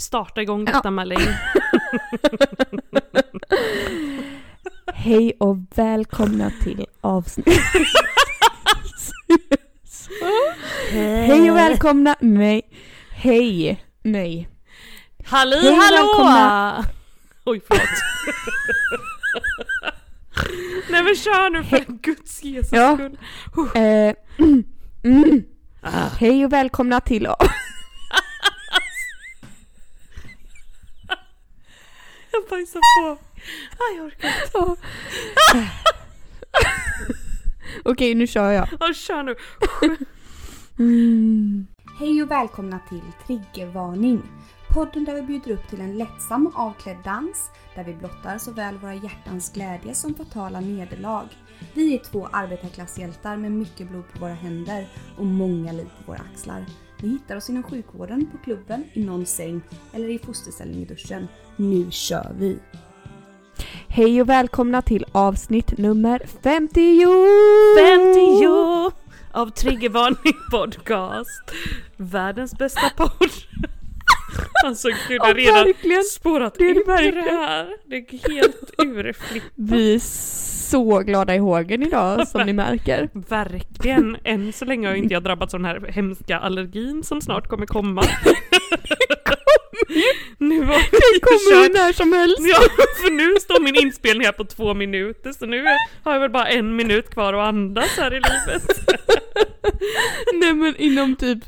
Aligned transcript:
starta 0.00 0.42
igång 0.42 0.64
detta 0.64 0.80
Ja. 0.84 0.90
Malin. 0.90 1.18
Hej 4.94 5.32
och 5.40 5.56
välkomna 5.74 6.50
till 6.62 6.86
avsnitt... 7.00 7.46
Hej 10.92 11.50
och 11.50 11.56
välkomna, 11.56 12.16
nej. 12.20 12.62
Hej, 13.10 13.84
nej. 14.02 14.48
Halli 15.24 15.56
Hej, 15.56 15.74
hallå! 15.74 15.96
välkomna. 15.96 16.84
Oj 17.44 17.60
förlåt. 17.68 17.88
Nej 20.90 21.02
men 21.02 21.16
kör 21.16 21.50
nu 21.50 21.64
för 21.64 21.84
guds 22.02 22.42
Jesus 22.44 22.72
Ja. 22.72 22.94
skull. 22.94 23.18
Eh, 23.74 24.14
mm. 25.04 25.42
Ah. 25.82 26.08
Hej 26.20 26.44
och 26.44 26.52
välkomna 26.52 27.00
till... 27.00 27.28
Jag 32.32 32.42
bajsar 32.50 32.80
på. 32.80 33.18
Aj, 33.78 33.96
jag 33.96 34.06
orkar 34.06 34.28
inte. 34.28 34.82
Okej, 37.84 38.14
nu 38.14 38.26
kör 38.26 38.52
jag. 38.52 38.68
Ja, 38.80 38.92
kör 38.94 39.22
nu. 39.22 39.36
Mm. 40.78 41.66
Hej 41.98 42.22
och 42.22 42.30
välkomna 42.30 42.80
till 42.88 43.02
Triggervarning. 43.26 44.22
Podden 44.74 45.04
där 45.04 45.14
vi 45.14 45.22
bjuder 45.22 45.50
upp 45.50 45.68
till 45.70 45.80
en 45.80 45.98
lättsam 45.98 46.46
och 46.46 46.58
avklädd 46.58 46.96
dans 47.04 47.50
där 47.74 47.84
vi 47.84 47.94
blottar 47.94 48.38
såväl 48.38 48.78
våra 48.78 48.94
hjärtans 48.94 49.52
glädje 49.52 49.94
som 49.94 50.14
fatala 50.14 50.60
nederlag. 50.60 51.28
Vi 51.74 51.94
är 51.94 51.98
två 51.98 52.28
arbetarklasshjältar 52.32 53.36
med 53.36 53.52
mycket 53.52 53.88
blod 53.88 54.04
på 54.12 54.18
våra 54.18 54.34
händer 54.34 54.88
och 55.18 55.26
många 55.26 55.72
liv 55.72 55.90
på 55.98 56.12
våra 56.12 56.20
axlar. 56.32 56.64
Ni 57.02 57.08
hittar 57.08 57.36
oss 57.36 57.50
inom 57.50 57.62
sjukvården, 57.62 58.26
på 58.32 58.38
klubben, 58.38 58.84
i 58.92 59.04
någon 59.04 59.26
säng 59.26 59.60
eller 59.92 60.08
i 60.08 60.18
fosterställning 60.18 60.82
i 60.82 60.84
duschen. 60.84 61.28
Nu 61.60 61.86
kör 61.90 62.32
vi! 62.38 62.58
Hej 63.88 64.20
och 64.20 64.28
välkomna 64.28 64.82
till 64.82 65.04
avsnitt 65.12 65.78
nummer 65.78 66.22
50! 66.42 67.00
50 67.78 68.46
av 69.32 69.50
Triggervarning 69.50 70.34
Podcast. 70.50 71.42
Världens 71.96 72.58
bästa 72.58 72.90
podd. 72.96 73.10
Alltså 74.64 74.88
gud, 75.08 75.20
det 75.20 75.26
har 75.26 75.34
redan 75.34 75.54
verkligen. 75.64 76.02
spårat 76.04 76.54
Det 76.58 76.64
är 76.64 76.70
ur 76.70 76.74
det 76.74 76.84
verkligen. 76.86 77.36
här. 77.36 77.68
Det 77.86 77.96
är 77.96 78.28
helt 78.30 78.70
urflippat. 78.78 79.50
Vi 79.54 79.94
är 79.94 79.98
så 80.70 80.98
glada 80.98 81.34
i 81.34 81.38
hågen 81.38 81.82
idag 81.82 82.28
som 82.28 82.42
ni 82.46 82.52
märker. 82.52 83.08
Verkligen. 83.12 84.16
Än 84.24 84.52
så 84.52 84.64
länge 84.64 84.88
har 84.88 84.94
inte 84.94 85.14
jag 85.14 85.22
drabbats 85.22 85.54
av 85.54 85.60
den 85.60 85.64
här 85.70 85.80
hemska 85.92 86.38
allergin 86.38 87.02
som 87.02 87.20
snart 87.20 87.48
kommer 87.48 87.66
komma. 87.66 88.02
Nu 90.40 90.60
har 90.62 90.74
Det 91.14 91.20
kommer 91.20 91.62
ju 91.62 91.72
när 91.72 91.92
som 91.92 92.12
helst. 92.12 92.38
Ja, 92.40 92.60
för 93.02 93.10
nu 93.10 93.40
står 93.40 93.60
min 93.60 93.74
inspelning 93.74 94.24
här 94.26 94.32
på 94.32 94.44
två 94.44 94.74
minuter 94.74 95.32
så 95.32 95.46
nu 95.46 95.64
har 96.04 96.12
jag 96.12 96.20
väl 96.20 96.30
bara 96.30 96.48
en 96.48 96.76
minut 96.76 97.10
kvar 97.10 97.34
att 97.34 97.48
andas 97.48 97.96
här 97.96 98.10
i 98.14 98.20
livet. 98.20 98.80
Nej 100.34 100.54
men 100.54 100.76
inom 100.76 101.16
typ 101.16 101.38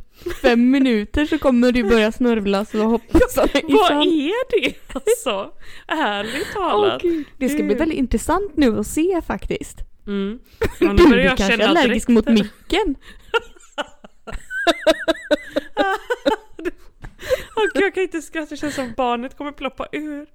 fem 0.42 0.70
minuter 0.70 1.26
så 1.26 1.38
kommer 1.38 1.72
du 1.72 1.82
börja 1.82 2.12
snörvla 2.12 2.64
så 2.64 2.78
hoppas 2.82 3.36
jag 3.36 3.48
Vad 3.68 3.92
är 4.06 4.60
det 4.62 4.74
alltså? 4.92 5.50
Ärligt 5.88 6.52
talat. 6.52 7.02
gud. 7.02 7.24
Det 7.38 7.48
ska 7.48 7.62
bli 7.62 7.74
väldigt 7.74 7.98
intressant 7.98 8.56
nu 8.56 8.78
att 8.78 8.86
se 8.86 9.20
faktiskt. 9.26 9.76
Mm. 10.06 10.38
Ja, 10.80 10.92
Du, 10.92 11.06
du 11.06 11.22
jag 11.22 11.36
kanske 11.36 11.62
är 11.62 11.68
allergisk 11.68 12.08
mot 12.08 12.28
micken? 12.28 12.94
Gud, 17.74 17.82
jag 17.82 17.94
kan 17.94 18.02
inte 18.02 18.22
skratta, 18.22 18.46
det 18.50 18.56
känns 18.56 18.74
som 18.74 18.92
barnet 18.96 19.36
kommer 19.36 19.52
ploppa 19.52 19.86
ur. 19.92 20.26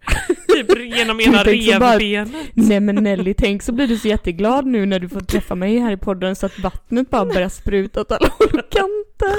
Typ 0.56 0.80
genom 0.95 1.20
ena 1.20 1.38
så 1.44 1.80
bara- 1.80 1.94
revbenet. 1.94 2.48
Nej 2.53 2.80
men 2.80 2.95
Nelly, 2.95 3.34
tänk 3.34 3.64
så 3.64 3.72
blir 3.72 3.88
du 3.88 3.98
så 3.98 4.08
jätteglad 4.08 4.66
nu 4.66 4.86
när 4.86 5.00
du 5.00 5.09
får 5.09 5.20
träffa 5.34 5.56
mig 5.56 5.78
här 5.78 5.92
i 5.92 5.97
podden 5.97 6.35
så 6.35 6.46
att 6.46 6.59
vattnet 6.59 7.09
bara 7.09 7.25
börjar 7.25 7.50
spruta 7.50 8.02
åt 8.02 8.12
alla 8.12 8.28
håll 8.40 8.47
och 8.59 8.69
kanter. 8.69 9.38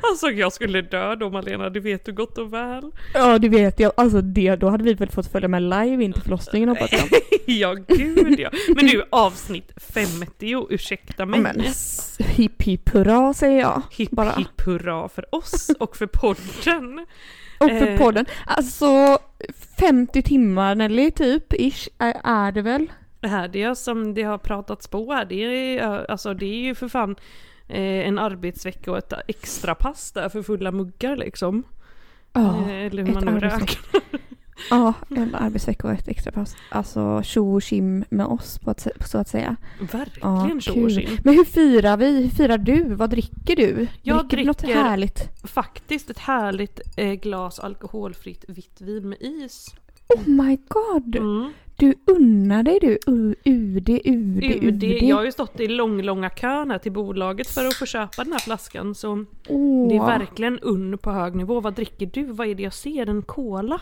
Alltså 0.00 0.26
jag 0.30 0.52
skulle 0.52 0.82
dö 0.82 1.14
då 1.14 1.30
Malena, 1.30 1.70
det 1.70 1.80
vet 1.80 2.04
du 2.04 2.12
gott 2.12 2.38
och 2.38 2.52
väl. 2.52 2.90
Ja 3.14 3.38
det 3.38 3.48
vet 3.48 3.80
jag, 3.80 3.92
alltså 3.96 4.20
det, 4.20 4.56
då 4.56 4.68
hade 4.68 4.84
vi 4.84 4.94
väl 4.94 5.10
fått 5.10 5.32
följa 5.32 5.48
med 5.48 5.62
live 5.62 6.04
in 6.04 6.12
till 6.12 6.22
förlossningen 6.22 6.68
hoppas 6.68 6.92
jag. 6.92 7.08
Ja 7.46 7.74
gud 7.88 8.40
ja. 8.40 8.50
Men 8.76 8.86
du, 8.86 9.04
avsnitt 9.10 9.72
50, 9.94 10.66
ursäkta 10.70 11.26
mig. 11.26 11.40
Men 11.40 11.62
hipp 12.18 12.62
hipp 12.62 12.88
hurra 12.88 13.34
säger 13.34 13.60
jag. 13.60 13.82
Hipp 13.90 14.10
hipp 14.36 14.60
hurra 14.66 15.08
för 15.08 15.34
oss 15.34 15.70
och 15.78 15.96
för 15.96 16.06
podden. 16.06 16.31
Och 17.58 17.70
för 17.70 17.88
Eh. 17.88 17.98
podden. 17.98 18.26
Alltså 18.46 19.18
50 19.78 20.22
timmar 20.22 20.74
Nelly 20.74 21.10
typ, 21.10 21.52
ish, 21.52 21.88
är, 21.98 22.52
det 22.52 22.62
väl? 22.62 22.92
Det 23.20 23.28
här 23.28 23.48
det 23.48 23.62
är 23.62 23.74
som 23.74 24.14
det 24.14 24.22
har 24.22 24.38
pratats 24.38 24.88
på 24.88 25.12
här, 25.12 25.24
det 25.24 25.34
är, 25.78 26.10
alltså, 26.10 26.34
det 26.34 26.46
är 26.46 26.60
ju 26.62 26.74
för 26.74 26.88
fan 26.88 27.16
eh, 27.68 28.08
en 28.08 28.18
arbetsvecka 28.18 28.90
och 28.90 28.98
ett 28.98 29.12
extra 29.28 29.74
pass 29.74 30.12
där 30.12 30.28
för 30.28 30.42
fulla 30.42 30.72
muggar 30.72 31.16
liksom. 31.16 31.62
Eh, 32.36 32.68
Eller 32.70 33.02
hur 33.04 33.14
man 33.14 33.24
nu 33.24 33.40
räknar. 33.40 34.02
ja 34.70 34.94
en 35.16 35.34
arbetsvecka 35.34 35.86
och 35.88 35.94
ett 35.94 36.08
extra 36.08 36.32
pass. 36.32 36.56
Alltså 36.68 37.22
tjo 37.22 37.54
och 37.54 37.62
tjim 37.62 38.04
med 38.10 38.26
oss 38.26 38.58
på 38.58 38.70
att, 38.70 38.86
så 39.06 39.18
att 39.18 39.28
säga. 39.28 39.56
Verkligen 39.92 40.28
Ja, 40.54 40.60
tjo 40.60 40.72
kul. 40.74 40.84
och 40.84 40.90
tjim. 40.90 41.18
Men 41.24 41.34
hur 41.34 41.44
firar 41.44 41.96
vi? 41.96 42.22
Hur 42.22 42.28
firar 42.30 42.58
du? 42.58 42.94
Vad 42.94 43.10
dricker 43.10 43.56
du? 43.56 43.86
Jag 44.02 44.18
dricker 44.28 44.36
du 44.36 44.44
något 44.44 44.58
dricker- 44.58 44.82
härligt? 44.82 45.28
Faktiskt 45.44 46.10
ett 46.10 46.18
härligt 46.18 46.80
eh, 46.96 47.12
glas 47.12 47.58
alkoholfritt 47.58 48.44
vitt 48.48 48.80
vin 48.80 49.08
med 49.08 49.18
is. 49.20 49.74
Oh 50.08 50.28
my 50.28 50.58
god! 50.68 51.16
Mm. 51.16 51.52
Du 51.76 51.94
unnar 52.06 52.62
dig 52.62 52.78
du 52.80 52.98
U- 53.06 53.34
UD, 53.44 53.88
UD, 53.88 54.44
UD. 54.44 54.82
UD. 54.84 55.02
Jag 55.02 55.16
har 55.16 55.24
ju 55.24 55.32
stått 55.32 55.60
i 55.60 55.68
lång, 55.68 56.02
långa 56.02 56.30
kön 56.30 56.70
här 56.70 56.78
till 56.78 56.92
bolaget 56.92 57.48
för 57.48 57.66
att 57.66 57.74
få 57.74 57.86
köpa 57.86 58.24
den 58.24 58.32
här 58.32 58.40
flaskan 58.40 58.94
så 58.94 59.24
Åh, 59.48 59.88
det 59.88 59.96
är 59.96 60.06
verkligen 60.18 60.58
unn 60.58 60.98
på 60.98 61.10
hög 61.10 61.34
nivå. 61.34 61.60
Vad 61.60 61.74
dricker 61.74 62.06
du? 62.06 62.24
Vad 62.24 62.46
är 62.46 62.54
det 62.54 62.62
jag 62.62 62.72
ser? 62.74 63.06
En 63.08 63.22
cola? 63.22 63.80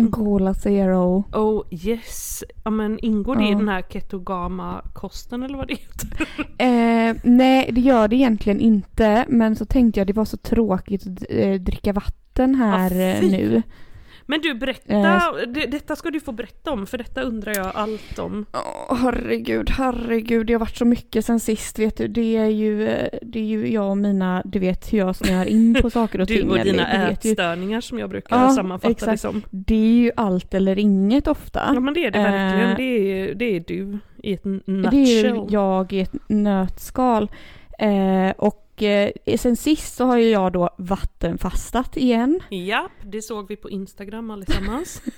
En 0.00 0.10
Cola 0.10 0.54
Zero. 0.54 1.24
Oh 1.32 1.62
yes! 1.70 2.44
Ja 2.64 2.70
men 2.70 2.98
ingår 2.98 3.36
det 3.36 3.44
i 3.44 3.50
Ja. 3.50 3.58
den 3.58 3.68
här 3.68 3.82
ketogama-kosten 3.82 5.42
eller 5.42 5.56
vad 5.58 5.68
det 5.68 5.74
heter? 5.74 6.28
Eh, 6.58 7.16
nej, 7.22 7.70
det 7.72 7.80
gör 7.80 8.08
det 8.08 8.16
egentligen 8.16 8.60
inte. 8.60 9.24
Men 9.28 9.56
så 9.56 9.64
tänkte 9.64 10.00
jag 10.00 10.06
det 10.06 10.12
var 10.12 10.24
så 10.24 10.36
tråkigt 10.36 11.06
att 11.06 11.24
eh, 11.30 11.52
dricka 11.54 11.92
vatten 11.92 12.54
här 12.54 12.90
Ah, 13.18 13.20
nu. 13.22 13.62
Men 14.30 14.40
du 14.40 14.54
berätta, 14.54 14.92
Eh, 14.94 15.32
det, 15.48 15.66
detta 15.66 15.96
ska 15.96 16.10
du 16.10 16.20
få 16.20 16.32
berätta 16.32 16.70
om 16.70 16.86
för 16.86 16.98
detta 16.98 17.22
undrar 17.22 17.54
jag 17.56 17.70
allt 17.74 18.18
om. 18.18 18.46
Åh, 18.52 18.96
herregud, 19.02 19.70
herregud. 19.70 20.46
Det 20.46 20.52
har 20.52 20.60
varit 20.60 20.76
så 20.76 20.84
mycket 20.84 21.24
sen 21.24 21.40
sist 21.40 21.78
vet 21.78 21.96
du. 21.96 22.08
Det 22.08 22.36
är 22.36 22.46
ju, 22.46 22.78
det 23.22 23.38
är 23.38 23.44
ju 23.44 23.72
jag 23.72 23.90
och 23.90 23.98
mina, 23.98 24.42
du 24.44 24.58
vet 24.58 24.92
hur 24.92 24.98
jag 24.98 25.16
snöar 25.16 25.44
in 25.46 25.76
på 25.82 25.90
saker 25.90 26.20
och 26.20 26.28
ting. 26.34 26.48
Du 26.48 26.58
och 26.58 26.64
dina 26.64 27.06
du 27.06 27.12
ätstörningar 27.12 27.80
som 27.80 27.98
jag 27.98 28.10
brukar 28.10 28.36
Ja, 28.42 28.50
sammanfatta 28.50 28.88
det 28.88 28.92
exakt. 28.92 29.20
som. 29.22 29.42
Det 29.50 29.74
är 29.74 30.02
ju 30.02 30.10
allt 30.16 30.54
eller 30.54 30.78
inget 30.78 31.28
ofta. 31.28 31.70
Ja 31.74 31.80
men 31.80 31.94
det 31.94 32.04
är 32.06 32.10
det 32.10 32.18
verkligen, 32.18 32.70
Eh, 32.70 32.76
det 32.76 32.82
är, 32.82 33.34
det 33.34 33.56
är 33.56 33.64
du 33.66 33.98
i 34.22 34.32
ett 34.32 34.44
nutshell. 34.44 34.90
Det 34.90 35.28
är 35.28 35.46
jag 35.52 35.92
i 35.92 36.00
ett 36.00 36.14
nötskal. 36.28 37.30
Eh, 37.78 38.30
och 38.36 38.66
eh, 38.82 39.36
sen 39.38 39.56
sist 39.56 39.94
så 39.96 40.04
har 40.04 40.16
ju 40.18 40.28
jag 40.30 40.52
då 40.52 40.70
vattenfastat 40.78 41.96
igen. 41.96 42.40
Ja, 42.48 42.88
det 43.02 43.22
såg 43.22 43.48
vi 43.48 43.56
på 43.56 43.70
Instagram 43.70 44.30
allesammans. 44.30 45.02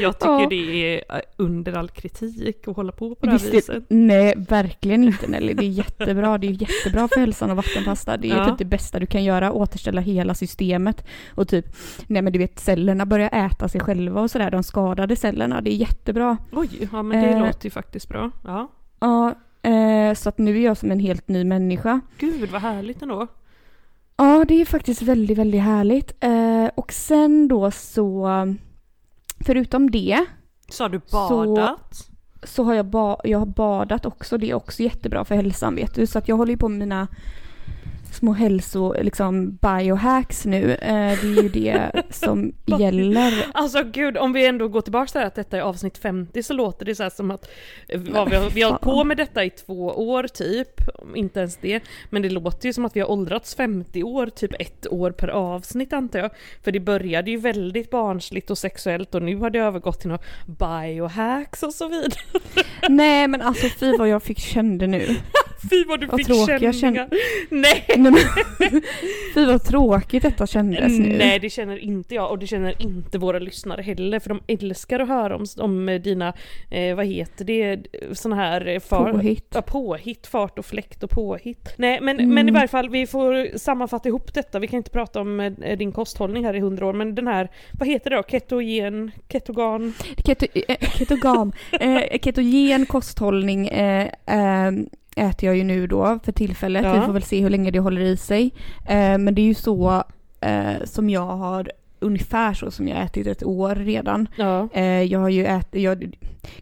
jag 0.00 0.18
tycker 0.18 0.40
Ja. 0.40 0.46
det 0.50 0.56
är 0.96 1.16
eh, 1.16 1.20
under 1.36 1.72
all 1.78 1.88
kritik 1.88 2.68
att 2.68 2.76
hålla 2.76 2.92
på 2.92 3.14
på 3.14 3.26
det 3.26 3.32
här 3.32 3.38
Visst, 3.38 3.54
viset. 3.54 3.84
nej, 3.88 4.34
verkligen 4.48 5.04
inte 5.04 5.26
Nelly. 5.26 5.54
Det 5.54 5.64
är 5.64 5.68
jättebra. 5.68 6.38
Det 6.38 6.46
är 6.46 6.50
jättebra 6.50 7.08
för 7.08 7.20
hälsan 7.20 7.50
att 7.50 7.56
vattenfasta. 7.56 8.16
Det 8.16 8.30
är 8.30 8.36
Ja. 8.36 8.44
typ 8.46 8.58
det 8.58 8.64
bästa 8.64 8.98
du 8.98 9.06
kan 9.06 9.24
göra. 9.24 9.52
Återställa 9.52 10.00
hela 10.00 10.34
systemet. 10.34 11.06
Och 11.34 11.48
typ, 11.48 11.66
nej 12.06 12.22
men 12.22 12.32
du 12.32 12.38
vet 12.38 12.58
cellerna 12.58 13.06
börjar 13.06 13.30
äta 13.46 13.68
sig 13.68 13.80
själva 13.80 14.20
och 14.20 14.30
sådär. 14.30 14.50
De 14.50 14.62
skadade 14.62 15.16
cellerna. 15.16 15.60
Det 15.60 15.70
är 15.70 15.76
jättebra. 15.76 16.36
Oj, 16.52 16.88
ja 16.92 17.02
men 17.02 17.22
det 17.22 17.28
Eh. 17.28 17.46
låter 17.46 17.64
ju 17.66 17.70
faktiskt 17.70 18.08
bra. 18.08 18.30
Ja. 18.44 18.70
Ja, 19.00 19.34
eh, 19.66 20.14
så 20.14 20.28
att 20.28 20.38
nu 20.38 20.56
är 20.60 20.64
jag 20.64 20.76
som 20.76 20.90
en 20.90 21.00
helt 21.00 21.28
ny 21.28 21.44
människa. 21.44 22.00
Gud 22.18 22.50
vad 22.50 22.60
härligt 22.62 23.02
ändå. 23.02 23.26
Ja, 24.16 24.44
det 24.48 24.60
är 24.60 24.64
faktiskt 24.64 25.02
väldigt, 25.02 25.38
väldigt 25.38 25.62
härligt. 25.62 26.12
Eh, 26.24 26.66
och 26.74 26.92
sen 26.92 27.48
då 27.48 27.70
så, 27.70 28.28
förutom 29.46 29.90
det, 29.90 30.24
Så 30.68 30.84
har 30.84 30.88
du 30.88 31.00
Så- 31.06 31.28
badat? 31.28 32.08
så 32.42 32.64
har 32.64 32.74
jag, 32.74 32.86
ba- 32.86 33.20
jag 33.24 33.38
har 33.38 33.46
badat 33.46 34.06
också. 34.06 34.38
Det 34.38 34.50
är 34.50 34.54
också 34.54 34.82
jättebra 34.82 35.24
för 35.24 35.34
hälsan 35.34 35.74
vet 35.74 35.94
du. 35.94 36.06
Så 36.06 36.18
att 36.18 36.28
jag 36.28 36.36
håller 36.36 36.50
ju 36.52 36.58
på 36.58 36.68
med 36.68 36.78
mina 36.78 37.08
små 38.14 38.32
hälso, 38.32 38.94
liksom 39.02 39.56
biohacks 39.56 40.44
nu. 40.44 40.74
Eh, 40.74 41.20
det 41.20 41.38
är 41.38 41.42
ju 41.42 41.48
det 41.48 42.02
som 42.10 42.52
gäller. 42.78 43.46
Alltså 43.54 43.82
gud, 43.84 44.16
om 44.16 44.32
vi 44.32 44.46
ändå 44.46 44.68
går 44.68 44.80
tillbaka 44.80 45.06
till 45.06 45.20
att 45.20 45.34
detta 45.34 45.56
är 45.56 45.60
avsnitt 45.60 45.98
50 45.98 46.42
så 46.42 46.52
låter 46.52 46.86
det 46.86 46.94
så 46.94 47.02
här 47.02 47.10
som 47.10 47.30
att 47.30 47.48
eh, 47.88 48.00
vad 48.00 48.30
vi, 48.30 48.36
har, 48.36 48.50
vi 48.50 48.62
har 48.62 48.70
hållit 48.70 48.82
på 48.82 49.04
med 49.04 49.16
detta 49.16 49.44
i 49.44 49.50
två 49.50 49.86
år 49.86 50.22
typ, 50.22 50.80
inte 51.14 51.40
ens 51.40 51.56
det. 51.56 51.80
Men 52.10 52.22
det 52.22 52.30
låter 52.30 52.66
ju 52.66 52.72
som 52.72 52.84
att 52.84 52.96
vi 52.96 53.00
har 53.00 53.10
åldrats 53.10 53.54
50 53.54 54.02
år, 54.02 54.26
typ 54.26 54.52
ett 54.58 54.86
år 54.90 55.10
per 55.10 55.28
avsnitt 55.28 55.92
antar 55.92 56.18
jag. 56.18 56.30
För 56.64 56.72
det 56.72 56.80
började 56.80 57.30
ju 57.30 57.36
väldigt 57.36 57.90
barnsligt 57.90 58.50
och 58.50 58.58
sexuellt 58.58 59.14
och 59.14 59.22
nu 59.22 59.36
har 59.36 59.50
det 59.50 59.58
övergått 59.58 60.00
till 60.00 60.10
något 60.10 60.24
biohacks 60.46 61.62
och 61.62 61.74
så 61.74 61.88
vidare. 61.88 62.12
Nej 62.88 63.28
men 63.28 63.42
alltså 63.42 63.66
fy 63.68 63.96
vad 63.96 64.08
jag 64.08 64.22
fick 64.22 64.38
kände 64.38 64.86
nu. 64.86 65.16
Fy 65.70 65.84
vad 65.84 66.00
du 66.00 66.06
Vad 66.06 66.26
fick 66.26 66.74
känningar. 66.74 67.08
Nej! 67.50 67.84
Nej, 67.88 67.98
men, 67.98 68.14
fy 69.34 69.46
vad 69.46 69.64
tråkigt 69.64 70.22
detta 70.22 70.46
kändes 70.46 70.98
nu. 70.98 71.16
Nej 71.18 71.38
det 71.38 71.50
känner 71.50 71.78
inte 71.78 72.14
jag 72.14 72.30
och 72.30 72.38
det 72.38 72.46
känner 72.46 72.82
inte 72.82 73.18
våra 73.18 73.38
lyssnare 73.38 73.82
heller 73.82 74.18
för 74.18 74.28
de 74.28 74.40
älskar 74.46 75.00
att 75.00 75.08
höra 75.08 75.36
om, 75.36 75.46
om 75.58 76.00
dina, 76.04 76.34
eh, 76.70 76.96
vad 76.96 77.06
heter 77.06 77.44
det, 77.44 77.78
såna 78.12 78.36
här 78.36 78.66
eh, 78.66 78.80
far, 78.80 79.12
Påhitt. 79.12 79.46
Ja, 79.54 79.62
påhitt, 79.62 80.26
fart 80.26 80.58
och 80.58 80.66
fläkt 80.66 81.02
och 81.02 81.10
påhitt. 81.10 81.74
Nej 81.76 82.00
men, 82.00 82.16
Mm. 82.20 82.34
men 82.34 82.48
i 82.48 82.52
varje 82.52 82.68
fall 82.68 82.88
vi 82.90 83.06
får 83.06 83.58
sammanfatta 83.58 84.08
ihop 84.08 84.34
detta, 84.34 84.58
vi 84.58 84.66
kan 84.66 84.76
inte 84.76 84.90
prata 84.90 85.20
om 85.20 85.40
eh, 85.40 85.78
din 85.78 85.92
kosthållning 85.92 86.44
här 86.44 86.54
i 86.54 86.60
hundra 86.60 86.86
år 86.86 86.92
men 86.92 87.14
den 87.14 87.26
här, 87.26 87.48
vad 87.78 87.88
heter 87.88 88.10
det 88.10 88.16
då, 88.16 88.22
ketogen, 88.22 89.10
ketogan? 89.32 89.94
Keto, 90.26 90.46
eh, 90.68 90.76
ketogam. 90.98 91.52
Eh, 91.80 92.18
ketogen 92.22 92.86
kosthållning 92.86 93.68
eh, 93.68 94.08
eh, 94.26 94.72
äter 95.16 95.46
jag 95.46 95.56
ju 95.56 95.64
nu 95.64 95.86
då 95.86 96.18
för 96.24 96.32
tillfället. 96.32 96.84
Ja. 96.84 97.00
Vi 97.00 97.06
får 97.06 97.12
väl 97.12 97.22
se 97.22 97.40
hur 97.40 97.50
länge 97.50 97.70
det 97.70 97.78
håller 97.78 98.00
i 98.00 98.16
sig. 98.16 98.54
Eh, 98.86 99.18
men 99.18 99.34
det 99.34 99.40
är 99.40 99.46
ju 99.46 99.54
så 99.54 100.04
eh, 100.40 100.84
som 100.84 101.10
jag 101.10 101.26
har 101.26 101.70
ungefär 102.06 102.54
så 102.54 102.70
som 102.70 102.88
jag 102.88 103.02
ätit 103.02 103.26
ett 103.26 103.44
år 103.44 103.74
redan. 103.74 104.28
Ja. 104.36 104.68
Eh, 104.72 105.02
jag 105.02 105.18
har 105.20 105.28
ju 105.28 105.44
ätit, 105.46 105.82
jag, 105.82 105.98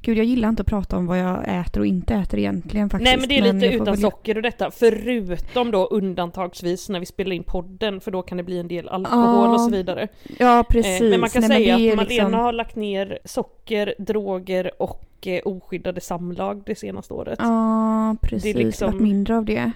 gud 0.01 0.19
jag 0.19 0.25
gillar 0.25 0.49
inte 0.49 0.61
att 0.63 0.67
prata 0.69 0.97
om 0.97 1.07
vad 1.07 1.19
jag 1.19 1.45
äter 1.61 1.81
och 1.81 1.87
inte 1.87 2.15
äter 2.15 2.39
egentligen 2.39 2.91
faktiskt. 2.91 3.11
Nej 3.11 3.17
men 3.21 3.29
det 3.29 3.39
är 3.49 3.53
lite 3.53 3.67
utan 3.75 3.85
väl- 3.85 3.99
socker 4.01 4.37
och 4.37 4.43
detta, 4.43 4.71
förutom 4.71 5.71
då 5.71 5.87
undantagsvis 5.87 6.89
när 6.89 7.01
vi 7.01 7.07
spelar 7.07 7.33
in 7.33 7.43
podden 7.45 8.01
för 8.01 8.11
då 8.11 8.23
kan 8.23 8.39
det 8.39 8.45
bli 8.45 8.59
en 8.59 8.69
del 8.69 8.89
alkohol 8.89 9.25
Ja, 9.45 9.55
och 9.55 9.61
så 9.61 9.71
vidare. 9.71 10.09
Ja 10.39 10.65
precis. 10.69 11.01
Eh, 11.03 11.09
men 11.11 11.21
man 11.21 11.31
kan 11.31 11.41
Nej, 11.43 11.51
säga 11.51 11.75
att 11.75 11.81
Malena 11.81 12.03
liksom- 12.03 12.35
har 12.35 12.53
lagt 12.53 12.77
ner 12.77 13.19
socker, 13.25 13.95
droger 13.99 14.71
och 14.83 15.27
eh, 15.27 15.41
oskyddade 15.45 16.01
samlag 16.01 16.63
det 16.67 16.75
senaste 16.79 17.15
året. 17.15 17.39
Ja, 17.43 18.17
precis. 18.23 18.43
Det, 18.55 18.61
är 18.61 18.65
liksom- 18.65 18.91
varit 18.91 19.01
mindre 19.03 19.37
av 19.37 19.45
det. 19.45 19.73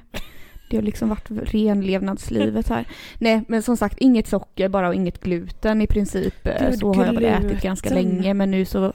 Det 0.71 0.77
har 0.77 0.83
liksom 0.83 1.09
varit 1.09 1.29
renlevnadslivet 1.31 2.69
här. 2.69 2.85
Nej, 3.19 3.43
men 3.49 3.63
som 3.63 3.77
sagt 3.77 3.99
inget 3.99 4.27
socker 4.27 4.69
bara 4.69 4.89
och 4.89 4.95
inget 4.95 5.21
gluten 5.21 5.83
i 5.83 5.87
princip. 5.87 6.47
Eh, 6.47 6.69
Gud, 6.71 6.79
så 6.79 6.93
har 6.95 7.07
jag 7.07 7.13
väl 7.13 7.25
ätit 7.25 7.63
ganska 7.63 7.91
länge 7.95 8.35
men 8.35 8.51
nu 8.51 8.65
så 8.65 8.93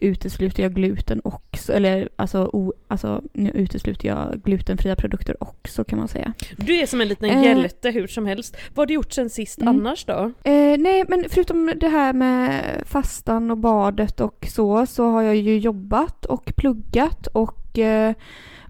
utesluter 0.00 0.62
jag 0.62 0.74
gluten 0.74 1.20
också. 1.24 1.72
Eller 1.72 2.08
alltså, 2.16 2.50
o, 2.52 2.72
alltså 2.88 3.22
nu 3.32 3.50
utesluter 3.54 4.08
jag 4.08 4.40
glutenfria 4.44 4.96
produkter 4.96 5.42
också 5.42 5.84
kan 5.84 5.98
man 5.98 6.08
säga. 6.08 6.32
Du 6.56 6.74
är 6.76 6.86
som 6.86 7.00
en 7.00 7.08
liten 7.08 7.30
Eh. 7.30 7.42
hjälte 7.44 7.90
hur 7.90 8.06
som 8.06 8.26
helst. 8.26 8.56
Vad 8.74 8.82
har 8.82 8.86
du 8.86 8.94
gjort 8.94 9.12
sen 9.12 9.30
sist 9.30 9.60
Mm. 9.60 9.76
annars 9.76 10.04
då? 10.04 10.32
Eh, 10.44 10.78
nej, 10.78 11.04
men 11.08 11.24
förutom 11.28 11.72
det 11.76 11.88
här 11.88 12.12
med 12.12 12.62
fastan 12.86 13.50
och 13.50 13.58
badet 13.58 14.20
och 14.20 14.46
så, 14.50 14.86
så 14.86 15.10
har 15.10 15.22
jag 15.22 15.36
ju 15.36 15.58
jobbat 15.58 16.24
och 16.24 16.52
pluggat 16.56 17.26
och 17.26 17.78
eh, 17.78 18.14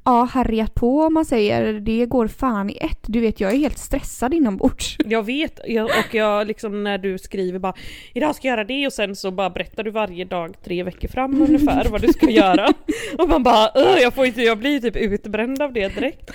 ja, 0.09 0.29
härjat 0.33 0.75
på 0.75 1.01
om 1.03 1.15
man 1.15 1.25
säger. 1.25 1.73
Det 1.73 2.07
går 2.07 2.29
fan 2.29 2.71
i 2.71 2.77
ett. 2.81 2.99
Du 3.07 3.21
vet, 3.21 3.41
jag 3.41 3.53
är 3.53 3.57
helt 3.57 3.79
stressad 3.79 4.35
inombords. 4.35 4.97
Jag 5.07 5.23
vet, 5.27 5.61
jag, 5.67 5.85
och 5.85 6.15
jag 6.15 6.47
liksom 6.47 6.85
när 6.85 6.99
du 6.99 7.19
skriver 7.19 7.59
bara 7.59 7.75
Idag 8.15 8.35
ska 8.35 8.49
jag 8.49 8.53
göra 8.53 8.65
det 8.65 8.87
och 8.87 8.93
sen 8.93 9.17
så 9.17 9.31
bara 9.31 9.51
berättar 9.51 9.83
du 9.85 9.91
varje 9.91 10.25
dag 10.25 10.55
tre 10.65 10.83
veckor 10.83 11.09
fram 11.09 11.43
ungefär 11.49 11.89
vad 11.91 12.01
du 12.01 12.09
ska 12.13 12.31
göra. 12.31 12.69
Och 13.19 13.29
man 13.29 13.43
bara 13.43 13.71
"Åh, 13.75 13.99
jag 14.03 14.15
får 14.15 14.27
inte, 14.27 14.43
jag 14.43 14.59
blir 14.59 14.81
typ 14.81 14.97
utbränd 14.97 15.63
av 15.63 15.73
det 15.73 15.89
direkt. 15.95 16.31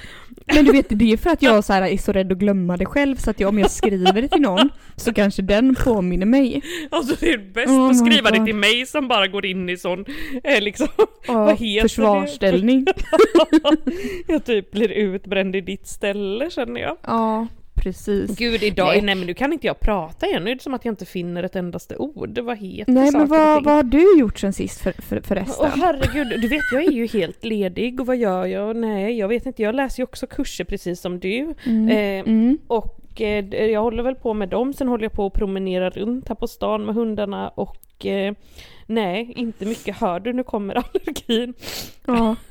Men 0.45 0.65
du 0.65 0.71
vet, 0.71 0.85
det 0.89 1.11
är 1.13 1.17
för 1.17 1.29
att 1.29 1.41
jag 1.41 1.63
så 1.65 1.73
här, 1.73 1.81
är 1.81 1.97
så 1.97 2.11
rädd 2.11 2.31
att 2.31 2.37
glömma 2.37 2.77
det 2.77 2.85
själv 2.85 3.15
så 3.15 3.29
att 3.29 3.39
jag, 3.39 3.49
om 3.49 3.59
jag 3.59 3.71
skriver 3.71 4.21
det 4.21 4.27
till 4.27 4.41
någon 4.41 4.69
så 4.95 5.13
kanske 5.13 5.41
den 5.41 5.75
påminner 5.75 6.25
mig. 6.25 6.61
Alltså 6.91 7.15
det 7.19 7.29
är 7.29 7.37
bäst 7.53 7.67
Oh 7.69 7.89
att 7.89 7.97
skriva 7.97 8.31
det 8.31 8.37
God. 8.37 8.47
till 8.47 8.55
mig 8.55 8.85
som 8.85 9.07
bara 9.07 9.27
går 9.27 9.45
in 9.45 9.69
i 9.69 9.77
sån, 9.77 10.05
eh, 10.43 10.61
liksom, 10.61 10.87
Ja, 11.27 11.33
Vad 11.45 11.57
heter 11.59 11.87
det? 12.51 13.62
jag 14.27 14.45
typ 14.45 14.71
blir 14.71 14.91
utbränd 14.91 15.55
i 15.55 15.61
ditt 15.61 15.87
ställe 15.87 16.49
känner 16.49 16.81
jag. 16.81 16.97
Ja, 17.01 17.47
precis. 17.75 18.37
Gud 18.37 18.63
idag, 18.63 18.87
nej. 18.87 19.01
Nej. 19.01 19.15
men 19.15 19.27
nu 19.27 19.33
kan 19.33 19.53
inte 19.53 19.67
jag 19.67 19.79
prata 19.79 20.27
igen, 20.27 20.43
nu 20.43 20.51
är 20.51 20.55
det 20.55 20.61
som 20.61 20.73
att 20.73 20.85
jag 20.85 20.91
inte 20.91 21.05
finner 21.05 21.43
ett 21.43 21.55
endaste 21.55 21.95
ord. 21.97 22.39
Vad 22.39 22.57
heter 22.57 22.91
Nej, 22.91 23.11
men 23.11 23.27
vad, 23.27 23.63
vad 23.63 23.75
har 23.75 23.83
du 23.83 24.19
gjort 24.19 24.39
sen 24.39 24.53
sist 24.53 24.81
för, 24.81 24.91
för, 24.91 25.21
förresten? 25.21 25.65
Åh 25.73 25.77
herregud, 25.83 26.41
du 26.41 26.47
vet 26.47 26.61
jag 26.71 26.83
är 26.83 26.91
ju 26.91 27.07
helt 27.07 27.43
ledig 27.43 27.99
och 27.99 28.05
vad 28.05 28.17
gör 28.17 28.45
jag? 28.45 28.75
Nej 28.75 29.17
jag 29.17 29.27
vet 29.27 29.45
inte, 29.45 29.61
jag 29.61 29.75
läser 29.75 29.99
ju 29.99 30.03
också 30.03 30.27
kurser 30.27 30.63
precis 30.63 31.01
som 31.01 31.19
du. 31.19 31.53
Mm. 31.65 31.89
Eh, 31.89 32.13
Mm. 32.33 32.57
och 32.67 33.21
eh, 33.21 33.65
jag 33.65 33.81
håller 33.81 34.03
väl 34.03 34.15
på 34.15 34.33
med 34.33 34.49
dem, 34.49 34.73
sen 34.73 34.87
håller 34.87 35.03
jag 35.03 35.11
på 35.13 35.25
att 35.25 35.33
promenera 35.33 35.89
runt 35.89 36.27
här 36.27 36.35
på 36.35 36.47
stan 36.47 36.85
med 36.85 36.95
hundarna 36.95 37.49
och 37.49 38.05
eh, 38.05 38.33
nej, 38.85 39.33
inte 39.35 39.65
mycket. 39.65 39.95
Hör 39.97 40.19
du, 40.19 40.33
nu 40.33 40.43
kommer 40.43 40.75
allergin. 40.75 41.53
Ja. 42.05 42.35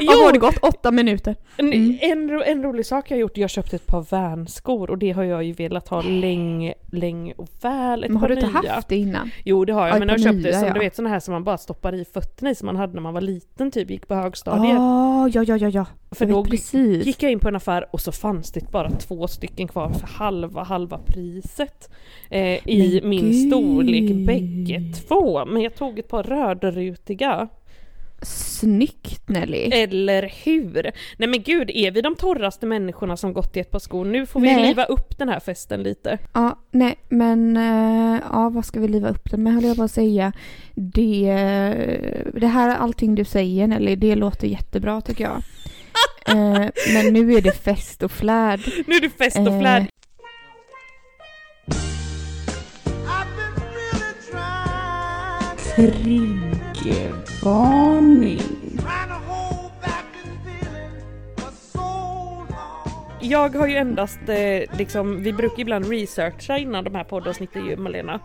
Jo, 0.00 0.10
har 0.24 0.32
det 0.32 0.38
gått? 0.38 0.58
Åtta 0.62 0.90
minuter. 0.90 1.36
en, 1.56 1.72
Mm. 1.72 1.98
en, 2.00 2.42
en 2.42 2.62
rolig 2.62 2.86
sak 2.86 3.10
jag 3.10 3.16
har 3.16 3.20
gjort, 3.20 3.36
jag 3.36 3.50
köpte 3.50 3.76
ett 3.76 3.86
par 3.86 4.02
vänskor 4.10 4.90
och 4.90 4.98
det 4.98 5.10
har 5.10 5.22
jag 5.24 5.44
ju 5.44 5.52
velat 5.52 5.88
ha 5.88 6.02
länge, 6.02 6.74
länge 6.92 7.32
och 7.36 7.48
väl. 7.62 8.04
Ett 8.04 8.10
Men 8.10 8.20
har 8.20 8.28
du 8.28 8.34
inte 8.34 8.46
nya. 8.62 8.72
haft 8.72 8.88
det 8.88 8.96
innan? 8.96 9.30
Jo 9.44 9.64
det 9.64 9.72
har 9.72 9.86
jag, 9.86 9.94
Ja, 9.96 9.98
men 9.98 10.08
jag 10.08 10.20
köpte 10.22 10.32
nya, 10.38 10.52
som 10.58 10.68
ja. 10.68 10.74
du 10.74 10.80
vet 10.80 10.96
såna 10.96 11.08
här 11.08 11.20
som 11.20 11.32
man 11.32 11.44
bara 11.44 11.58
stoppar 11.58 11.94
i 11.94 12.04
fötterna 12.04 12.50
i 12.50 12.54
som 12.54 12.66
man 12.66 12.76
hade 12.76 12.92
när 12.94 13.00
man 13.00 13.14
var 13.14 13.20
liten 13.20 13.70
typ, 13.70 13.90
gick 13.90 14.08
på 14.08 14.14
högstadiet. 14.14 14.76
Ah, 14.80 15.28
ja, 15.32 15.42
ja, 15.42 15.56
ja, 15.56 15.68
ja. 15.68 15.86
För 16.10 16.26
då 16.26 16.44
precis. 16.44 17.06
gick 17.06 17.22
jag 17.22 17.32
in 17.32 17.38
på 17.40 17.48
en 17.48 17.56
affär 17.56 17.86
och 17.90 18.00
så 18.00 18.12
fanns 18.12 18.52
det 18.52 18.70
bara 18.70 18.90
två 18.90 19.28
stycken 19.28 19.68
kvar 19.68 19.90
för 19.90 20.06
halva, 20.06 20.62
halva 20.62 20.98
priset. 20.98 21.90
Eh, 22.30 22.68
I 22.68 23.00
Men 23.02 23.10
min 23.10 23.30
gud. 23.30 23.50
Storlek 23.64 24.26
bägge 24.26 24.82
två. 25.08 25.44
Men 25.44 25.62
jag 25.62 25.74
tog 25.74 25.98
ett 25.98 26.08
par 26.08 26.22
rödrutiga. 26.22 27.48
Snyggt 28.22 29.28
Nelly. 29.28 29.58
Eller 29.58 30.32
hur? 30.44 30.90
Nej 31.16 31.28
men 31.28 31.42
gud, 31.42 31.70
är 31.74 31.90
vi 31.90 32.00
de 32.00 32.14
torraste 32.16 32.66
människorna 32.66 33.16
som 33.16 33.32
gått 33.32 33.56
i 33.56 33.60
ett 33.60 33.70
par 33.70 33.78
skor? 33.78 34.04
Nu 34.04 34.26
får 34.26 34.40
vi 34.40 34.46
Nej. 34.54 34.66
liva 34.68 34.84
upp 34.84 35.18
den 35.18 35.28
här 35.28 35.40
festen 35.40 35.82
lite. 35.82 36.18
Ja, 36.32 36.58
nej, 36.70 36.94
men 37.08 37.56
eh, 37.56 38.20
ja, 38.32 38.48
vad 38.54 38.64
ska 38.64 38.80
vi 38.80 38.88
liva 38.88 39.08
upp 39.08 39.30
den 39.30 39.42
med 39.42 39.54
höll 39.54 39.64
jag 39.64 39.76
bara 39.76 39.88
säga. 39.88 40.32
Det, 40.74 41.32
det 42.34 42.46
här 42.46 42.76
allting 42.76 43.14
du 43.14 43.24
säger 43.24 43.66
Nelly, 43.66 43.96
det 43.96 44.14
låter 44.14 44.46
jättebra 44.48 45.00
tycker 45.00 45.24
jag. 45.24 45.42
Eh, 46.28 46.68
men 46.94 47.12
nu 47.12 47.32
är 47.34 47.40
det 47.40 47.52
fest 47.52 48.02
och 48.02 48.10
flärd. 48.10 48.60
Nu 48.86 48.94
är 48.94 49.00
det 49.00 49.08
fest 49.10 49.38
och 49.38 49.46
Eh. 49.46 49.60
flärd. 49.60 49.82
I've 49.82 49.88
long. 57.42 58.38
Jag 63.20 63.54
har 63.54 63.66
ju 63.66 63.76
endast 63.76 64.18
eh, 64.28 64.78
liksom, 64.78 65.22
vi 65.22 65.32
brukar 65.32 65.60
ibland 65.60 65.90
researcha 65.90 66.58
innan 66.58 66.84
de 66.84 66.94
här 66.94 67.04
poddavsnitten 67.04 67.66
ju 67.66 67.76
Malena. 67.76 68.20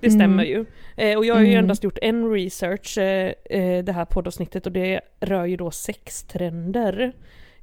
Det 0.00 0.06
Mm. 0.06 0.18
stämmer 0.20 0.44
ju. 0.44 0.64
Eh, 0.96 1.18
och 1.18 1.24
jag 1.24 1.34
har 1.34 1.40
ju 1.42 1.46
Mm. 1.48 1.58
endast 1.58 1.84
gjort 1.84 1.98
en 2.02 2.30
research 2.32 2.98
eh, 2.98 3.32
eh, 3.50 3.84
det 3.84 3.92
här 3.92 4.04
poddavsnittet 4.04 4.66
och 4.66 4.72
det 4.72 5.00
rör 5.20 5.44
ju 5.46 5.56
då 5.56 5.70
sextrender. 5.70 7.12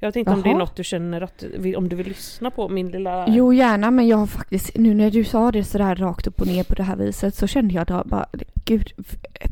Jag 0.01 0.08
vet 0.08 0.15
inte 0.15 0.32
om 0.32 0.41
det 0.41 0.50
är 0.50 0.53
något 0.56 0.75
du 0.75 0.84
känner 0.84 1.22
att, 1.22 1.44
om 1.77 1.89
du 1.89 1.96
vill 1.96 2.08
lyssna 2.08 2.51
på 2.51 2.70
min 2.70 2.88
lilla... 2.88 3.25
Jo 3.29 3.53
gärna 3.53 3.91
men 3.91 4.08
jag 4.08 4.18
har 4.18 4.25
faktiskt, 4.27 4.77
nu 4.77 4.94
när 4.94 5.12
du 5.12 5.24
sa 5.24 5.51
det 5.51 5.63
sådär 5.63 5.96
rakt 5.96 6.27
upp 6.27 6.41
och 6.41 6.48
ner 6.48 6.63
på 6.63 6.75
det 6.75 6.84
här 6.84 6.96
viset 6.96 7.36
så 7.36 7.48
kände 7.48 7.74
jag 7.74 7.88
då 7.88 8.03
bara, 8.06 8.25
gud, 8.65 8.91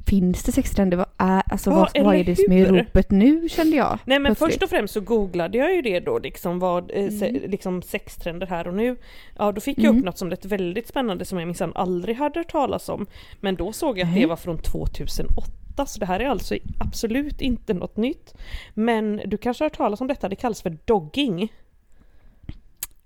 finns 0.05 0.43
det 0.43 0.51
sextrender? 0.51 0.97
Vad 0.97 1.05
är, 1.17 1.41
alltså, 1.51 1.69
Ja, 1.69 1.75
vad, 1.95 2.03
vad 2.05 2.15
är 2.15 2.23
det 2.23 2.35
som 2.35 2.53
är 2.53 2.65
ropet 2.65 3.11
nu 3.11 3.49
kände 3.49 3.77
jag. 3.77 3.99
Nej 4.05 4.19
men 4.19 4.29
plötsligt. 4.35 4.51
först 4.53 4.63
och 4.63 4.69
främst 4.69 4.93
så 4.93 5.01
googlade 5.01 5.57
jag 5.57 5.75
ju 5.75 5.81
det 5.81 5.99
då 5.99 6.19
liksom 6.19 6.59
vad, 6.59 6.91
eh, 6.93 7.09
se, 7.09 7.29
Mm. 7.29 7.51
liksom 7.51 7.81
sextrender 7.81 8.47
här 8.47 8.67
och 8.67 8.73
nu. 8.73 8.95
Ja 9.37 9.51
då 9.51 9.61
fick 9.61 9.77
jag 9.77 9.85
Mm. 9.85 9.97
upp 9.99 10.05
något 10.05 10.17
som 10.17 10.29
lät 10.29 10.45
väldigt 10.45 10.87
spännande 10.87 11.25
som 11.25 11.39
jag 11.39 11.45
minsann 11.47 11.71
aldrig 11.75 12.15
hade 12.17 12.39
hört 12.39 12.51
talas 12.51 12.89
om. 12.89 13.05
Men 13.41 13.55
då 13.55 13.71
såg 13.73 13.97
jag 13.99 14.05
att 14.05 14.11
Nej. 14.11 14.21
det 14.21 14.27
var 14.27 14.35
från 14.35 14.57
2008 14.57 15.51
så 15.85 15.99
det 15.99 16.05
här 16.05 16.19
är 16.19 16.29
alltså 16.29 16.57
absolut 16.77 17.41
inte 17.41 17.73
något 17.73 17.97
nytt. 17.97 18.35
Men 18.73 19.21
du 19.25 19.37
kanske 19.37 19.63
har 19.63 19.69
hört 19.69 19.77
talas 19.77 20.01
om 20.01 20.07
detta, 20.07 20.29
det 20.29 20.35
kallas 20.35 20.61
för 20.61 20.77
dogging. 20.85 21.53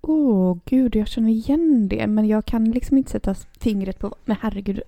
Åh 0.00 0.58
gud, 0.64 0.96
jag 0.96 1.08
känner 1.08 1.30
igen 1.30 1.88
det 1.88 2.06
men 2.06 2.28
jag 2.28 2.44
kan 2.44 2.70
liksom 2.70 2.98
inte 2.98 3.10
sätta 3.10 3.34
fingret 3.60 3.98
på, 3.98 4.14
men 4.24 4.36
herregud, 4.40 4.80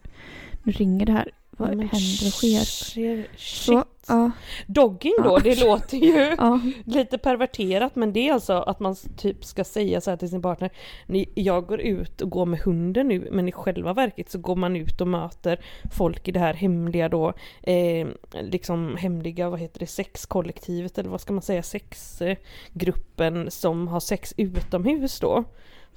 nu 0.62 0.72
ringer 0.72 1.06
det 1.06 1.12
här 1.12 1.30
vad 1.58 1.68
Men 1.68 1.78
händer 1.78 2.26
och 2.26 2.32
sker. 2.32 2.64
Shit. 2.64 3.26
Så, 3.38 3.84
ja, 4.08 4.30
Dogging 4.66 5.14
då, 5.24 5.24
Ja. 5.30 5.40
det 5.44 5.60
låter 5.64 5.96
ju 5.96 6.34
ja. 6.38 6.60
lite 6.84 7.18
perverterat 7.18 7.96
men 7.96 8.12
det 8.12 8.28
är 8.28 8.32
alltså 8.32 8.52
att 8.52 8.80
man 8.80 8.96
typ 9.16 9.44
ska 9.44 9.64
säga 9.64 10.00
så 10.00 10.10
här 10.10 10.16
till 10.16 10.28
sin 10.30 10.42
partner 10.42 10.70
"Ni- 11.06 11.28
Jag 11.34 11.66
går 11.66 11.80
ut 11.80 12.20
och 12.20 12.30
går 12.30 12.46
med 12.46 12.60
hunden 12.60 13.08
nu 13.08 13.28
men 13.32 13.48
i 13.48 13.52
själva 13.52 13.92
verket 13.92 14.30
så 14.30 14.38
går 14.38 14.56
man 14.56 14.76
ut 14.76 15.00
och 15.00 15.08
möter 15.08 15.60
folk 15.92 16.28
i 16.28 16.32
det 16.32 16.40
här 16.40 16.54
hemliga 16.54 17.08
då 17.08 17.32
eh, 17.62 18.06
liksom 18.42 18.96
hemliga, 18.96 19.50
vad 19.50 19.60
heter 19.60 19.80
det, 19.80 19.86
sexkollektivet 19.86 20.98
eller 20.98 21.10
vad 21.10 21.20
ska 21.20 21.32
man 21.32 21.42
säga, 21.42 21.62
sexgruppen 21.62 23.50
som 23.50 23.88
har 23.88 24.00
sex 24.00 24.34
utomhus 24.36 25.20
då. 25.20 25.44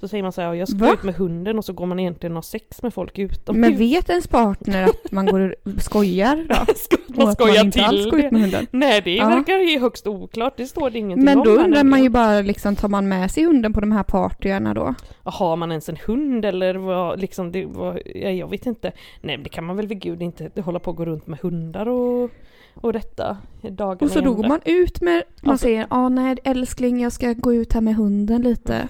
Så 0.00 0.08
säger 0.08 0.22
man 0.22 0.32
så 0.32 0.40
här, 0.40 0.48
"Ja, 0.48 0.54
jag 0.56 0.68
ska 0.68 0.78
Va? 0.78 0.92
ut 0.92 1.02
med 1.02 1.14
hunden 1.14 1.58
och 1.58 1.64
så 1.64 1.72
går 1.72 1.86
man 1.86 1.98
egentligen 2.00 2.32
och 2.32 2.36
har 2.36 2.42
sex 2.42 2.82
med 2.82 2.94
folk 2.94 3.18
utomhus. 3.18 3.60
Men 3.60 3.76
vet 3.78 4.10
ens 4.10 4.26
partner 4.26 4.84
att 4.84 5.12
man 5.12 5.26
går 5.26 5.56
och 5.64 5.82
skojar 5.82 6.46
då? 6.48 6.54
Ska 6.76 6.96
Och 6.96 7.16
man 7.16 7.28
att 7.28 7.38
man 7.40 7.48
skoja 7.48 7.60
inte 7.60 7.84
alls 7.84 8.10
går 8.10 8.20
ut 8.24 8.32
med 8.32 8.40
hunden? 8.40 8.66
Nej 8.70 9.00
det 9.04 9.14
Ja. 9.14 9.28
verkar 9.28 9.58
ju 9.58 9.78
högst 9.80 10.06
oklart, 10.06 10.56
det 10.56 10.66
står 10.66 10.90
det 10.90 10.98
ingenting 10.98 11.24
Men 11.24 11.38
om 11.38 11.44
då 11.44 11.50
här 11.58 11.64
undrar 11.64 11.84
man 11.84 12.02
ju 12.02 12.08
bara 12.08 12.40
liksom, 12.40 12.76
tar 12.76 12.88
man 12.88 13.08
med 13.08 13.30
sig 13.30 13.44
hunden 13.44 13.72
på 13.72 13.80
de 13.80 13.92
här 13.92 14.02
partyerna 14.02 14.74
då? 14.74 14.94
Har 15.22 15.56
man 15.56 15.70
ens 15.72 15.88
en 15.88 15.96
hund 16.06 16.44
eller 16.44 16.74
vad, 16.74 17.20
liksom, 17.20 17.52
det, 17.52 17.64
vad, 17.66 17.98
ja, 18.14 18.30
jag 18.30 18.50
vet 18.50 18.66
inte. 18.66 18.92
Nej 19.20 19.36
det 19.38 19.48
kan 19.48 19.64
man 19.64 19.76
väl 19.76 19.86
vid 19.86 20.00
gud 20.00 20.22
inte 20.22 20.62
hålla 20.62 20.78
på 20.78 20.90
och 20.90 20.96
gå 20.96 21.04
runt 21.04 21.26
med 21.26 21.38
hundar 21.38 21.88
och, 21.88 22.30
och 22.74 22.92
detta 22.92 23.36
dagarna 23.62 23.98
Och 24.06 24.10
så 24.10 24.20
då 24.20 24.34
går 24.34 24.48
man 24.48 24.60
ut 24.64 25.00
med, 25.00 25.22
man 25.42 25.52
Alltså- 25.52 25.62
säger 25.64 25.86
ja 25.90 26.08
nej 26.08 26.36
älskling 26.44 27.00
jag 27.00 27.12
ska 27.12 27.32
gå 27.32 27.54
ut 27.54 27.72
här 27.72 27.80
med 27.80 27.94
hunden 27.96 28.42
lite. 28.42 28.88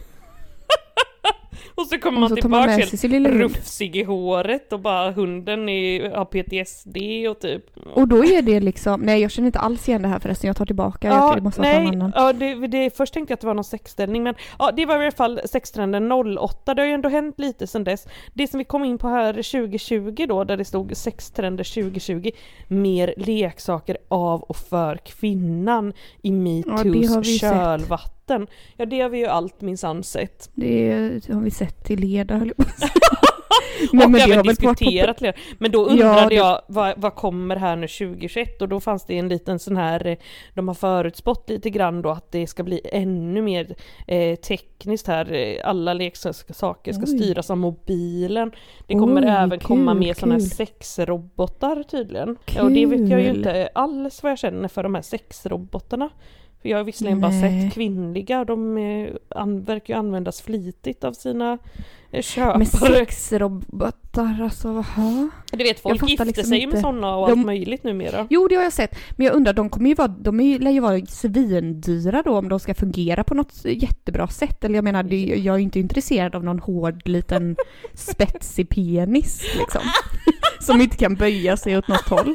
Och 1.78 1.86
så 1.86 1.98
kommer 1.98 2.16
Och 2.16 2.20
man 2.20 2.28
så 2.28 2.34
man 2.34 2.40
tillbaka 2.40 2.70
helt 2.70 3.40
rufsig 3.40 3.96
i 3.96 4.02
håret 4.02 4.72
och 4.72 4.80
bara 4.80 5.10
hunden 5.10 5.68
är, 5.68 6.10
har 6.10 6.24
PTSD 6.24 6.96
och 7.30 7.40
typ. 7.40 7.64
Och 7.94 8.08
då 8.08 8.24
är 8.24 8.42
det 8.42 8.60
liksom, 8.60 9.00
nej 9.00 9.20
jag 9.20 9.30
känner 9.30 9.46
inte 9.46 9.58
alls 9.58 9.88
igen 9.88 10.02
det 10.02 10.08
här 10.08 10.18
förresten, 10.18 10.48
jag 10.48 10.56
tar 10.56 10.66
tillbaka, 10.66 11.08
jag, 11.08 11.36
det 11.36 11.42
måste 11.42 11.60
nej, 11.60 11.86
annan. 11.86 12.12
ja, 12.14 12.32
det, 12.32 12.66
det, 12.66 12.96
först 12.96 13.14
tänkte 13.14 13.32
jag 13.32 13.36
att 13.36 13.40
det 13.40 13.46
var 13.46 13.54
någon 13.54 13.64
sexställning 13.64 14.22
men 14.22 14.34
ja, 14.58 14.72
det 14.76 14.86
var 14.86 14.94
i 14.94 15.02
alla 15.02 15.10
fall 15.10 15.40
sextrenden 15.44 16.12
08, 16.12 16.74
det 16.74 16.82
har 16.82 16.86
ju 16.86 16.92
ändå 16.92 17.08
hänt 17.08 17.38
lite 17.38 17.66
sedan 17.66 17.84
dess. 17.84 18.06
Det 18.34 18.48
som 18.48 18.58
vi 18.58 18.64
kom 18.64 18.84
in 18.84 18.98
på 18.98 19.08
här 19.08 19.32
2020 19.32 20.26
då, 20.28 20.44
där 20.44 20.56
det 20.56 20.64
stod 20.64 20.96
sextrender 20.96 21.64
2020, 21.64 22.30
mer 22.68 23.14
leksaker 23.16 23.98
av 24.08 24.42
och 24.42 24.56
för 24.56 24.96
kvinnan 24.96 25.92
i 26.22 26.28
Ja, 26.28 26.32
metoos 26.32 27.14
har 27.14 27.22
vi 27.22 27.38
kölvatten. 28.28 28.46
Ja 28.76 28.86
det 28.86 29.00
har 29.00 29.08
vi 29.08 29.18
ju 29.18 29.26
allt 29.26 29.60
minsann 29.60 30.02
sett. 30.02 30.50
Det 30.54 30.90
har 31.32 31.40
vi 31.40 31.50
sett 31.50 31.84
till 31.84 32.00
leda 32.00 32.36
höll 32.36 32.48
jag 32.48 32.56
på 32.56 32.62
att 32.62 32.78
säga. 32.78 32.90
och 34.04 34.10
men 34.10 34.14
även 34.20 34.42
diskuterat 34.44 35.18
flera. 35.18 35.32
Men 35.58 35.70
då 35.70 35.80
Ja, 35.80 35.92
undrade 35.92 36.28
det- 36.28 36.34
jag 36.34 36.62
vad, 36.68 36.94
vad 36.96 37.14
kommer 37.14 37.56
här 37.56 37.76
nu 37.76 37.88
2021 37.88 38.62
och 38.62 38.68
då 38.68 38.80
fanns 38.80 39.04
det 39.06 39.18
en 39.18 39.28
liten 39.28 39.58
sån 39.58 39.76
här, 39.76 40.06
eh, 40.06 40.16
de 40.54 40.68
har 40.68 40.74
förutspått 40.74 41.48
lite 41.50 41.70
grann 41.70 42.02
då 42.02 42.10
att 42.10 42.32
det 42.32 42.46
ska 42.46 42.62
bli 42.62 42.80
ännu 42.92 43.42
mer 43.42 43.74
eh, 44.06 44.36
tekniskt 44.36 45.06
här, 45.06 45.32
Eh, 45.32 45.60
alla 45.64 45.94
leksaker 45.94 46.54
ska 46.92 47.02
Oj. 47.02 47.18
styras 47.18 47.50
av 47.50 47.56
mobilen. 47.56 48.52
Det 48.86 48.94
kommer 48.94 49.22
Oj, 49.22 49.28
även 49.28 49.60
komma 49.60 49.92
kul, 49.92 50.00
mer 50.00 50.14
såna 50.14 50.34
här 50.34 50.40
sexrobotar 50.40 51.82
tydligen. 51.82 52.36
Ja, 52.56 52.62
och 52.62 52.70
det 52.72 52.86
vet 52.86 53.08
jag 53.08 53.20
ju 53.22 53.28
inte 53.28 53.68
alls 53.74 54.22
vad 54.22 54.32
jag 54.32 54.38
känner 54.38 54.68
för 54.68 54.82
de 54.82 54.94
här 54.94 55.02
sexrobotarna. 55.02 56.10
För 56.62 56.68
jag 56.68 56.76
har 56.76 56.84
visserligen 56.84 57.20
bara 57.20 57.32
Nej. 57.32 57.62
sett 57.62 57.74
kvinnliga 57.74 58.40
och 58.40 58.46
de 58.46 58.78
eh, 58.78 59.10
an, 59.28 59.64
verkar 59.64 59.94
ju 59.94 59.98
användas 59.98 60.42
flitigt 60.42 61.04
av 61.04 61.12
sina 61.12 61.58
eh, 62.10 62.22
köpare. 62.22 62.58
Med 62.58 62.68
sexrobotar, 62.68 64.42
alltså 64.42 64.72
vaha? 64.72 65.30
Du 65.52 65.64
vet 65.64 65.80
folk 65.80 66.08
gifter 66.08 66.24
liksom 66.24 66.44
sig 66.44 66.60
ju 66.60 66.66
med 66.66 66.74
inte. 66.74 66.80
sådana 66.80 67.16
och 67.16 67.28
De- 67.28 67.38
allt 67.38 67.46
möjligt 67.46 67.84
numera. 67.84 68.26
Jo 68.30 68.48
det 68.48 68.54
har 68.54 68.62
jag 68.62 68.72
sett, 68.72 68.98
men 69.16 69.26
jag 69.26 69.34
undrar, 69.34 69.52
de 69.52 69.70
kommer 69.70 69.88
ju 69.88 69.94
vara, 69.94 70.08
de 70.08 70.40
är, 70.40 70.58
lär 70.58 70.70
ju 70.70 70.80
vara 70.80 71.06
svindyra 71.06 72.22
då 72.22 72.38
om 72.38 72.48
de 72.48 72.60
ska 72.60 72.74
fungera 72.74 73.24
på 73.24 73.34
något 73.34 73.64
jättebra 73.64 74.28
sätt. 74.28 74.64
Eller 74.64 74.74
jag 74.74 74.84
menar, 74.84 75.02
det, 75.02 75.16
jag 75.24 75.54
är 75.54 75.58
ju 75.58 75.64
inte 75.64 75.80
intresserad 75.80 76.34
av 76.34 76.44
någon 76.44 76.58
hård 76.58 77.08
liten 77.08 77.56
spetsig 77.94 78.68
penis 78.68 79.42
liksom. 79.58 79.80
Som 80.60 80.80
inte 80.80 80.96
kan 80.96 81.14
böja 81.14 81.56
sig 81.56 81.78
åt 81.78 81.88
något 81.88 82.08
håll. 82.08 82.34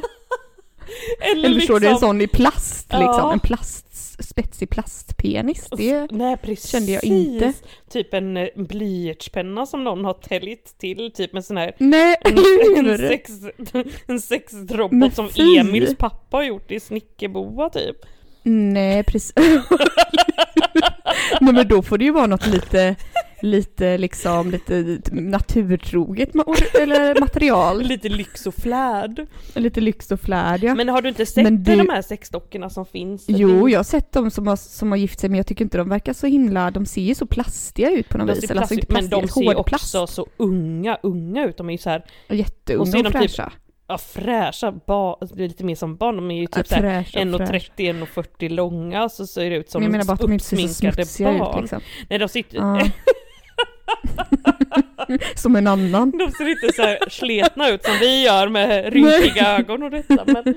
Eller 1.20 1.54
förstår 1.54 1.80
du, 1.80 1.86
en 1.88 1.98
sån 1.98 2.20
i 2.20 2.26
plast 2.26 2.86
liksom. 2.92 3.04
Ja. 3.06 3.32
En 3.32 3.40
plast, 3.40 3.93
spetsig 4.20 4.70
plastpenis. 4.70 5.68
Det, 5.76 6.10
Nej 6.10 6.36
precis. 6.36 6.70
kände 6.70 6.92
jag 6.92 7.04
inte. 7.04 7.52
Typ 7.90 8.14
en 8.14 8.48
blyertspenna 8.54 9.66
som 9.66 9.84
någon 9.84 10.04
har 10.04 10.14
täljt 10.14 10.78
till, 10.78 11.12
typ 11.14 11.32
med 11.32 11.44
sån 11.44 11.56
här 11.56 11.74
nej, 11.78 12.16
en, 12.20 12.86
en, 12.90 12.98
sex, 12.98 13.30
en 14.06 14.20
sexrobot 14.20 15.14
som! 15.14 15.28
Emils 15.58 15.96
pappa 15.96 16.36
har 16.36 16.44
gjort 16.44 16.70
i 16.70 16.80
snickerboa 16.80 17.70
typ. 17.70 17.96
Nej, 18.42 19.04
precis. 19.04 19.32
Nej 21.40 21.54
men 21.54 21.68
då 21.68 21.82
får 21.82 21.98
det 21.98 22.04
ju 22.04 22.10
vara 22.10 22.26
något 22.26 22.46
lite, 22.46 22.96
lite 23.44 23.98
liksom, 23.98 24.50
lite 24.50 24.98
naturtroget 25.12 26.30
eller 26.80 27.20
material. 27.20 27.82
Lite 27.86 28.08
lyx 28.08 28.46
och 28.46 28.54
flärd. 28.54 29.26
Lite 29.54 29.80
lyx 29.80 30.12
och 30.12 30.20
flärd 30.20 30.62
ja. 30.62 30.74
Men 30.74 30.88
har 30.88 31.02
du 31.02 31.08
inte 31.08 31.26
sett 31.26 31.64
du- 31.64 31.76
de 31.76 31.88
här 31.88 32.02
sexdockorna 32.02 32.70
som 32.70 32.86
finns? 32.86 33.24
Jo, 33.28 33.68
jag 33.68 33.78
har 33.78 33.84
sett 33.84 34.12
dem 34.12 34.30
som 34.30 34.46
har, 34.46 34.56
som 34.56 34.90
har 34.90 34.96
gift 34.98 35.20
sig 35.20 35.30
men 35.30 35.36
jag 35.36 35.46
tycker 35.46 35.64
inte 35.64 35.78
de 35.78 35.88
verkar 35.88 36.12
så 36.12 36.26
himla, 36.26 36.70
de 36.70 36.86
ser 36.86 37.02
ju 37.02 37.14
så 37.14 37.26
plastiga 37.26 37.90
ut 37.90 38.08
på 38.08 38.18
något 38.18 38.26
De 38.26 38.34
vis. 38.34 38.50
Eller 38.50 38.60
alltså 38.60 38.74
inte 38.74 38.92
men 38.92 39.08
de 39.08 39.20
plastiga, 39.20 39.52
ser 39.54 39.62
plast. 39.62 39.94
också 39.94 40.06
så 40.06 40.26
unga, 40.36 40.98
unga 41.02 41.44
ut. 41.46 41.56
De 41.56 41.68
är 41.68 41.72
ju 41.72 41.78
så 41.78 41.90
här, 41.90 42.04
och 42.28 42.34
Jätteunga 42.34 42.86
så 42.86 42.96
är 42.96 43.06
och, 43.06 43.12
de 43.12 43.18
typ 43.20 43.30
fräscha. 43.30 43.52
ja, 43.88 43.98
fräscha, 43.98 44.72
ba, 44.86 45.16
är 45.20 45.36
lite 45.36 45.64
mer 45.64 45.74
som 45.74 45.96
barn. 45.96 46.16
De 46.16 46.30
är 46.30 46.40
ju 46.40 46.46
typ 46.46 46.66
så 46.66 46.74
här 46.74 46.82
fräscha 47.02 47.20
och 47.20 47.26
1,30, 47.26 47.70
1,40 48.06 48.48
långa 48.48 49.08
så 49.08 49.26
ser 49.26 49.50
det 49.50 49.56
ut 49.56 49.70
som 49.70 49.82
jag 49.82 49.92
menar 49.92 50.04
bara 50.04 50.12
att 50.12 50.20
de 50.20 50.32
inte 50.32 50.44
ser 50.44 50.56
så 51.04 51.22
barn. 51.24 51.54
ut 51.56 51.60
liksom. 51.60 51.80
Nej 52.10 52.18
de 52.18 52.28
sitter, 52.28 52.56
Ja. 52.58 52.80
som 55.34 55.56
en 55.56 55.66
annan. 55.66 56.10
de 56.10 56.30
ser 56.30 56.48
inte 56.50 56.72
så 56.76 56.82
här 56.82 56.98
sletna 57.10 57.68
ut 57.70 57.84
som 57.84 57.94
vi 58.00 58.24
gör 58.24 58.48
med 58.48 58.92
rynkiga 58.92 59.58
ögon 59.58 59.82
och 59.82 59.90
detta. 59.90 60.24
Men 60.26 60.44
det, 60.44 60.54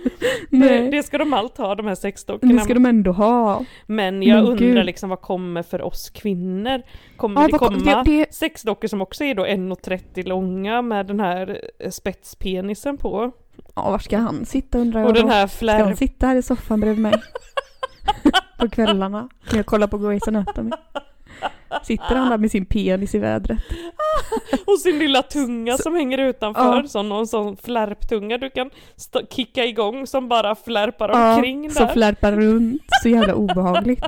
Nej. 0.50 0.92
det 0.92 1.04
ska 1.04 1.18
de 1.18 1.34
allt 1.34 1.58
ha 1.58 1.76
de 1.76 1.88
här 1.88 1.96
sexdockorna. 1.96 2.54
det 2.54 2.60
ska 2.60 2.74
de 2.74 2.86
ändå 2.86 3.12
ha. 3.12 3.66
Men 3.86 4.24
jag 4.24 4.36
Men 4.36 4.46
undrar 4.46 4.58
gud. 4.76 4.86
liksom 4.86 5.10
vad 5.10 5.22
kommer 5.22 5.64
för 5.64 5.82
oss 5.82 6.10
kvinnor? 6.10 6.82
Kommer 7.18 7.42
Ja, 7.42 7.48
det 7.48 7.58
komma 7.58 8.04
det- 8.04 8.12
det- 8.12 8.34
sexdockor 8.36 8.88
som 8.88 9.02
också 9.02 9.24
är 9.24 9.36
då 9.36 9.46
1,30 9.46 10.28
långa 10.28 10.82
med 10.82 11.06
den 11.06 11.20
här 11.20 11.62
eh, 11.80 11.90
spetspenisen 11.90 12.98
på? 12.98 13.32
Ja, 13.76 13.90
var 13.92 14.00
ska 14.00 14.18
han 14.18 14.46
sitta 14.46 14.78
undrar 14.78 15.00
jag 15.00 15.08
Och 15.08 15.14
den 15.14 15.26
då? 15.26 15.32
här 15.32 15.48
Ska 15.48 15.72
han 15.72 15.96
sitta 15.96 16.28
här 16.28 16.36
i 16.36 16.42
soffan 16.42 16.80
bredvid 16.80 17.02
mig? 17.02 17.14
på 18.60 18.70
kvällarna. 18.70 19.30
När 19.52 19.58
jag 19.58 19.66
kollar 19.66 19.88
på 19.88 19.98
Grey's 19.98 20.28
Anatomy. 20.28 20.72
Sitter 21.84 22.16
han 22.16 22.30
där 22.30 22.38
med 22.38 22.52
sin 22.52 22.66
penis 22.66 23.16
i 23.16 23.20
vädret? 23.20 23.58
Och 24.66 24.80
sin 24.80 25.00
lilla 25.00 25.22
tunga 25.22 25.78
som 25.78 25.96
hänger 25.96 26.18
utanför, 26.18 26.76
Ja. 26.82 26.88
sån, 26.88 27.10
någon 27.10 27.28
sån 27.28 27.58
flärptunga 27.58 28.38
du 28.38 28.50
kan 28.50 28.70
st- 28.96 29.26
kicka 29.30 29.66
igång 29.66 30.08
som 30.08 30.28
bara 30.30 30.56
flärpar 30.56 31.10
Ja, 31.10 31.36
omkring 31.36 31.72
som 31.72 31.86
där. 31.86 31.94
flärpar 31.94 32.32
runt. 32.32 32.82
Så 33.04 33.10
jävla 33.10 33.34
obehagligt. 33.36 34.04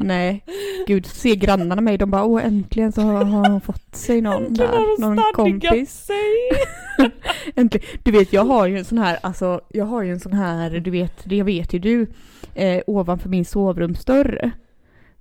Nej, 0.00 0.44
gud, 0.86 1.06
ser 1.06 1.34
grannarna 1.34 1.80
mig, 1.82 1.98
de 1.98 2.10
bara 2.10 2.24
åh 2.24 2.44
äntligen 2.46 2.92
så 2.92 3.00
har 3.00 3.24
har 3.24 3.48
hon 3.50 3.60
fått 3.60 3.94
sig 3.96 4.20
någon 4.20 4.42
Äntligen 4.46 4.70
där, 4.70 5.00
någon 5.00 5.22
kompis. 5.34 6.04
sig! 6.06 6.50
Äntligen. 7.56 7.86
Du 8.02 8.10
vet, 8.12 8.32
jag 8.32 8.44
har 8.44 8.66
ju 8.66 8.78
en 8.78 8.84
sån 8.84 8.98
här, 8.98 9.18
alltså 9.22 9.60
jag 9.68 9.84
har 9.84 10.02
ju 10.02 10.12
en 10.12 10.20
sån 10.20 10.32
här, 10.32 10.70
du 10.70 10.90
vet, 10.90 11.14
det 11.24 11.42
vet 11.42 11.72
ju 11.72 11.78
du, 11.78 12.06
eh, 12.54 12.82
ovanför 12.86 13.28
min 13.28 13.44
sovrumsdörr. 13.44 14.50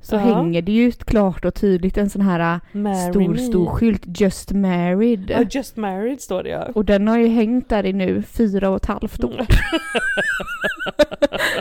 Så 0.03 0.15
Ja. 0.15 0.19
hänger 0.19 0.61
det 0.61 0.71
ju 0.71 0.91
klart 0.91 1.45
och 1.45 1.53
tydligt 1.55 1.97
en 1.97 2.09
sån 2.09 2.21
här 2.21 2.59
Marry 2.71 3.11
stor, 3.11 3.29
me. 3.29 3.37
stor 3.37 3.65
skylt, 3.65 4.19
just 4.21 4.51
married. 4.51 5.29
Ja, 5.29 5.43
just 5.51 5.77
married 5.77 6.21
står 6.21 6.43
det 6.43 6.49
ja. 6.49 6.67
Och 6.75 6.85
den 6.85 7.07
har 7.07 7.17
ju 7.17 7.27
hängt 7.27 7.69
där 7.69 7.85
i 7.85 7.93
nu 7.93 8.21
fyra 8.23 8.69
och 8.69 8.75
ett 8.75 8.85
halvt 8.85 9.23
år. 9.23 9.41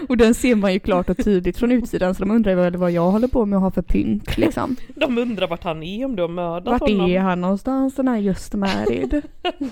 och 0.09 0.16
den 0.16 0.35
ser 0.35 0.54
man 0.54 0.73
ju 0.73 0.78
klart 0.78 1.11
och 1.11 1.16
tydligt 1.16 1.59
från 1.59 1.73
utsidan 1.73 2.14
så 2.14 2.23
de 2.25 2.30
undrar 2.30 2.54
väl 2.54 2.76
vad 2.76 2.90
jag 2.90 3.11
håller 3.11 3.28
på 3.28 3.47
med 3.47 3.56
att 3.56 3.62
ha 3.62 3.70
för 3.70 3.82
pynt 3.82 4.38
liksom. 4.38 4.76
De 4.94 5.18
undrar 5.18 5.49
vart 5.49 5.64
han 5.64 5.82
är 5.82 6.04
om 6.04 6.16
du 6.16 6.23
har 6.23 6.28
mördat 6.28 6.80
Vart 6.80 6.90
honom. 6.90 7.11
är 7.11 7.20
han 7.20 7.40
någonstans 7.40 7.94
den 7.94 8.09
här 8.09 8.16
just 8.16 8.54
married? 8.54 9.23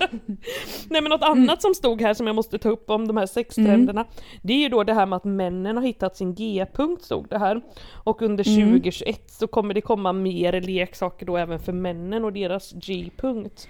Nej 0.89 1.01
men 1.01 1.03
något 1.03 1.19
Mm. 1.29 1.43
annat 1.43 1.61
som 1.61 1.73
stod 1.73 2.01
här 2.01 2.13
som 2.13 2.27
jag 2.27 2.35
måste 2.35 2.57
ta 2.57 2.69
upp 2.69 2.89
om 2.89 3.07
de 3.07 3.17
här 3.17 3.25
sextrenderna 3.25 4.05
Det 4.41 4.53
är 4.53 4.57
ju 4.57 4.69
då 4.69 4.83
det 4.83 4.93
här 4.93 5.05
med 5.05 5.17
att 5.17 5.23
männen 5.25 5.77
har 5.77 5.83
hittat 5.83 6.15
sin 6.17 6.35
G-punkt 6.35 7.03
stod 7.03 7.29
det 7.29 7.37
här 7.39 7.61
Och 7.93 8.21
under 8.21 8.47
Mm. 8.47 8.58
2021 8.65 9.31
så 9.31 9.47
kommer 9.47 9.73
det 9.73 9.81
komma 9.81 10.13
mer 10.13 10.61
leksaker 10.61 11.25
då 11.25 11.37
även 11.37 11.59
för 11.59 11.73
männen 11.73 12.25
och 12.25 12.33
deras 12.33 12.71
G-punkt 12.71 13.67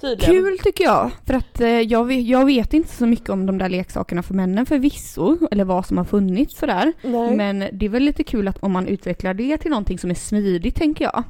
Tydligen 0.00 0.34
Kul 0.34 0.58
tycker 0.58 0.84
jag, 0.84 1.10
för 1.26 1.34
att 1.34 1.60
eh, 1.60 1.80
jag, 1.80 2.04
vet, 2.04 2.26
jag 2.26 2.46
vet 2.46 2.74
inte 2.74 2.88
så 2.88 3.06
mycket 3.06 3.28
om 3.28 3.46
de 3.46 3.58
där 3.58 3.68
leksakerna 3.68 4.22
för 4.22 4.34
männen 4.34 4.66
förvisso, 4.66 5.48
eller 5.50 5.64
vad 5.64 5.86
som 5.86 5.98
har 5.98 6.04
funnits 6.04 6.58
sådär. 6.58 6.92
Nej. 7.02 7.36
Men 7.36 7.64
det 7.72 7.86
är 7.86 7.88
väl 7.88 8.02
lite 8.02 8.24
kul 8.24 8.48
att 8.48 8.58
om 8.62 8.72
man 8.72 8.86
utvecklar 8.86 9.34
det 9.34 9.58
till 9.58 9.70
någonting 9.70 9.98
som 9.98 10.10
är 10.10 10.14
smidigt 10.14 10.74
tänker 10.76 11.04
jag. 11.04 11.22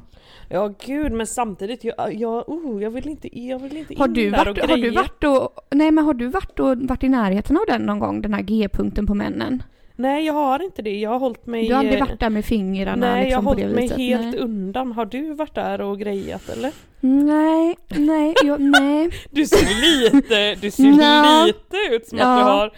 Ja 0.49 0.73
gud 0.85 1.11
men 1.11 1.27
samtidigt, 1.27 1.83
jag, 1.83 2.13
jag, 2.15 2.49
oh, 2.49 2.83
jag 2.83 2.89
vill 2.89 3.07
inte, 3.07 3.39
jag 3.39 3.59
vill 3.59 3.77
inte 3.77 3.95
Har 3.97 4.07
in 4.07 4.13
du, 4.13 4.29
där 4.29 4.37
varit, 4.37 4.57
och 4.63 4.69
har 4.69 4.75
du 4.75 4.81
greja. 4.81 5.01
varit 5.01 5.23
och, 5.23 5.49
nej 5.71 5.91
men 5.91 6.05
har 6.05 6.13
du 6.13 6.27
varit 6.27 6.59
och 6.59 6.77
varit 6.77 7.03
i 7.03 7.09
närheten 7.09 7.57
av 7.57 7.63
den 7.67 7.81
någon 7.81 7.99
gång, 7.99 8.21
den 8.21 8.33
här 8.33 8.41
G-punkten 8.41 9.07
på 9.07 9.13
männen? 9.13 9.63
Nej 9.99 10.25
jag 10.25 10.33
har 10.33 10.63
inte 10.63 10.81
det, 10.81 10.99
jag 10.99 11.09
har 11.09 11.19
hållit 11.19 11.45
mig... 11.45 11.67
Du 11.67 11.73
har 11.73 11.79
aldrig 11.79 11.99
eh, 11.99 12.05
varit 12.07 12.19
där 12.19 12.29
med 12.29 12.45
fingrarna 12.45 13.11
Nej 13.11 13.23
liksom 13.23 13.31
jag 13.31 13.37
har 13.37 13.43
hållit 13.43 13.75
mig 13.75 13.83
viset? 13.83 13.97
helt 13.97 14.31
nej. 14.31 14.39
undan. 14.39 14.91
Har 14.91 15.05
du 15.05 15.33
varit 15.33 15.55
där 15.55 15.81
och 15.81 15.99
grejat 15.99 16.49
eller? 16.49 16.71
nej, 16.99 17.75
nej, 17.87 18.33
jag, 18.43 18.59
nej. 18.61 19.09
Du 19.31 19.45
ser 19.45 19.81
lite, 20.11 20.55
du 20.55 20.71
ser 20.71 20.83
Nja. 20.83 21.45
lite 21.45 21.95
ut 21.95 22.07
som 22.07 22.17
att 22.17 22.21
Ja. 22.23 22.37
du 22.37 22.43
har... 22.43 22.71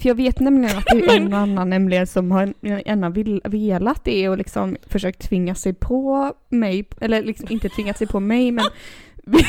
För 0.00 0.08
jag 0.08 0.14
vet 0.14 0.40
nämligen 0.40 0.78
att 0.78 0.84
det 0.92 0.98
är 1.06 1.16
en 1.16 1.32
och 1.32 1.38
annan 1.38 1.70
nämligen 1.70 2.06
som 2.06 2.30
har 2.30 2.54
gärna 2.62 3.10
velat 3.48 4.04
det 4.04 4.28
och 4.28 4.38
liksom 4.38 4.76
försökt 4.88 5.28
tvinga 5.28 5.54
sig 5.54 5.74
på 5.74 6.32
mig, 6.48 6.84
eller 7.00 7.22
liksom 7.22 7.46
inte 7.50 7.68
tvingat 7.68 7.98
sig 7.98 8.06
på 8.06 8.20
mig 8.20 8.50
men 8.50 8.64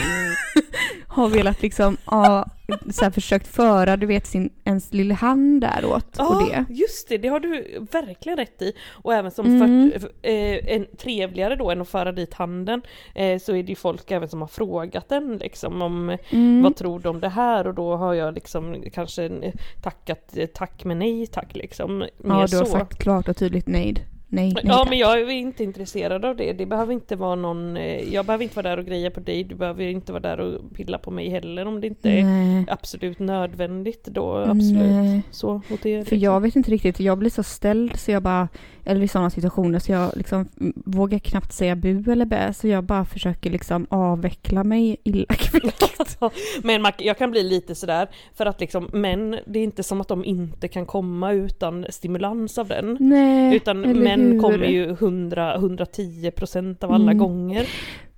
har 1.15 1.29
velat 1.29 1.61
liksom, 1.61 1.97
ja, 2.05 2.45
så 2.91 3.03
här 3.03 3.11
försökt 3.11 3.47
föra, 3.47 3.97
du 3.97 4.05
vet, 4.05 4.25
sin, 4.27 4.49
ens 4.63 4.93
lilla 4.93 5.15
hand 5.15 5.61
däråt 5.61 6.07
och 6.17 6.25
Ja, 6.25 6.47
det. 6.67 6.73
just 6.73 7.09
det, 7.09 7.17
det 7.17 7.27
har 7.27 7.39
du 7.39 7.79
verkligen 7.91 8.37
rätt 8.37 8.61
i. 8.61 8.73
Och 8.89 9.13
även 9.13 9.31
som 9.31 9.45
Mm. 9.45 9.91
för, 9.99 10.09
eh, 10.21 10.75
en 10.75 10.85
trevligare 10.97 11.55
då 11.55 11.71
än 11.71 11.81
att 11.81 11.89
föra 11.89 12.11
dit 12.11 12.33
handen 12.33 12.81
eh, 13.15 13.39
så 13.39 13.55
är 13.55 13.63
det 13.63 13.69
ju 13.69 13.75
folk 13.75 14.11
även 14.11 14.29
som 14.29 14.41
har 14.41 14.47
frågat 14.47 15.11
en 15.11 15.37
liksom 15.37 15.81
om 15.81 16.17
Mm. 16.29 16.63
vad 16.63 16.75
tror 16.75 16.99
du 16.99 17.09
om 17.09 17.19
det 17.19 17.29
här 17.29 17.67
och 17.67 17.73
då 17.73 17.95
har 17.95 18.13
jag 18.13 18.33
liksom 18.33 18.83
kanske 18.93 19.23
eh, 19.25 19.53
tackat 19.83 20.37
eh, 20.37 20.45
tack 20.45 20.83
men 20.85 20.99
nej 20.99 21.27
tack 21.27 21.55
liksom. 21.55 21.97
Mer 21.97 22.09
Ja, 22.23 22.47
du 22.47 22.57
har 22.57 22.65
så. 22.65 22.71
sagt 22.71 22.97
klart 22.97 23.27
och 23.27 23.37
tydligt 23.37 23.67
nej. 23.67 24.05
Nej, 24.27 24.51
nej 24.53 24.63
Ja 24.65 24.77
tack. 24.77 24.89
men 24.89 24.97
jag 24.97 25.21
är 25.21 25.29
inte 25.29 25.63
intresserad 25.63 26.25
av 26.25 26.35
det. 26.35 26.53
Det 26.53 26.65
behöver 26.65 26.93
inte 26.93 27.15
vara 27.15 27.35
någon, 27.35 27.77
eh, 27.77 28.13
jag 28.13 28.25
behöver 28.25 28.43
inte 28.43 28.55
vara 28.55 28.69
där 28.69 28.77
och 28.77 28.85
greja 28.85 29.11
på 29.11 29.19
dig, 29.19 29.43
du 29.43 29.55
behöver 29.55 29.83
inte 29.83 30.11
vara 30.11 30.21
där 30.21 30.39
och 30.39 30.73
pilla 30.75 30.97
på 30.97 31.11
mig 31.11 31.29
heller 31.29 31.65
om 31.65 31.81
det 31.81 31.87
inte 31.87 32.09
är 32.09 32.23
Nej. 32.23 32.65
absolut 32.67 33.19
nödvändigt 33.19 34.05
då 34.05 34.37
absolut. 34.37 34.91
Nej. 34.91 35.21
Så, 35.31 35.49
och 35.51 35.79
det, 35.83 36.05
För 36.09 36.15
jag 36.15 36.41
vet 36.41 36.55
inte 36.55 36.71
riktigt, 36.71 36.99
jag 36.99 37.17
blir 37.17 37.29
så 37.29 37.43
ställd 37.43 37.99
så 37.99 38.11
jag 38.11 38.23
bara, 38.23 38.47
eller 38.85 39.01
i 39.01 39.07
sådana 39.07 39.29
situationer 39.29 39.79
så 39.79 39.91
jag 39.91 40.11
liksom 40.17 40.47
vågar 40.85 41.19
knappt 41.19 41.53
säga 41.53 41.75
bu 41.75 42.11
eller 42.11 42.25
bä 42.25 42.53
så 42.53 42.67
jag 42.67 42.83
bara 42.83 43.05
försöker 43.05 43.49
liksom 43.49 43.87
avveckla 43.89 44.63
mig 44.63 44.97
illa 45.03 45.25
kvickt. 45.33 46.17
Men 46.63 46.85
jag 46.97 47.17
kan 47.17 47.31
bli 47.31 47.43
lite 47.43 47.75
sådär, 47.75 48.07
för 48.33 48.45
att 48.45 48.59
liksom 48.59 48.89
män, 48.93 49.39
det 49.45 49.59
är 49.59 49.63
inte 49.63 49.83
som 49.83 50.01
att 50.01 50.07
de 50.07 50.25
inte 50.25 50.67
kan 50.67 50.85
komma 50.85 51.31
utan 51.31 51.85
stimulans 51.89 52.57
av 52.57 52.67
den. 52.67 52.97
Nej, 52.99 53.55
Utan 53.55 53.81
män 53.81 54.31
hur? 54.31 54.39
kommer 54.39 54.65
ju 54.65 54.89
100, 54.89 55.55
110 55.55 56.31
procent 56.35 56.83
av 56.83 56.91
alla 56.91 57.11
Mm. 57.11 57.17
gånger. 57.17 57.67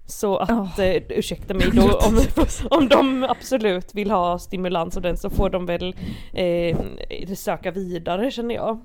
Så 0.05 0.38
att, 0.38 0.50
Ja. 0.77 0.83
eh, 0.83 1.03
ursäkta 1.09 1.53
mig 1.53 1.67
då, 1.74 1.81
om, 1.83 2.19
om 2.69 2.88
de 2.88 3.24
absolut 3.24 3.95
vill 3.95 4.12
ha 4.12 4.39
stimulans 4.39 4.95
av 4.97 5.03
den 5.03 5.17
så 5.17 5.29
får 5.29 5.50
de 5.50 5.65
väl 5.65 5.95
eh, 6.33 6.77
söka 7.36 7.71
vidare 7.71 8.31
känner 8.31 8.55
jag. 8.55 8.79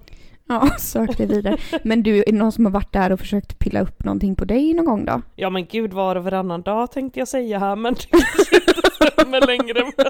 Ja, 0.49 0.67
sök 0.79 1.17
dig 1.17 1.27
vidare. 1.27 1.57
Men 1.83 2.03
du, 2.03 2.19
är 2.19 2.25
det 2.27 2.33
någon 2.33 2.53
som 2.53 2.65
har 2.65 2.73
varit 2.73 2.93
där 2.93 3.13
och 3.13 3.21
försökt 3.21 3.59
pilla 3.59 3.81
upp 3.81 4.05
någonting 4.05 4.35
på 4.37 4.45
dig 4.45 4.75
någon 4.75 4.85
gång 4.85 5.05
då? 5.05 5.23
Ja 5.37 5.51
men 5.51 5.67
gud 5.67 5.93
var 5.93 6.17
och 6.17 6.25
varannan 6.25 6.63
dag 6.63 6.93
tänkte 6.93 7.19
jag 7.19 7.29
säga 7.29 7.59
här 7.59 7.77
men 7.77 7.95
det 8.01 8.07
kanske 8.11 8.57
inte 8.57 8.91
stämmer 9.13 9.47
längre. 9.47 9.93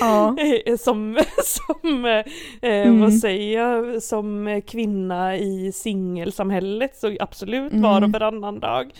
Ja. 0.00 0.36
Eh, 0.66 0.76
som, 0.76 1.18
som 1.44 2.04
eh, 2.04 2.24
Mm. 2.62 3.00
vad 3.00 3.14
säger 3.14 3.58
jag, 3.62 4.02
som 4.02 4.62
kvinna 4.66 5.36
i 5.36 5.72
singelsamhället 5.72 6.96
så 6.96 7.16
absolut 7.20 7.72
var 7.74 7.90
och 7.90 7.96
Mm. 7.96 8.12
varannan 8.12 8.60
dag. 8.60 8.90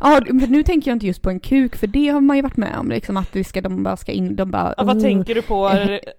Ja, 0.00 0.20
men 0.30 0.50
nu 0.52 0.62
tänker 0.62 0.90
jag 0.90 0.96
inte 0.96 1.06
just 1.06 1.22
på 1.22 1.30
en 1.30 1.40
kuk 1.40 1.76
för 1.76 1.86
det 1.86 2.08
har 2.08 2.20
man 2.20 2.36
ju 2.36 2.42
varit 2.42 2.56
med 2.56 2.78
om 2.78 2.88
liksom 2.88 3.16
att 3.16 3.32
det 3.32 3.44
ska, 3.44 3.60
de 3.60 3.82
bara 3.82 3.96
ska 3.96 4.12
in, 4.12 4.36
de 4.36 4.50
bara... 4.50 4.74
Ja, 4.76 4.84
vad 4.84 4.96
"Oh, 4.96 5.02
tänker 5.02 5.34
du 5.34 5.42
på? 5.42 5.68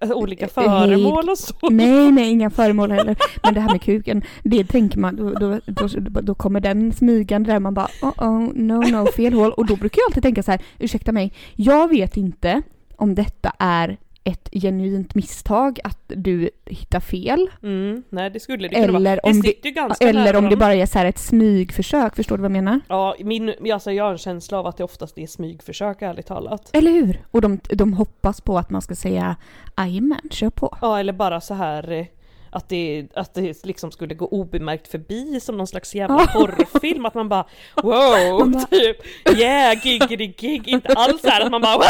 eh, 0.00 0.10
Olika 0.16 0.48
föremål 0.48 1.28
och 1.28 1.38
så? 1.38 1.54
Nej, 1.70 2.12
nej, 2.12 2.30
inga 2.30 2.50
föremål 2.50 2.90
heller. 2.92 3.16
Men 3.42 3.54
det 3.54 3.60
här 3.60 3.70
med 3.72 3.82
kuken, 3.82 4.22
det 4.42 4.64
tänker 4.64 4.98
man, 4.98 5.16
då, 5.16 5.30
då, 5.30 5.58
då, 5.66 6.20
då 6.20 6.34
kommer 6.34 6.60
den 6.60 6.92
smygande 6.92 7.52
där 7.52 7.58
man 7.60 7.74
bara 7.74 7.88
oh, 8.02 8.12
oh 8.18 8.40
no, 8.54 8.90
no, 8.90 9.06
fel 9.06 9.32
hål. 9.32 9.52
Och 9.52 9.66
då 9.66 9.76
brukar 9.76 9.98
jag 10.00 10.06
alltid 10.10 10.22
tänka 10.22 10.42
så 10.42 10.50
här, 10.50 10.60
ursäkta 10.78 11.12
mig, 11.12 11.32
jag 11.54 11.88
vet 11.88 12.16
inte 12.16 12.62
om 12.96 13.14
detta 13.14 13.52
är 13.58 13.96
ett 14.26 14.48
genuint 14.52 15.14
misstag 15.14 15.78
att 15.84 16.02
du 16.06 16.50
hittar 16.64 17.00
fel. 17.00 17.50
Mm, 17.62 18.02
nej 18.08 18.30
det 18.30 18.40
skulle 18.40 18.68
det 18.68 18.74
kunna 18.74 18.86
vara. 18.86 18.96
Eller 18.96 19.16
Det 19.16 19.30
om 19.30 19.40
det, 19.40 19.70
ganska 19.70 20.08
eller 20.08 20.36
om 20.36 20.48
det 20.50 20.56
bara 20.56 20.74
är 20.74 20.86
så 20.86 20.98
ett 20.98 21.18
smygförsök, 21.18 22.16
förstår 22.16 22.36
du 22.36 22.42
vad 22.42 22.50
jag 22.50 22.64
menar? 22.64 22.80
Ja, 22.88 23.16
min, 23.18 23.72
alltså 23.72 23.92
jag 23.92 24.04
har 24.04 24.12
en 24.12 24.18
känsla 24.18 24.58
av 24.58 24.66
att 24.66 24.76
det 24.76 24.84
oftast 24.84 25.18
är 25.18 25.26
smygförsök 25.26 26.02
ärligt 26.02 26.26
talat. 26.26 26.70
Eller 26.72 26.90
hur? 26.90 27.20
Och 27.30 27.40
de, 27.40 27.60
de 27.68 27.92
hoppas 27.92 28.40
på 28.40 28.58
att 28.58 28.70
man 28.70 28.82
ska 28.82 28.94
säga 28.94 29.36
jajamän, 29.76 30.28
kör 30.30 30.50
på. 30.50 30.76
Ja, 30.80 30.98
eller 31.00 31.12
bara 31.12 31.40
så 31.40 31.54
här 31.54 31.92
eh, 31.92 32.06
att 32.50 32.68
det, 32.68 33.06
att 33.14 33.34
det 33.34 33.64
liksom 33.64 33.90
skulle 33.90 34.14
gå 34.14 34.26
obemärkt 34.26 34.88
förbi 34.88 35.40
som 35.40 35.56
någon 35.56 35.66
slags 35.66 35.94
jävla 35.94 36.26
porrfilm, 36.26 37.06
att 37.06 37.14
man 37.14 37.28
bara 37.28 37.46
wow, 37.82 38.38
Man 38.38 38.52
bara- 38.52 38.64
typ 38.66 38.96
yeah, 39.38 39.86
giggity 39.86 40.26
gig, 40.26 40.68
inte 40.68 40.88
alls 40.94 41.24
här 41.24 41.40
att 41.40 41.50
man 41.50 41.60
bara 41.62 41.78
"Va? 41.78 41.84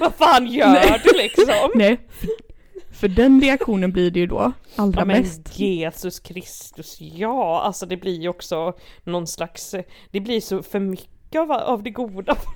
vad 0.00 0.14
fan 0.14 0.46
gör 0.46 0.68
Nej. 0.72 1.00
du 1.04 1.18
liksom? 1.18 1.70
Nej, 1.74 1.96
för, 2.92 3.08
den 3.08 3.40
reaktionen 3.40 3.92
blir 3.92 4.10
det 4.10 4.20
ju 4.20 4.26
då 4.26 4.52
allra 4.76 5.00
Ja 5.00 5.04
men 5.04 5.20
mest. 5.22 5.58
Jesus 5.58 6.20
Kristus, 6.20 6.96
ja 7.00 7.60
alltså 7.62 7.86
det 7.86 7.96
blir 7.96 8.20
ju 8.20 8.28
också 8.28 8.72
någon 9.04 9.26
slags, 9.26 9.74
det 10.10 10.20
blir 10.20 10.40
så 10.40 10.62
för 10.62 10.80
mycket 10.80 11.10
av, 11.38 11.52
av 11.52 11.82
det 11.82 11.90
goda. 11.90 12.36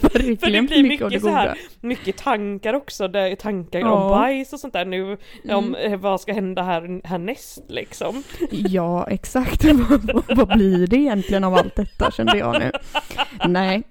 För 0.00 0.18
det 0.18 0.40
blir 0.40 0.82
mycket 0.82 1.02
mycket 1.02 1.22
så 1.22 1.28
här, 1.28 1.58
mycket 1.80 2.16
tankar 2.16 2.74
också, 2.74 3.08
det 3.08 3.20
är 3.20 3.36
tankar 3.36 3.80
Ja. 3.80 3.86
Mm. 3.86 3.98
om 3.98 4.10
bajs 4.10 4.52
och 4.52 4.60
sånt 4.60 4.72
där 4.72 4.84
nu, 4.84 5.16
om 5.48 5.74
eh, 5.74 5.96
vad 5.96 6.20
ska 6.20 6.32
hända 6.32 6.62
här, 6.62 7.00
härnäst 7.06 7.64
liksom. 7.68 8.22
Ja, 8.50 9.06
exakt. 9.10 9.64
vad, 10.36 10.48
blir 10.48 10.86
det 10.86 10.96
egentligen 10.96 11.44
av 11.44 11.54
allt 11.54 11.76
detta 11.76 12.10
kände 12.10 12.38
jag 12.38 12.58
nu. 12.58 12.70
Nej. 13.48 13.82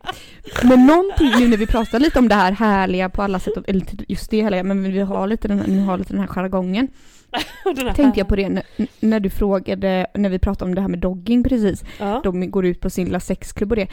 Men 0.64 0.86
någonting 0.86 1.32
nu 1.40 1.48
när 1.48 1.58
vi 1.58 1.68
pratar 1.68 2.00
lite 2.00 2.20
om 2.20 2.28
det 2.28 2.36
här 2.36 2.52
härliga 2.52 3.10
på 3.10 3.22
alla 3.22 3.40
sätt, 3.40 3.54
eller 3.68 3.86
just 4.08 4.30
det 4.32 4.42
härliga, 4.42 4.64
men 4.64 4.84
vi 4.84 5.00
har 5.00 5.28
lite 5.28 5.48
den 5.48 5.60
här, 5.60 5.68
ni 5.68 5.80
har 5.80 5.98
lite 5.98 6.14
den 6.14 6.20
här 6.20 6.28
jargongen. 6.28 6.88
Tänkte 7.96 8.20
jag 8.20 8.28
på 8.28 8.36
det 8.36 8.50
när, 8.50 8.64
när 9.00 9.20
du 9.20 9.30
frågade, 9.30 10.08
när 10.14 10.30
vi 10.30 10.40
pratade 10.40 10.70
om 10.70 10.76
det 10.76 10.82
här 10.82 10.88
med 10.88 11.00
dogging 11.00 11.44
precis. 11.44 11.84
Ja. 12.00 12.22
De 12.24 12.52
går 12.52 12.66
ut 12.66 12.80
på 12.80 12.90
sin 12.90 13.06
lilla 13.06 13.20
sexklubb 13.20 13.72
och 13.72 13.76
det. 13.76 13.88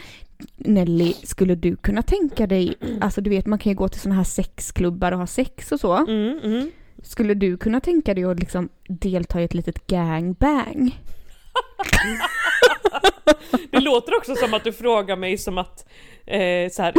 Nelly, 0.57 1.13
skulle 1.23 1.55
du 1.55 1.75
kunna 1.75 2.01
tänka 2.01 2.47
dig, 2.47 2.75
alltså 3.01 3.21
du 3.21 3.29
vet 3.29 3.45
man 3.45 3.59
kan 3.59 3.71
ju 3.71 3.75
gå 3.75 3.87
till 3.87 4.01
sådana 4.01 4.15
här 4.15 4.23
sexklubbar 4.23 5.11
och 5.11 5.19
ha 5.19 5.27
sex 5.27 5.71
och 5.71 5.79
så. 5.79 5.97
Mm, 5.97 6.39
mm. 6.43 6.71
Skulle 7.03 7.33
du 7.33 7.57
kunna 7.57 7.79
tänka 7.79 8.13
dig 8.13 8.23
att 8.23 8.39
liksom 8.39 8.69
delta 8.87 9.41
i 9.41 9.43
ett 9.43 9.53
litet 9.53 9.87
gangbang? 9.87 10.99
Det 13.71 13.79
låter 13.79 14.17
också 14.17 14.35
som 14.35 14.53
att 14.53 14.63
du 14.63 14.71
frågar 14.71 15.15
mig 15.15 15.37
som 15.37 15.57
att, 15.57 15.89
eh, 16.31 16.69
så 16.69 16.81
här, 16.81 16.93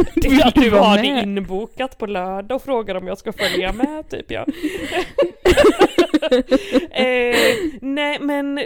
att 0.45 0.55
du 0.55 0.69
har 0.71 0.97
det 0.97 1.07
inbokat 1.23 1.97
på 1.97 2.05
lördag 2.05 2.55
och 2.55 2.61
frågar 2.61 2.95
om 2.95 3.07
jag 3.07 3.17
ska 3.17 3.33
följa 3.33 3.73
med 3.73 4.09
typ 4.09 4.31
ja. 4.31 4.41
eh, 6.91 7.35
nej 7.81 8.19
men, 8.21 8.57
eh, 8.57 8.63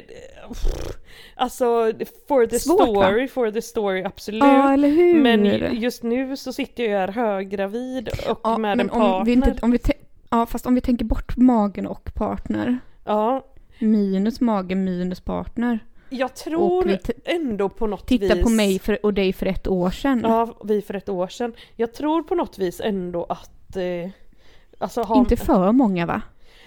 alltså 1.35 1.91
for 2.27 2.45
the 2.45 2.59
Svårt, 2.59 2.79
va? 2.79 2.85
story, 2.85 3.27
for 3.27 3.51
the 3.51 3.61
story 3.61 4.03
absolut. 4.03 4.43
Ja, 4.43 4.73
eller 4.73 4.89
hur? 4.89 5.21
men 5.21 5.45
just 5.81 6.03
nu 6.03 6.37
så 6.37 6.53
sitter 6.53 6.83
jag 6.83 6.99
här 6.99 7.07
höggravid 7.07 8.09
och 8.29 8.39
ja, 8.43 8.57
med 8.57 8.81
en 8.81 8.89
partner. 8.89 9.13
om 9.19 9.25
vi 9.25 9.31
inte, 9.33 9.55
om 9.61 9.71
vi 9.71 9.77
tän- 9.77 10.05
ja, 10.29 10.45
fast 10.45 10.65
om 10.65 10.75
vi 10.75 10.81
tänker 10.81 11.05
bort 11.05 11.37
magen 11.37 11.87
och 11.87 12.13
partner. 12.15 12.79
Ja, 13.05 13.45
Minus 13.79 14.41
mage, 14.41 14.75
minus 14.75 15.19
partner. 15.21 15.79
Jag 16.09 16.35
tror 16.35 16.97
ändå 17.25 17.69
på 17.69 17.87
något 17.87 18.07
Titta 18.07 18.35
vis. 18.35 18.43
på 18.43 18.49
mig 18.49 18.79
för, 18.79 19.05
och 19.05 19.13
dig 19.13 19.33
för 19.33 19.45
ett 19.45 19.67
år 19.67 19.89
sedan. 19.89 20.21
Ja, 20.23 20.57
vi 20.63 20.81
för 20.81 20.93
ett 20.93 21.09
år 21.09 21.27
sedan. 21.27 21.53
Jag 21.75 21.93
tror 21.93 22.23
på 22.23 22.35
något 22.35 22.57
vis 22.57 22.81
ändå 22.83 23.23
att 23.29 23.75
eh, 23.75 24.11
Alltså 24.77 25.01
har, 25.01 25.17
Inte 25.17 25.37
för 25.37 25.71
många 25.71 26.05
va? 26.05 26.21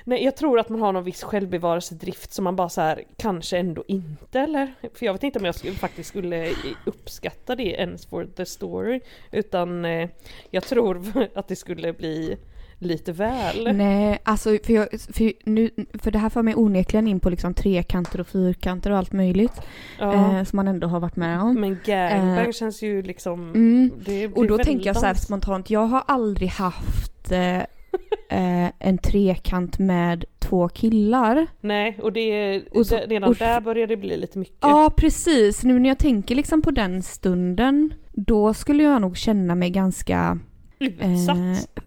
Nej 0.04 0.24
jag 0.24 0.36
tror 0.36 0.58
att 0.58 0.68
man 0.68 0.80
har 0.80 0.92
någon 0.92 1.04
viss 1.04 1.22
självbevarelsedrift 1.22 2.32
som 2.32 2.44
man 2.44 2.56
bara 2.56 2.68
så 2.68 2.80
här 2.80 3.04
kanske 3.16 3.58
ändå 3.58 3.84
inte 3.86 4.40
eller? 4.40 4.74
För 4.94 5.06
jag 5.06 5.12
vet 5.12 5.22
inte 5.22 5.38
om 5.38 5.44
jag 5.44 5.54
skulle, 5.54 5.74
faktiskt 5.74 6.08
skulle 6.08 6.50
uppskatta 6.86 7.56
det 7.56 7.72
ens 7.72 8.06
for 8.06 8.24
the 8.36 8.46
story. 8.46 9.00
Utan 9.32 9.84
eh, 9.84 10.08
jag 10.50 10.62
tror 10.62 11.28
att 11.34 11.48
det 11.48 11.56
skulle 11.56 11.92
bli 11.92 12.36
lite 12.82 13.12
väl. 13.12 13.76
Nej, 13.76 14.18
alltså 14.22 14.58
för, 14.64 14.72
jag, 14.72 14.88
för, 14.90 15.32
nu, 15.50 15.70
för 16.02 16.10
det 16.10 16.18
här 16.18 16.28
för 16.28 16.42
mig 16.42 16.54
onekligen 16.56 17.08
in 17.08 17.20
på 17.20 17.30
liksom 17.30 17.54
trekanter 17.54 18.20
och 18.20 18.26
fyrkanter 18.26 18.90
och 18.90 18.98
allt 18.98 19.12
möjligt. 19.12 19.52
Ja. 19.98 20.14
Eh, 20.38 20.44
som 20.44 20.56
man 20.56 20.68
ändå 20.68 20.86
har 20.86 21.00
varit 21.00 21.16
med 21.16 21.40
om. 21.42 21.54
Men 21.60 21.78
gangbang 21.84 22.46
eh, 22.46 22.52
känns 22.52 22.82
ju 22.82 23.02
liksom... 23.02 23.50
Mm. 23.54 23.90
Och 24.34 24.46
då 24.46 24.58
tänker 24.58 24.86
jag 24.86 24.96
så 24.96 25.06
här 25.06 25.14
spontant, 25.14 25.70
jag 25.70 25.86
har 25.86 26.02
aldrig 26.06 26.48
haft 26.48 27.32
eh, 27.32 27.56
eh, 27.58 28.70
en 28.78 28.98
trekant 28.98 29.78
med 29.78 30.24
två 30.38 30.68
killar. 30.68 31.46
Nej, 31.60 31.98
och 32.02 32.12
det, 32.12 32.62
Och 32.74 32.86
så- 32.86 32.96
redan 33.08 33.30
och- 33.30 33.36
där 33.36 33.60
börjar 33.60 33.86
det 33.86 33.96
bli 33.96 34.16
lite 34.16 34.38
mycket. 34.38 34.56
Ja, 34.60 34.90
precis. 34.96 35.64
Nu 35.64 35.78
när 35.78 35.88
jag 35.88 35.98
tänker 35.98 36.34
liksom 36.34 36.62
på 36.62 36.70
den 36.70 37.02
stunden, 37.02 37.94
då 38.12 38.54
skulle 38.54 38.82
jag 38.82 39.00
nog 39.00 39.16
känna 39.16 39.54
mig 39.54 39.70
ganska 39.70 40.38
Utsatt. 40.78 41.36
eh, 41.36 41.82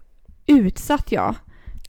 utsatt, 0.46 1.12
ja. 1.12 1.34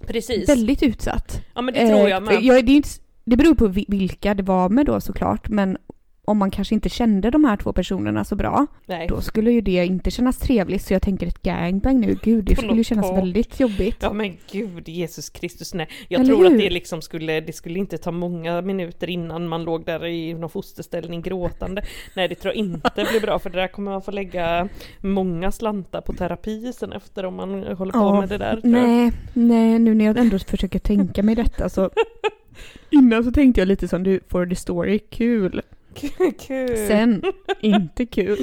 Precis. 0.08 0.50
Väldigt 0.50 0.84
utsatt. 0.84 1.42
Ja 1.56 1.62
men 1.62 1.74
det 1.74 1.88
tror 1.88 2.10
jag 2.10 2.12
Eh, 2.12 2.20
med. 2.44 2.66
det, 2.66 2.72
är 2.72 2.76
inte, 2.76 2.90
det 3.26 3.38
beror 3.38 3.56
på 3.56 3.68
vi- 3.68 3.86
vilka 3.88 4.34
det 4.34 4.44
var 4.44 4.70
med 4.70 4.86
då 4.86 5.02
såklart, 5.02 5.50
men 5.50 5.78
om 6.26 6.38
man 6.38 6.52
kanske 6.52 6.76
inte 6.76 6.90
kände 6.90 7.30
de 7.30 7.46
här 7.46 7.58
två 7.58 7.74
personerna 7.74 8.24
så 8.24 8.36
bra, 8.36 8.68
Nej. 8.86 9.08
då 9.08 9.22
skulle 9.22 9.52
ju 9.52 9.62
det 9.62 9.86
inte 9.86 10.12
kännas 10.12 10.38
trevligt. 10.38 10.82
Så 10.82 10.94
jag 10.94 11.02
tänker 11.02 11.28
ett 11.28 11.42
gangbang 11.42 12.00
nu, 12.00 12.18
gud 12.24 12.46
det 12.46 12.56
skulle 12.56 12.74
ju 12.74 12.84
kännas 12.84 13.12
väldigt 13.12 13.60
jobbigt. 13.60 13.98
Ja 14.00 14.14
men 14.14 14.38
gud 14.52 14.90
Jesus 14.90 15.30
Kristus 15.30 15.74
nej. 15.74 15.88
Jag 16.08 16.22
Eller 16.22 16.34
tror 16.34 16.46
att 16.46 16.52
hur? 16.52 16.58
det 16.58 16.70
liksom 16.70 17.02
skulle, 17.02 17.42
det 17.42 17.54
skulle 17.54 17.80
inte 17.80 17.98
ta 17.98 18.12
många 18.12 18.62
minuter 18.62 19.10
innan 19.10 19.48
man 19.48 19.64
låg 19.64 19.86
där 19.86 20.06
i 20.06 20.34
någon 20.34 20.50
fosterställning 20.50 21.22
gråtande. 21.22 21.84
Nej 22.16 22.28
det 22.28 22.36
tror 22.36 22.54
jag 22.54 22.66
inte 22.66 23.06
blir 23.12 23.22
bra 23.22 23.40
för 23.40 23.50
det 23.50 23.60
där 23.60 23.68
kommer 23.68 23.92
man 23.92 24.02
få 24.02 24.12
lägga 24.12 24.70
många 25.02 25.52
slantar 25.52 26.02
på 26.02 26.14
terapi 26.14 26.74
sen 26.74 26.94
efter 26.94 27.26
om 27.26 27.36
man 27.36 27.64
håller 27.64 27.92
på 27.92 28.00
Ja, 28.00 28.20
med 28.20 28.30
det 28.30 28.38
där. 28.38 28.60
Nej, 28.64 29.12
nej, 29.34 29.80
nu 29.80 29.94
när 29.94 30.06
jag 30.06 30.18
ändå 30.18 30.40
försöker 30.40 30.80
tänka 30.80 31.24
mig 31.24 31.36
detta 31.36 31.70
så 31.70 31.90
Innan 32.90 33.24
så 33.24 33.32
tänkte 33.32 33.62
jag 33.62 33.68
lite 33.68 33.88
som 33.88 34.04
du, 34.04 34.20
for 34.28 34.46
the 34.46 34.56
story, 34.56 35.00
kul. 35.00 35.62
Kul. 36.40 36.78
Sen, 36.88 37.24
inte 37.62 38.06
kul. 38.06 38.38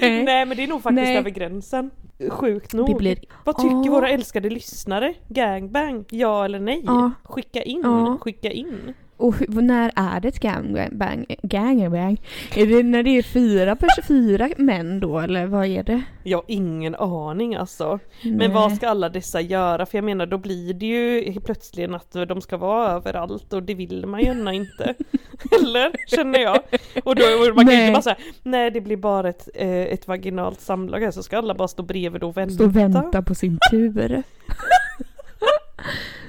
nej. 0.00 0.24
Nej 0.24 0.46
men 0.46 0.56
det 0.56 0.62
är 0.62 0.66
nog 0.68 0.82
faktiskt 0.82 1.04
Nej. 1.04 1.16
över 1.16 1.30
gränsen. 1.30 1.90
Sjukt 2.30 2.72
nog. 2.72 2.96
Blir, 2.98 3.18
Vad 3.44 3.56
tycker 3.56 3.84
Ja. 3.84 3.90
våra 3.90 4.08
älskade 4.10 4.50
lyssnare? 4.50 5.14
Gangbang? 5.28 6.04
Ja 6.10 6.44
eller 6.44 6.60
nej? 6.60 6.82
Ja. 6.86 7.10
Skicka 7.24 7.62
in, 7.62 7.80
Ja. 7.84 8.18
skicka 8.20 8.50
in. 8.50 8.94
Och 9.16 9.34
hur, 9.36 9.62
när 9.62 9.92
är 9.96 10.20
det 10.20 10.28
ett 10.28 10.40
gangbang? 10.40 11.26
Gangbang? 11.42 12.20
Är 12.54 12.66
det 12.66 12.82
när 12.82 13.02
det 13.02 13.10
är 13.10 13.22
fyra, 13.22 13.76
fyra 14.08 14.48
män 14.56 15.00
då 15.00 15.18
eller 15.18 15.46
vad 15.46 15.66
är 15.66 15.82
det? 15.82 16.02
Jag 16.22 16.38
har 16.38 16.44
ingen 16.48 16.94
aning 16.94 17.54
alltså. 17.54 17.98
Nej. 18.22 18.32
Men 18.32 18.52
vad 18.52 18.72
ska 18.76 18.88
alla 18.88 19.08
dessa 19.08 19.40
göra? 19.40 19.86
För 19.86 19.98
jag 19.98 20.04
menar 20.04 20.26
då 20.26 20.38
blir 20.38 20.74
det 20.74 20.86
ju 20.86 21.40
plötsligt 21.40 21.90
att 21.90 22.12
de 22.28 22.40
ska 22.40 22.56
vara 22.56 22.90
överallt 22.90 23.52
och 23.52 23.62
det 23.62 23.74
vill 23.74 24.06
man 24.06 24.20
gärna 24.20 24.52
inte. 24.52 24.94
Eller? 25.60 25.92
Känner 26.16 26.38
jag. 26.38 26.58
Och 27.04 27.16
då 27.16 27.22
man 27.54 27.66
kan 27.66 27.66
Nej. 27.66 27.80
inte 27.80 27.92
bara 27.92 28.02
säga 28.02 28.16
nej 28.42 28.70
det 28.70 28.80
blir 28.80 28.96
bara 28.96 29.28
ett, 29.28 29.48
eh, 29.54 29.68
ett 29.68 30.08
vaginalt 30.08 30.60
samlag 30.60 31.00
här 31.00 31.10
så 31.10 31.22
ska 31.22 31.38
alla 31.38 31.54
bara 31.54 31.68
stå 31.68 31.82
bredvid 31.82 32.22
och 32.22 32.36
vänta. 32.36 32.54
Stå 32.54 32.64
och 32.64 32.76
vänta 32.76 33.22
på 33.22 33.34
sin 33.34 33.58
tur. 33.70 34.22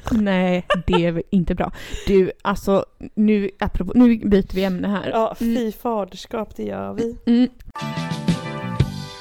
Nej, 0.22 0.66
det 0.88 1.06
är 1.06 1.24
inte 1.30 1.56
bra. 1.56 1.72
Du, 2.08 2.32
alltså 2.42 2.86
nu, 3.16 3.50
apropå, 3.60 3.92
nu 3.96 4.18
byter 4.18 4.56
vi 4.56 4.64
ämne 4.64 4.88
här. 4.88 5.10
Ja, 5.10 5.36
fy 5.40 5.72
faderskap 5.72 6.56
det 6.56 6.64
gör 6.64 6.94
vi. 6.94 7.18
Mm. 7.26 7.50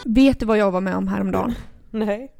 Vet 0.04 0.40
du 0.40 0.46
vad 0.46 0.58
jag 0.58 0.70
var 0.70 0.80
med 0.80 0.96
om 0.96 1.08
häromdagen? 1.08 1.54
Nej. 1.90 2.32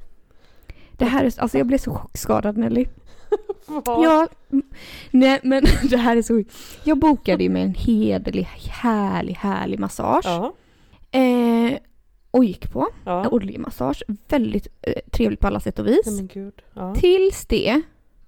Det 0.92 1.04
här 1.04 1.24
är, 1.24 1.40
alltså 1.40 1.59
jag 1.59 1.66
blev 1.66 1.78
så 1.78 1.94
chockskadad 1.94 2.56
Nelly. 2.56 2.87
Vad? 3.66 4.04
Ja, 4.04 4.28
mm, 4.52 4.64
nej 5.11 5.40
men 5.42 5.64
det 5.90 5.96
här 5.96 6.16
är 6.16 6.22
så 6.22 6.44
Jag 6.85 6.98
bokade 6.98 7.44
ju 7.44 7.50
med 7.50 7.62
en 7.62 7.74
hederlig, 7.74 8.42
härlig, 8.70 9.35
härlig 9.35 9.78
massage. 9.78 10.24
Ja. 10.24 10.54
Eh, 11.11 11.78
och 12.30 12.44
gick 12.44 12.72
på. 12.72 12.88
Ja. 13.04 13.28
Oljemassage. 13.28 14.02
Väldigt 14.28 14.66
eh, 14.82 14.92
trevligt 15.12 15.40
på 15.40 15.46
alla 15.46 15.61
sätt 15.61 15.78
och 15.78 15.87
vis. 15.87 16.20
Gud. 16.20 16.62
Ja. 16.74 16.94
Tills 16.94 17.46
det 17.46 17.82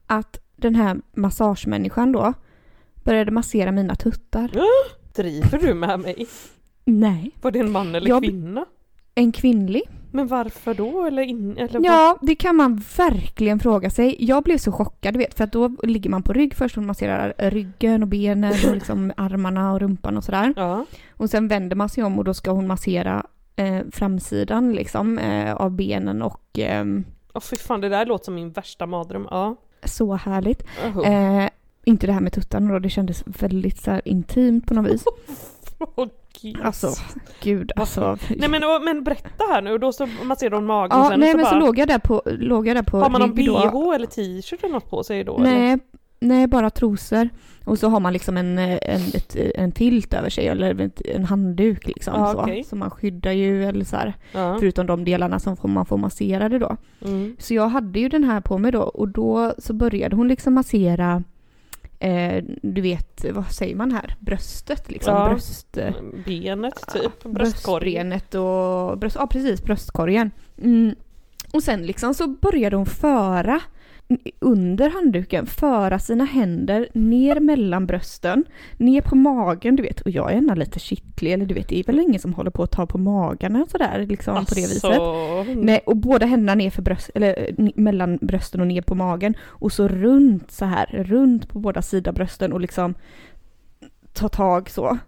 att 0.09 0.39
den 0.57 0.75
här 0.75 1.01
massagemänniskan 1.15 2.13
då 2.13 2.35
började 2.95 3.31
massera 3.31 3.73
mina 3.73 3.95
tuttar. 3.95 4.51
Driver 5.15 5.59
du 5.59 5.75
med 5.75 6.01
mig? 6.01 6.27
Nej. 6.85 7.31
Var 7.43 7.51
det 7.51 7.59
en 7.59 7.71
man 7.73 7.95
eller 7.95 8.09
Jag- 8.09 8.23
kvinna? 8.23 8.65
En 9.15 9.33
kvinnlig. 9.33 9.83
Men 10.13 10.27
varför 10.27 10.75
då? 10.75 11.05
Eller, 11.05 11.23
in, 11.23 11.57
eller 11.57 11.73
vad? 11.73 11.85
Ja, 11.85 12.19
det 12.23 12.35
kan 12.35 12.57
man 12.57 12.83
verkligen 12.97 13.61
fråga 13.61 13.91
sig. 13.91 14.17
Jag 14.19 14.43
blev 14.45 14.59
så 14.59 14.73
chockad, 14.73 15.15
du 15.15 15.19
vet, 15.19 15.35
för 15.35 15.45
att 15.45 15.53
då 15.53 15.69
ligger 15.83 16.11
man 16.11 16.23
på 16.23 16.33
rygg 16.33 16.55
först 16.55 16.77
och 16.77 16.83
masserar 16.83 17.35
ryggen 17.39 18.03
och 18.03 18.09
benen 18.09 18.55
och 18.69 18.75
liksom 18.75 19.13
armarna 19.17 19.73
och 19.73 19.81
rumpan 19.81 20.17
och 20.17 20.25
sådär. 20.25 20.53
Ja. 20.57 20.85
Och 21.11 21.31
sen 21.31 21.49
vänder 21.49 21.77
man 21.77 21.89
sig 21.89 22.05
om 22.05 22.19
och 22.19 22.25
då 22.25 22.35
ska 22.35 22.51
hon 22.51 22.67
massera 22.67 23.27
eh, 23.57 23.81
framsidan 23.93 24.73
liksom 24.73 25.19
eh, 25.19 25.55
av 25.55 25.71
benen 25.71 26.23
och 26.23 26.43
ehm, 26.59 27.05
Åh 27.35 27.41
fy 27.43 27.57
fan 27.57 27.81
det 27.81 27.89
där 27.89 28.07
låter 28.07 28.25
som 28.25 28.35
min 28.35 28.53
värsta 28.53 28.87
mardröm. 28.87 29.27
Ja. 29.31 29.57
Så 29.85 30.15
härligt. 30.15 30.63
Oh. 30.97 31.09
Eh, 31.13 31.49
inte 31.85 32.07
det 32.07 32.13
här 32.13 32.21
med 32.21 32.33
tuttarna 32.33 32.73
då, 32.73 32.79
det 32.79 32.91
kändes 32.91 33.23
väldigt 33.27 33.79
så 33.83 33.91
här 33.91 34.09
intimt 34.09 34.67
på 34.67 34.75
något 34.75 34.93
vis. 34.93 35.05
Åh, 35.97 36.07
gud. 36.43 36.61
Alltså, 36.63 36.89
gud 37.43 37.73
alltså. 37.77 38.19
Nej 38.37 38.49
men, 38.49 38.65
och- 38.65 38.83
men 38.85 39.05
berätta 39.05 39.45
här 39.53 39.63
nu, 39.63 39.79
då 39.79 39.93
så 39.93 40.09
masserar 40.25 40.55
hon 40.55 40.67
magen 40.67 40.99
Ja, 40.99 41.09
sen 41.11 41.21
nej 41.21 41.31
så 41.31 41.37
men 41.37 41.45
bara, 41.45 41.51
så 41.53 41.59
låg 41.59 41.79
jag 41.79 41.89
där 41.89 41.99
på, 41.99 42.23
låg 42.27 42.67
jag 42.67 42.77
där 42.77 42.83
på 42.83 42.99
har 42.99 43.11
man 43.11 43.21
någon 43.21 43.37
rygg 43.37 43.47
då. 43.47 43.71
bh 43.71 43.95
eller 43.95 44.07
t-shirt 44.07 44.63
eller 44.65 44.75
något 44.75 44.91
på 44.91 45.05
sig 45.05 45.25
då? 45.25 45.39
eller? 45.39 45.79
Nej, 46.21 46.47
bara 46.47 46.71
trosor. 46.71 47.29
Och 47.65 47.79
så 47.79 47.89
har 47.89 48.01
man 48.01 48.13
liksom 48.13 48.37
en, 48.37 48.59
en, 48.59 49.01
ett, 49.15 49.37
en 49.55 49.73
filt 49.73 50.15
över 50.15 50.31
sig 50.31 50.49
eller 50.49 50.91
en 51.05 51.25
handduk 51.25 51.87
liksom. 51.87 52.15
Ja, 52.17 52.33
så. 52.33 52.41
okej. 52.41 52.65
så 52.65 52.77
man 52.77 52.91
skyddar 52.91 53.33
ju 53.33 53.65
eller 53.65 53.85
så 53.85 53.97
här, 53.97 54.15
Ja. 54.33 54.57
förutom 54.61 54.87
de 54.87 55.05
delarna 55.05 55.39
som 55.39 55.57
man 55.63 55.87
får 55.87 55.97
masserade 55.97 56.59
då. 56.59 56.77
Mm. 57.05 57.37
Så 57.39 57.55
jag 57.55 57.69
hade 57.69 58.01
ju 58.01 58.09
den 58.09 58.25
här 58.25 58.41
på 58.41 58.59
mig 58.59 58.73
då 58.73 58.83
och 58.83 59.09
då 59.09 59.55
så 59.59 59.73
började 59.73 60.17
hon 60.17 60.29
liksom 60.29 60.55
massera 60.55 61.23
eh, 61.99 62.45
du 62.63 62.81
vet, 62.81 63.25
vad 63.33 63.51
säger 63.51 63.77
man 63.77 63.93
här? 63.93 64.17
Bröstet 64.21 64.91
liksom. 64.91 65.15
Ja. 65.15 65.29
Bröst, 65.29 65.77
eh, 65.77 65.93
Benet 66.27 66.85
typ, 66.93 67.25
bröstkorgen. 67.25 68.13
och 68.13 68.99
bröst, 68.99 69.17
ja 69.21 69.27
precis, 69.27 69.63
bröstkorgen. 69.63 70.31
Mm. 70.63 70.95
Och 71.53 71.63
sen 71.63 71.83
liksom 71.87 72.15
så 72.15 72.27
började 72.27 72.77
hon 72.77 72.87
föra 72.87 73.61
under 74.39 74.91
handduken, 74.91 75.47
föra 75.47 75.99
sina 75.99 76.25
händer 76.25 76.89
ner 76.95 77.41
mellan 77.41 77.87
brösten, 77.87 78.45
ner 78.77 79.01
på 79.01 79.17
magen, 79.17 79.77
du 79.77 79.83
vet. 79.83 80.01
Och 80.01 80.11
jag 80.11 80.33
är 80.33 80.37
ändå 80.37 80.55
lite 80.55 80.79
kittlig, 80.79 81.33
eller 81.33 81.47
du 81.47 81.55
vet, 81.55 81.69
det 81.69 81.79
är 81.79 81.85
väl 81.85 82.01
ingen 82.01 82.21
som 82.21 82.35
håller 82.35 82.51
på 82.51 82.63
att 82.63 82.71
ta 82.71 82.87
på 82.87 82.99
magarna 82.99 83.67
sådär 83.69 84.07
liksom 84.09 84.35
på 84.35 84.55
det 84.55 84.61
viset. 84.61 84.85
Alltså, 84.85 85.45
Nej, 85.55 85.81
och 85.87 85.97
båda 85.97 86.27
händerna 86.27 86.55
ner 86.55 86.71
för 86.71 86.83
bröst, 86.83 87.11
eller 87.15 87.55
mellan 87.75 88.19
brösten 88.21 88.61
och 88.61 88.67
ner 88.67 88.83
på 88.83 88.95
magen. 88.95 89.35
Och 89.41 89.73
så 89.73 89.89
runt 89.89 90.51
så 90.51 90.65
här, 90.65 90.87
runt 90.87 91.49
på 91.49 91.59
båda 91.59 91.83
sidor 91.83 92.13
brösten 92.13 92.53
och 92.53 92.61
liksom 92.61 92.95
ta 94.13 94.29
tag 94.29 94.71
så. 94.71 94.99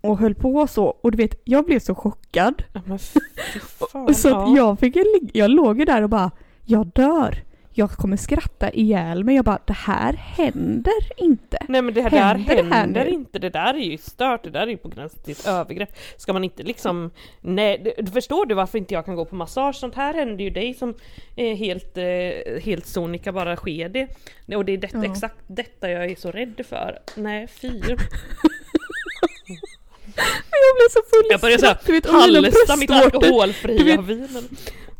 Och 0.00 0.18
höll 0.18 0.34
på 0.34 0.66
så. 0.66 0.84
Och 0.84 1.10
du 1.10 1.16
vet, 1.16 1.40
jag 1.44 1.64
blev 1.64 1.80
så 1.80 1.94
chockad. 1.94 2.62
Ja, 2.72 2.80
men 2.84 2.98
fan. 2.98 4.14
Så 4.14 4.28
att 4.28 4.48
ja. 4.48 4.56
jag 4.56 4.78
fick 4.78 4.96
jag 5.32 5.50
låg 5.50 5.78
ju 5.78 5.84
där 5.84 6.02
och 6.02 6.10
bara, 6.10 6.30
jag 6.64 6.86
dör. 6.86 7.45
Jag 7.78 7.90
kommer 7.90 8.16
skratta 8.16 8.70
ihjäl 8.70 9.24
mig. 9.24 9.36
Jag 9.36 9.44
bara, 9.44 9.58
det 9.66 9.72
här 9.72 10.12
händer 10.12 10.92
inte. 11.16 11.58
Nej 11.68 11.82
men 11.82 11.94
det 11.94 12.02
här 12.02 12.10
Händer 12.10 12.54
där 12.54 12.62
det 12.62 12.74
händer 12.74 13.04
nu? 13.04 13.10
inte, 13.10 13.38
det 13.38 13.50
där 13.50 13.74
är 13.74 13.78
ju 13.78 13.98
stört, 13.98 14.44
det 14.44 14.50
där 14.50 14.60
är 14.62 14.66
ju 14.66 14.76
på 14.76 14.88
gränsen 14.88 15.22
till 15.22 15.32
ett 15.32 15.46
övergrepp. 15.46 15.96
Ska 16.16 16.32
man 16.32 16.44
inte 16.44 16.62
liksom, 16.62 17.10
nej, 17.40 17.94
det- 17.96 18.10
förstår 18.12 18.46
du 18.46 18.54
varför 18.54 18.78
inte 18.78 18.94
jag 18.94 19.04
kan 19.04 19.16
gå 19.16 19.24
på 19.24 19.34
massage? 19.34 19.76
Sånt 19.76 19.94
här 19.94 20.14
händer 20.14 20.44
ju 20.44 20.50
dig 20.50 20.74
som 20.74 20.94
är 21.36 21.54
helt, 21.54 21.96
eh, 21.98 22.62
helt 22.62 22.86
sonika 22.86 23.32
bara 23.32 23.56
sker 23.56 23.88
det. 23.88 24.08
Och 24.56 24.64
det 24.64 24.72
är 24.72 24.78
detta, 24.78 25.04
Ja. 25.04 25.12
exakt 25.12 25.36
detta 25.46 25.90
jag 25.90 26.04
är 26.10 26.16
så 26.16 26.30
rädd 26.30 26.60
för. 26.68 26.98
Nej 27.14 27.46
fy. 27.48 27.68
Jag 30.50 30.76
blev 30.76 30.88
så 30.90 31.00
full 31.10 31.26
i 31.26 31.28
Jag 31.30 31.60
skratt, 31.60 31.86
du 31.86 31.92
vet, 31.92 32.06
såhär 32.06 32.42
halsta 32.42 32.76
mitt 32.76 32.90
alkoholfria 32.90 34.00
vin. 34.00 34.28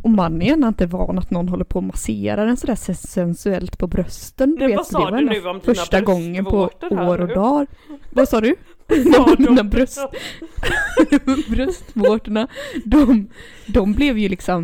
Och 0.06 0.12
man 0.12 0.42
är 0.42 0.46
gärna 0.46 0.68
inte 0.68 0.86
van 0.86 1.18
att 1.18 1.30
någon 1.30 1.48
håller 1.48 1.64
på 1.64 1.76
och 1.78 1.82
masserar 1.82 2.46
en 2.46 2.56
sådär 2.56 2.94
sensuellt 2.94 3.78
på 3.78 3.86
brösten. 3.86 4.56
Du 4.58 4.66
vet, 4.66 4.76
vad 4.76 4.86
sa 4.86 4.98
det 4.98 5.10
var 5.10 5.18
du 5.18 5.24
nu 5.28 5.48
om 5.48 5.60
första 5.60 6.00
gången 6.00 6.44
på 6.44 6.70
år 6.90 7.20
och 7.20 7.28
dagar. 7.28 7.66
Vad 8.10 8.28
sa 8.28 8.40
du? 8.40 8.56
De- 9.56 9.68
bröst, 9.70 9.98
bröstvårtorna, 11.48 12.48
de, 12.84 13.28
de 13.66 13.92
blev 13.92 14.18
ju 14.18 14.28
liksom, 14.28 14.62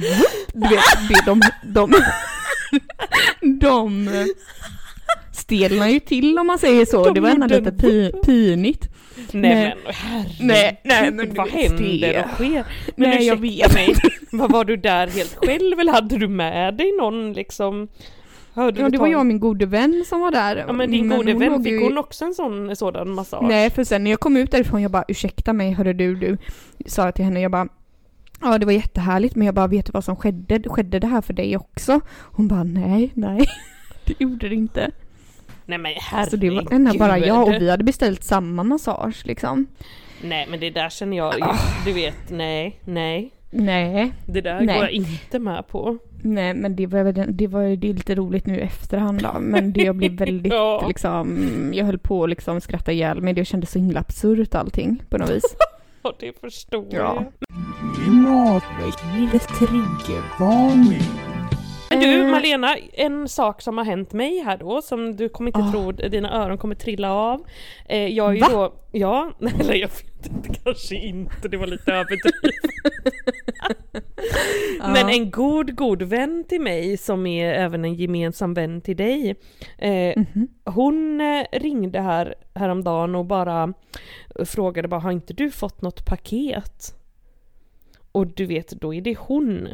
du 0.53 0.69
vet, 0.69 1.09
det, 1.09 1.23
de, 1.27 1.41
de, 1.63 1.93
de 3.61 4.09
stelnar 5.43 5.89
ju 5.89 6.01
till 6.01 6.39
om 6.39 6.47
man 6.47 6.59
säger 6.59 6.85
så. 6.85 7.05
De 7.05 7.15
det 7.15 7.21
var 7.21 7.31
ändå 7.31 7.47
lite 7.47 7.73
pi, 7.73 8.13
pinigt. 8.25 8.89
Nej, 9.33 9.55
Nej. 9.55 9.75
men 9.85 9.95
herregud, 9.95 10.47
Nej, 10.47 10.81
nej, 10.85 11.11
men 11.11 11.35
vad 11.35 11.49
händer 11.49 12.25
och 12.25 12.31
sker? 12.35 12.65
Men 12.97 13.11
Nej, 13.11 13.27
jag 13.27 13.37
vet. 13.41 13.75
mig, 13.75 13.95
vad 14.33 14.53
var 14.53 14.65
du 14.65 14.77
där 14.77 15.07
helt 15.07 15.37
själv 15.47 15.81
eller 15.81 15.93
hade 15.93 16.19
du 16.19 16.29
med 16.29 16.77
dig 16.77 16.93
någon 16.99 17.33
liksom? 17.33 17.89
Hörde 18.55 18.81
Ja, 18.81 18.89
det 18.89 18.99
var 18.99 19.07
jag 19.07 19.21
och 19.21 19.27
min 19.27 19.41
gode 19.41 19.67
vän 19.67 20.05
som 20.09 20.21
var 20.21 20.31
där. 20.31 20.57
Ja 20.57 20.73
men 20.73 20.91
din 20.91 21.09
gode 21.09 21.35
vän, 21.35 21.65
fick 21.65 21.73
ju- 21.73 21.83
hon 21.83 21.99
också 21.99 22.25
en 22.25 22.35
sån 22.35 22.77
sådan 22.77 23.11
massage? 23.11 23.49
Nej, 23.49 23.71
för 23.71 23.85
sen 23.85 24.05
när 24.05 24.11
jag 24.11 24.21
kom 24.21 24.37
ut 24.37 24.51
därifrån, 24.51 24.83
jag 24.83 24.91
bara 24.91 25.05
ursäkta 25.09 25.53
mig, 25.53 25.73
hörde 25.73 25.93
du, 25.93 26.15
du, 26.15 26.39
sa 26.87 27.05
jag 27.05 27.15
till 27.15 27.25
henne, 27.25 27.41
jag 27.41 27.51
bara 27.51 27.69
Ja 28.43 28.59
det 28.59 28.67
var 28.67 28.73
jättehärligt 28.73 29.37
men 29.37 29.47
jag 29.47 29.55
bara 29.55 29.67
vet 29.67 29.87
du 29.87 29.93
vad 29.93 30.05
som 30.05 30.17
skedde? 30.17 30.63
Skedde 30.69 30.99
det 30.99 31.07
här 31.07 31.21
för 31.21 31.33
dig 31.33 31.57
också? 31.57 32.01
Hon 32.21 32.49
bara 32.49 32.63
nej, 32.65 33.11
nej. 33.15 33.41
Det 34.07 34.21
gjorde 34.21 34.49
det 34.49 34.55
inte. 34.55 34.91
Nej 35.67 35.79
men 35.79 35.93
Så 35.95 36.01
herregud. 36.03 36.41
det 36.41 36.51
var 36.51 36.73
ena 36.75 36.95
bara 36.95 37.19
jag 37.19 37.43
och 37.49 37.53
vi 37.53 37.71
hade 37.71 37.85
beställt 37.85 38.25
samma 38.25 38.63
massage 38.63 39.23
liksom. 39.27 39.67
Nej 40.25 40.47
men 40.51 40.61
det 40.61 40.71
där 40.71 40.89
känner 40.89 41.17
jag, 41.17 41.43
Ah. 41.43 41.57
du 41.85 41.93
vet, 41.93 42.31
nej, 42.31 42.81
nej. 42.85 43.31
Nej, 43.55 44.13
Det 44.27 44.41
där 44.41 44.61
Nej. 44.61 44.67
går 44.77 44.85
jag 44.85 44.91
inte 44.93 45.39
med 45.39 45.67
på. 45.69 45.99
nej 46.23 46.55
men 46.55 46.77
det 46.77 46.87
var, 46.87 47.27
det 47.33 47.47
var 47.47 47.63
ju 47.63 47.77
lite 47.77 48.15
roligt 48.15 48.47
nu 48.47 48.55
i 48.57 48.61
efterhand 48.61 49.23
då. 49.23 49.37
Men 49.41 49.73
det 49.73 49.83
jag 49.83 49.97
blev 49.97 50.13
väldigt 50.13 50.53
Ja. 50.57 50.85
liksom, 50.89 51.39
jag 51.75 51.85
höll 51.85 51.99
på 51.99 52.25
att 52.25 52.31
liksom 52.31 52.61
skratta 52.61 52.93
ihjäl 52.93 53.21
mig. 53.23 53.35
Det 53.35 53.45
kändes 53.45 53.71
så 53.71 53.79
himla 53.79 54.01
absurt 54.01 54.55
allting 54.55 55.03
på 55.09 55.19
något 55.19 55.31
vis. 55.31 55.43
Och 56.03 56.13
det 56.21 56.41
förstår 56.41 56.87
Ja. 56.91 56.99
jag. 56.99 57.25
Klimatväckningens 58.05 59.47
triggervarning. 59.59 61.03
Men 61.93 62.01
du 62.01 62.21
Eh. 62.23 62.31
Malena, 62.31 62.77
en 62.93 63.29
sak 63.29 63.63
som 63.63 63.79
har 63.79 63.85
hänt 63.85 64.13
mig 64.13 64.39
här 64.39 64.57
då, 64.57 64.83
som 64.83 65.17
du 65.17 65.29
kommer 65.29 65.49
inte 65.49 65.61
Ah. 65.61 65.71
tro, 65.73 65.93
dina 65.93 66.43
öron 66.45 66.59
kommer 66.59 66.75
trilla 66.75 67.13
av. 67.13 67.45
Eh, 67.89 68.07
jag 68.09 68.31
är 68.31 68.35
ju 68.35 68.41
Va? 68.41 68.49
då, 68.51 68.75
ja, 68.93 69.33
eller 69.61 69.75
jag 69.75 69.89
vet 69.89 70.27
inte, 70.27 70.61
kanske 70.65 70.95
inte, 70.97 71.49
det 71.49 71.57
var 71.57 71.67
lite 71.67 71.93
överdrivet. 71.93 72.55
Men 74.93 75.09
en 75.09 75.31
god, 75.31 75.77
god 75.77 76.03
vän 76.03 76.45
till 76.49 76.61
mig 76.61 76.97
som 76.97 77.27
är 77.27 77.53
även 77.55 77.85
en 77.85 77.95
gemensam 77.95 78.55
vän 78.55 78.81
till 78.81 78.97
dig. 78.97 79.35
Eh, 79.79 80.13
Mhm. 80.17 80.49
hon 80.65 81.21
eh, 81.21 81.45
ringde 81.53 82.01
här 82.01 82.35
häromdagen 82.55 83.15
och 83.15 83.25
bara 83.25 83.73
frågade 84.47 84.89
bara, 84.89 85.01
har 85.01 85.13
inte 85.13 85.33
du 85.35 85.51
fått 85.51 85.83
något 85.83 86.07
paket? 86.07 86.95
Och 88.13 88.27
du 88.27 88.47
vet, 88.47 88.69
då 88.69 88.95
är 88.95 89.01
det 89.01 89.19
hon, 89.19 89.69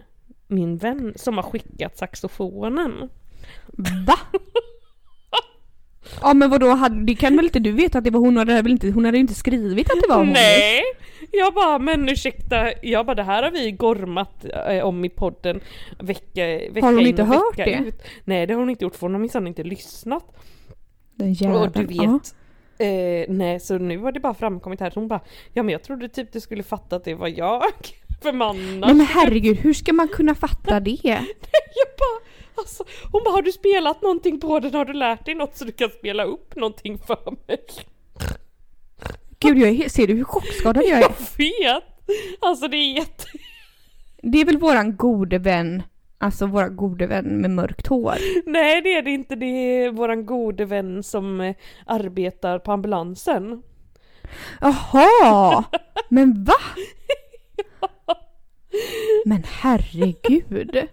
min 0.49 0.77
vän, 0.77 1.13
som 1.17 1.37
har 1.37 1.43
skickat 1.43 1.99
saxofonen. 1.99 3.09
Va? 4.07 4.19
Ja 6.23 6.35
men 6.35 6.51
vadå, 6.51 6.89
det 7.07 7.15
kan 7.15 7.37
väl 7.37 7.45
inte 7.45 7.59
du 7.59 7.73
veta 7.73 7.99
att 7.99 8.05
det 8.05 8.11
var 8.11 8.21
hon? 8.21 8.37
Hade 8.37 8.63
väl 8.63 8.73
inte, 8.73 8.91
hon 8.91 9.05
hade 9.05 9.17
ju 9.17 9.21
inte 9.21 9.35
skrivit 9.35 9.91
att 9.91 10.01
det 10.03 10.09
var 10.09 10.19
hon. 10.19 10.29
Nej! 10.29 10.83
Jag 11.33 11.55
bara, 11.55 11.79
men 11.79 12.09
ursäkta, 12.09 12.73
jag 12.83 13.07
bara 13.07 13.15
det 13.15 13.23
här 13.23 13.43
har 13.43 13.51
vi 13.51 13.73
gormat 13.73 14.45
eh, 14.69 14.85
om 14.85 15.05
i 15.05 15.09
podden 15.09 15.61
vecka, 15.99 16.47
vecka 16.47 16.81
Har 16.87 16.93
hon 16.93 17.01
in 17.01 17.07
inte 17.07 17.23
hört 17.25 17.57
det? 17.57 17.75
Ut. 17.87 18.03
Nej 18.25 18.47
det 18.47 18.55
har 18.55 18.61
hon 18.61 18.71
inte 18.71 18.85
gjort 18.85 18.95
för 18.95 19.01
hon 19.01 19.13
har 19.15 19.21
minsann 19.21 19.47
inte 19.47 19.63
lyssnat. 19.65 20.25
Den 21.15 21.33
jäveln. 21.33 21.63
Och 21.63 21.71
du 21.73 21.87
vet, 21.87 21.99
Ja. 22.79 22.85
eh, 22.87 23.25
nej 23.29 23.61
så 23.61 23.79
nu 23.79 23.99
har 23.99 24.13
det 24.13 24.21
bara 24.21 24.35
framkommit 24.35 24.81
här, 24.81 24.91
så 24.91 25.01
hon 25.01 25.09
bara, 25.09 25.21
ja 25.53 25.63
men 25.63 25.73
jag 25.73 25.83
trodde 25.83 26.09
typ 26.09 26.33
du 26.33 26.41
skulle 26.41 26.63
fatta 26.63 26.97
att 26.97 27.05
det 27.05 27.15
var 27.15 27.29
jag. 27.29 27.63
För 28.23 28.33
man 28.33 28.57
Nej 28.81 28.95
men 28.95 29.07
herregud, 29.07 29.59
hur 29.59 29.75
ska 29.75 29.93
man 29.93 30.09
kunna 30.09 30.35
fatta 30.35 30.81
det? 30.81 30.99
Jag 31.03 31.89
bara, 31.99 32.21
alltså, 32.55 32.85
hon 33.13 33.25
bara, 33.25 33.35
har 33.35 33.43
du 33.43 33.53
spelat 33.53 34.03
någonting 34.03 34.41
på 34.41 34.61
den? 34.61 34.75
Har 34.75 34.85
du 34.85 34.93
lärt 34.93 35.25
dig 35.25 35.35
något 35.35 35.57
så 35.57 35.65
du 35.65 35.73
kan 35.73 35.91
spela 35.91 36.25
upp 36.25 36.57
någonting 36.57 36.99
för 36.99 37.31
mig? 37.47 37.59
Gud, 39.41 39.59
jag 39.59 39.71
är, 39.71 39.89
ser 39.89 40.07
du 40.07 40.15
hur 40.15 40.25
chockskadad 40.25 40.85
jag 40.85 40.99
är? 40.99 41.01
Jag 41.01 41.09
vet! 41.39 41.85
Alltså 42.41 42.69
det 42.69 42.77
är 42.77 42.93
jätte... 42.93 43.25
Det 44.23 44.41
är 44.41 44.45
väl 44.45 44.59
våran 44.59 44.97
gode 44.97 45.39
vän, 45.39 45.83
alltså 46.19 46.47
våra 46.47 46.69
gode 46.69 47.07
vän 47.07 47.41
med 47.41 47.51
mörkt 47.51 47.87
hår. 47.87 48.15
Nej 48.47 48.83
det 48.83 48.95
är 48.95 49.03
det 49.03 49.11
inte, 49.11 49.37
det 49.37 49.47
är 49.47 49.91
våran 49.91 50.27
gode 50.27 50.65
vän 50.65 51.03
som 51.03 51.41
eh, 51.41 51.55
arbetar 51.87 52.59
på 52.59 52.73
ambulansen. 52.73 53.63
Jaha! 54.61 55.65
Men 56.09 56.45
va? 56.45 56.55
Men 59.25 59.45
herregud. 59.45 60.87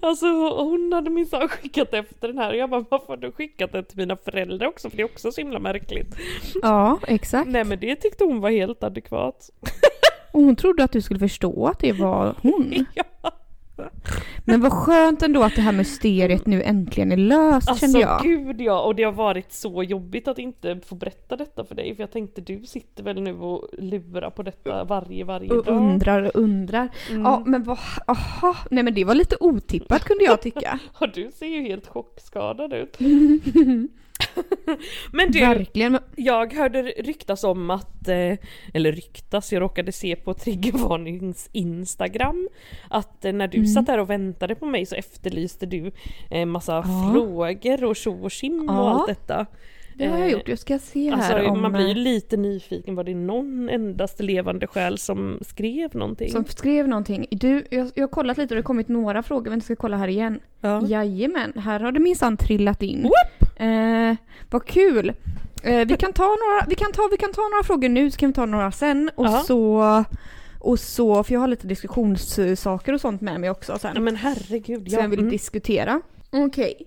Alltså 0.00 0.26
hon 0.64 0.92
hade 0.92 1.10
minsann 1.10 1.48
skickat 1.48 1.94
efter 1.94 2.28
den 2.28 2.38
här 2.38 2.50
och 2.50 2.56
jag 2.56 2.70
bara 2.70 2.84
varför 2.90 3.06
har 3.06 3.16
du 3.16 3.32
skickat 3.32 3.72
den 3.72 3.84
till 3.84 3.98
mina 3.98 4.16
föräldrar 4.16 4.66
också? 4.66 4.90
För 4.90 4.96
det 4.96 5.02
är 5.02 5.04
också 5.04 5.32
så 5.32 5.40
himla 5.40 5.58
märkligt. 5.58 6.16
Ja, 6.62 7.00
exakt. 7.06 7.50
Nej 7.50 7.64
men 7.64 7.80
det 7.80 7.96
tyckte 7.96 8.24
hon 8.24 8.40
var 8.40 8.50
helt 8.50 8.84
adekvat. 8.84 9.50
Och 10.32 10.42
hon 10.42 10.56
trodde 10.56 10.84
att 10.84 10.92
du 10.92 11.00
skulle 11.02 11.20
förstå 11.20 11.66
att 11.66 11.78
det 11.78 11.92
var 11.92 12.34
hon. 12.42 12.86
Ja. 12.94 13.30
Men 14.44 14.60
vad 14.60 14.72
skönt 14.72 15.22
ändå 15.22 15.42
att 15.42 15.56
det 15.56 15.62
här 15.62 15.72
mysteriet 15.72 16.46
nu 16.46 16.62
äntligen 16.62 17.12
är 17.12 17.16
löst 17.16 17.68
Alltså 17.68 17.86
kände 17.86 18.00
jag. 18.00 18.22
gud 18.22 18.60
ja, 18.60 18.80
och 18.80 18.94
det 18.94 19.02
har 19.02 19.12
varit 19.12 19.52
så 19.52 19.82
jobbigt 19.82 20.28
att 20.28 20.38
inte 20.38 20.80
få 20.86 20.94
berätta 20.94 21.36
detta 21.36 21.64
för 21.64 21.74
dig 21.74 21.94
för 21.94 22.02
jag 22.02 22.10
tänkte 22.10 22.40
du 22.40 22.62
sitter 22.66 23.02
väl 23.02 23.20
nu 23.22 23.34
och 23.38 23.68
lurar 23.78 24.30
på 24.30 24.42
detta 24.42 24.84
varje, 24.84 25.24
varje 25.24 25.50
Och 25.50 25.64
dag. 25.64 25.76
undrar 25.76 26.22
och 26.22 26.30
undrar. 26.34 26.88
Mm. 27.10 27.22
Ja 27.22 27.42
men 27.46 27.62
vad, 27.64 27.78
aha. 28.06 28.56
Nej 28.70 28.84
men 28.84 28.94
det 28.94 29.04
var 29.04 29.14
lite 29.14 29.36
otippat 29.40 30.04
kunde 30.04 30.24
jag 30.24 30.42
tycka. 30.42 30.78
Och 31.00 31.08
du 31.14 31.30
ser 31.34 31.46
ju 31.46 31.62
helt 31.62 31.86
chockskadad 31.86 32.72
ut. 32.72 32.98
Men 35.12 35.30
du, 35.30 35.40
Verkligen. 35.40 35.98
Jag 36.16 36.54
hörde 36.54 36.82
ryktas 36.82 37.44
om 37.44 37.70
att, 37.70 38.08
eh, 38.08 38.34
eller 38.74 38.92
ryktas, 38.92 39.52
jag 39.52 39.60
råkade 39.62 39.92
se 39.92 40.16
på 40.16 40.34
Triggervarnings 40.34 41.48
Instagram 41.52 42.48
att 42.90 43.24
eh, 43.24 43.32
när 43.32 43.48
du 43.48 43.58
Mm. 43.58 43.66
satt 43.66 43.86
där 43.86 43.98
och 43.98 44.10
väntade 44.10 44.54
på 44.54 44.66
mig 44.66 44.86
så 44.86 44.94
efterlyste 44.94 45.66
du 45.66 45.92
eh, 46.30 46.46
massa 46.46 46.72
Ja. 46.72 47.12
frågor 47.14 47.84
och 47.84 47.96
tjo 47.96 48.24
och 48.24 48.30
tjim 48.30 48.60
och 48.68 48.74
Ja. 48.74 48.90
allt 48.90 49.06
detta. 49.08 49.46
Det 49.94 50.06
har 50.06 50.18
jag 50.18 50.30
gjort. 50.30 50.48
Jag 50.48 50.58
ska 50.58 50.78
se 50.78 51.10
Alltså 51.10 51.32
här 51.32 51.46
om... 51.46 51.60
man 51.62 51.72
blir 51.72 51.88
ju 51.88 51.94
lite 51.94 52.36
nyfiken, 52.36 52.94
var 52.94 53.04
det 53.04 53.14
någon 53.14 53.68
endaste 53.68 54.22
levande 54.22 54.66
själ 54.66 54.98
som 54.98 55.38
skrev 55.42 55.94
någonting? 55.96 56.30
Som 56.30 56.44
skrev 56.44 56.88
någonting. 56.88 57.26
Du, 57.30 57.64
jag, 57.70 57.90
jag 57.94 58.02
har 58.02 58.08
kollat 58.08 58.38
lite 58.38 58.54
och 58.54 58.56
det 58.56 58.60
har 58.60 58.62
kommit 58.62 58.88
några 58.88 59.22
frågor 59.22 59.44
men 59.50 59.52
jag 59.58 59.62
ska 59.64 59.76
kolla 59.76 59.96
här 59.96 60.08
igen. 60.08 60.40
ja. 60.60 60.86
Jajamän, 60.86 61.52
här 61.56 61.80
har 61.80 61.92
det 61.92 62.00
minsann 62.00 62.36
trillat 62.36 62.82
in. 62.82 63.10
Eh, 63.60 64.16
vad 64.50 64.64
kul! 64.64 65.12
Eh, 65.62 65.86
vi, 65.86 65.96
kan 65.96 66.12
ta 66.12 66.22
några, 66.22 66.66
vi, 66.68 66.74
kan 66.74 66.92
ta, 66.92 67.08
vi 67.10 67.16
kan 67.16 67.32
ta 67.32 67.42
några 67.42 67.62
frågor 67.64 67.88
nu 67.88 68.10
så 68.10 68.18
kan 68.18 68.28
vi 68.28 68.34
ta 68.34 68.46
några 68.46 68.72
sen 68.72 69.10
och 69.14 69.26
Ja. 69.26 69.42
så... 69.46 70.04
Och 70.62 70.78
så, 70.78 71.24
för 71.24 71.32
jag 71.32 71.40
har 71.40 71.48
lite 71.48 71.66
diskussionssaker 71.66 72.92
och 72.92 73.00
sånt 73.00 73.20
med 73.20 73.40
mig 73.40 73.50
också 73.50 73.78
sen. 73.78 73.92
Ja, 73.94 74.00
men 74.00 74.16
herregud, 74.16 74.88
ja. 74.88 75.00
jag 75.00 75.08
vill 75.08 75.18
mm. 75.18 75.30
diskutera. 75.30 76.00
Okej. 76.30 76.86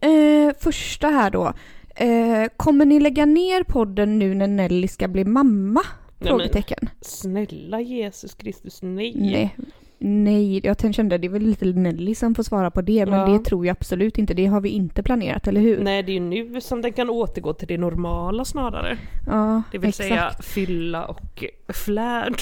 Eh, 0.00 0.54
första 0.58 1.08
här 1.08 1.30
då. 1.30 1.52
Eh, 1.94 2.48
kommer 2.56 2.84
ni 2.84 3.00
lägga 3.00 3.26
ner 3.26 3.62
podden 3.62 4.18
nu 4.18 4.34
när 4.34 4.46
Nelly 4.46 4.88
ska 4.88 5.08
bli 5.08 5.24
mamma? 5.24 5.82
men- 6.18 6.28
Frågetecken. 6.28 6.88
Snälla 7.00 7.80
Jesus 7.80 8.34
Kristus, 8.34 8.82
nej. 8.82 9.12
Nej. 9.16 9.56
Nej, 10.04 10.60
jag 10.66 10.94
kände 10.94 11.18
det 11.18 11.26
är 11.26 11.28
väl 11.28 11.42
lite 11.42 11.64
Nelly 11.64 12.14
som 12.14 12.34
får 12.34 12.42
svara 12.42 12.70
på 12.70 12.80
det, 12.82 13.06
men 13.06 13.18
Ja. 13.20 13.26
det 13.26 13.44
tror 13.44 13.66
jag 13.66 13.72
absolut 13.80 14.18
inte. 14.18 14.34
Det 14.34 14.46
har 14.46 14.60
vi 14.60 14.68
inte 14.68 15.02
planerat, 15.02 15.48
eller 15.48 15.60
hur? 15.60 15.82
Nej, 15.82 16.02
det 16.02 16.12
är 16.12 16.14
ju 16.14 16.20
nu 16.20 16.60
som 16.60 16.82
den 16.82 16.92
kan 16.92 17.10
återgå 17.10 17.52
till 17.52 17.68
det 17.68 17.78
normala 17.78 18.44
snarare. 18.44 18.98
Ja, 19.26 19.62
Det 19.72 19.78
vill 19.78 19.88
exakt. 19.88 20.08
säga 20.08 20.32
fylla 20.40 21.04
och 21.04 21.44
flärd. 21.68 22.40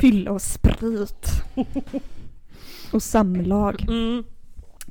Fylla 0.00 0.30
och 0.30 0.42
sprit. 0.42 1.26
och 2.92 3.02
samlag. 3.02 3.82
Mm. 3.88 4.24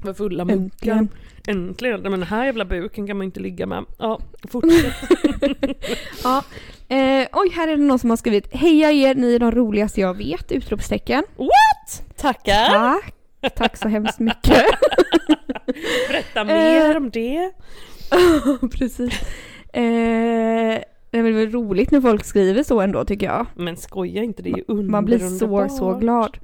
Med 0.03 0.17
fulla 0.17 0.45
muggar. 0.45 0.61
Äntligen. 0.63 1.09
Äntligen. 1.47 2.01
Men 2.01 2.11
den 2.11 2.23
här 2.23 2.45
jävla 2.45 2.65
buken 2.65 3.07
kan 3.07 3.17
man 3.17 3.25
inte 3.25 3.39
ligga 3.39 3.65
med. 3.65 3.85
Ja, 3.97 4.19
fortsätt. 4.49 4.93
Ja. 6.23 6.43
Eh, 6.95 7.27
oj, 7.33 7.49
här 7.55 7.67
är 7.67 7.77
det 7.77 7.83
någon 7.83 7.99
som 7.99 8.09
har 8.09 8.17
skrivit 8.17 8.55
Heja 8.55 8.91
er, 8.91 9.15
ni 9.15 9.35
är 9.35 9.39
de 9.39 9.51
roligaste 9.51 10.01
jag 10.01 10.17
vet! 10.17 10.51
Utropstecken. 10.51 11.23
What? 11.37 11.49
Tackar! 12.15 12.69
Tack! 12.69 13.13
Tack 13.55 13.77
så 13.77 13.87
hemskt 13.87 14.19
mycket. 14.19 14.63
Berätta 16.09 16.43
mer 16.43 16.91
Eh. 16.91 16.97
om 16.97 17.09
det. 17.09 17.51
Precis. 18.77 19.21
Eh, 19.73 20.81
det 21.11 21.17
är 21.17 21.21
väl 21.21 21.51
roligt 21.51 21.91
när 21.91 22.01
folk 22.01 22.25
skriver 22.25 22.63
så 22.63 22.81
ändå 22.81 23.05
tycker 23.05 23.25
jag. 23.25 23.45
Men 23.55 23.77
skoja 23.77 24.23
inte, 24.23 24.41
det 24.43 24.49
är 24.49 24.57
ju 24.57 24.63
under, 24.67 24.91
Man 24.91 25.05
blir 25.05 25.19
så, 25.19 25.25
underbart. 25.25 25.71
så 25.71 25.93
glad. 25.93 26.37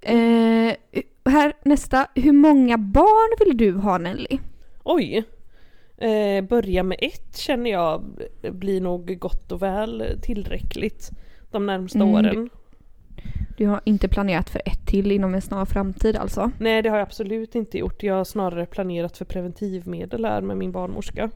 Eh, 0.00 0.72
här 1.32 1.52
nästa. 1.64 2.06
Hur 2.14 2.32
många 2.32 2.78
barn 2.78 3.36
vill 3.46 3.56
du 3.56 3.72
ha 3.72 3.98
Nelly? 3.98 4.38
Oj. 4.84 5.24
Eh, 5.98 6.44
börja 6.44 6.82
med 6.82 6.98
ett 7.00 7.36
känner 7.36 7.70
jag 7.70 8.04
blir 8.50 8.80
nog 8.80 9.18
gott 9.18 9.52
och 9.52 9.62
väl 9.62 10.18
tillräckligt 10.22 11.10
de 11.50 11.66
närmsta 11.66 11.98
Mm, 11.98 12.14
åren. 12.14 12.50
Du 13.56 13.66
har 13.66 13.80
inte 13.84 14.08
planerat 14.08 14.50
för 14.50 14.62
ett 14.66 14.86
till 14.86 15.12
inom 15.12 15.34
en 15.34 15.42
snar 15.42 15.64
framtid 15.64 16.16
alltså? 16.16 16.50
Nej 16.58 16.82
det 16.82 16.88
har 16.88 16.96
jag 16.98 17.06
absolut 17.06 17.54
inte 17.54 17.78
gjort. 17.78 18.02
Jag 18.02 18.14
har 18.14 18.24
snarare 18.24 18.66
planerat 18.66 19.18
för 19.18 19.24
preventivmedel 19.24 20.24
här 20.24 20.40
med 20.40 20.56
min 20.56 20.72
barnmorska. 20.72 21.30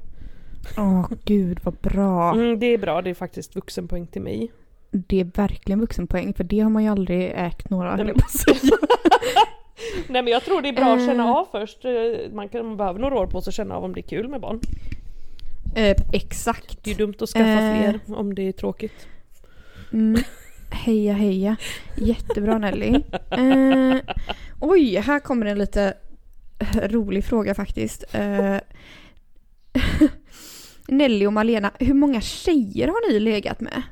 Åh 0.79 1.07
gud 1.25 1.59
vad 1.63 1.75
bra. 1.75 2.35
Mm, 2.35 2.59
det 2.59 2.67
är 2.67 2.79
bra, 2.79 3.03
det 3.03 3.11
är 3.11 3.15
faktiskt 3.15 3.57
vuxenpoäng 3.57 4.07
till 4.07 4.23
mig. 4.23 4.53
Det 4.91 5.21
är 5.21 5.25
verkligen 5.35 5.81
vuxenpoäng 5.81 6.35
för 6.35 6.45
det 6.45 6.61
har 6.61 6.71
man 6.71 6.83
ju 6.83 6.89
aldrig 6.89 7.33
ägt 7.37 7.71
några 7.71 7.97
Nej, 7.97 8.05
men-. 8.07 8.15
Nej 10.09 10.23
men 10.23 10.33
jag 10.33 10.45
tror 10.45 10.63
det 10.63 10.69
är 10.69 10.73
bra 10.73 10.95
att 10.95 11.07
känna 11.07 11.25
Eh. 11.25 11.31
av 11.31 11.49
först. 11.53 11.85
Eh, 11.85 11.91
Man, 12.33 12.49
kan, 12.49 12.67
man 12.67 12.77
behöver 12.77 13.01
några 13.01 13.15
år 13.19 13.27
på 13.27 13.41
sig 13.41 13.51
att 13.51 13.55
känna 13.55 13.77
av 13.77 13.85
om 13.85 13.95
det 13.95 14.01
är 14.01 14.09
kul 14.09 14.29
med 14.29 14.41
barn. 14.41 14.61
eh, 15.77 15.97
Exakt. 16.13 16.85
Det 16.85 16.91
är 16.91 16.95
ju 16.95 16.99
dumt 17.07 17.15
att 17.21 17.29
skaffa 17.29 17.49
Eh. 17.63 17.79
fler 17.81 18.01
om 18.17 18.35
det 18.35 18.43
är 18.49 18.53
tråkigt. 18.53 19.07
Mm. 19.93 20.21
Heja 20.71 21.13
heja. 21.13 21.57
Jättebra 21.97 22.59
Nelly. 22.59 23.03
Eh, 23.31 23.97
oj, 24.61 24.97
här 24.97 25.21
kommer 25.21 25.47
en 25.47 25.59
lite 25.59 25.95
rolig 26.83 27.25
fråga 27.25 27.55
faktiskt. 27.55 28.05
Eh, 28.13 28.57
Nelly 30.89 31.27
och 31.27 31.33
Malena, 31.33 31.71
hur 31.79 31.95
många 31.95 32.21
tjejer 32.21 32.89
har 32.89 33.13
ni 33.13 33.21
legat 33.21 33.61
med? 33.61 33.83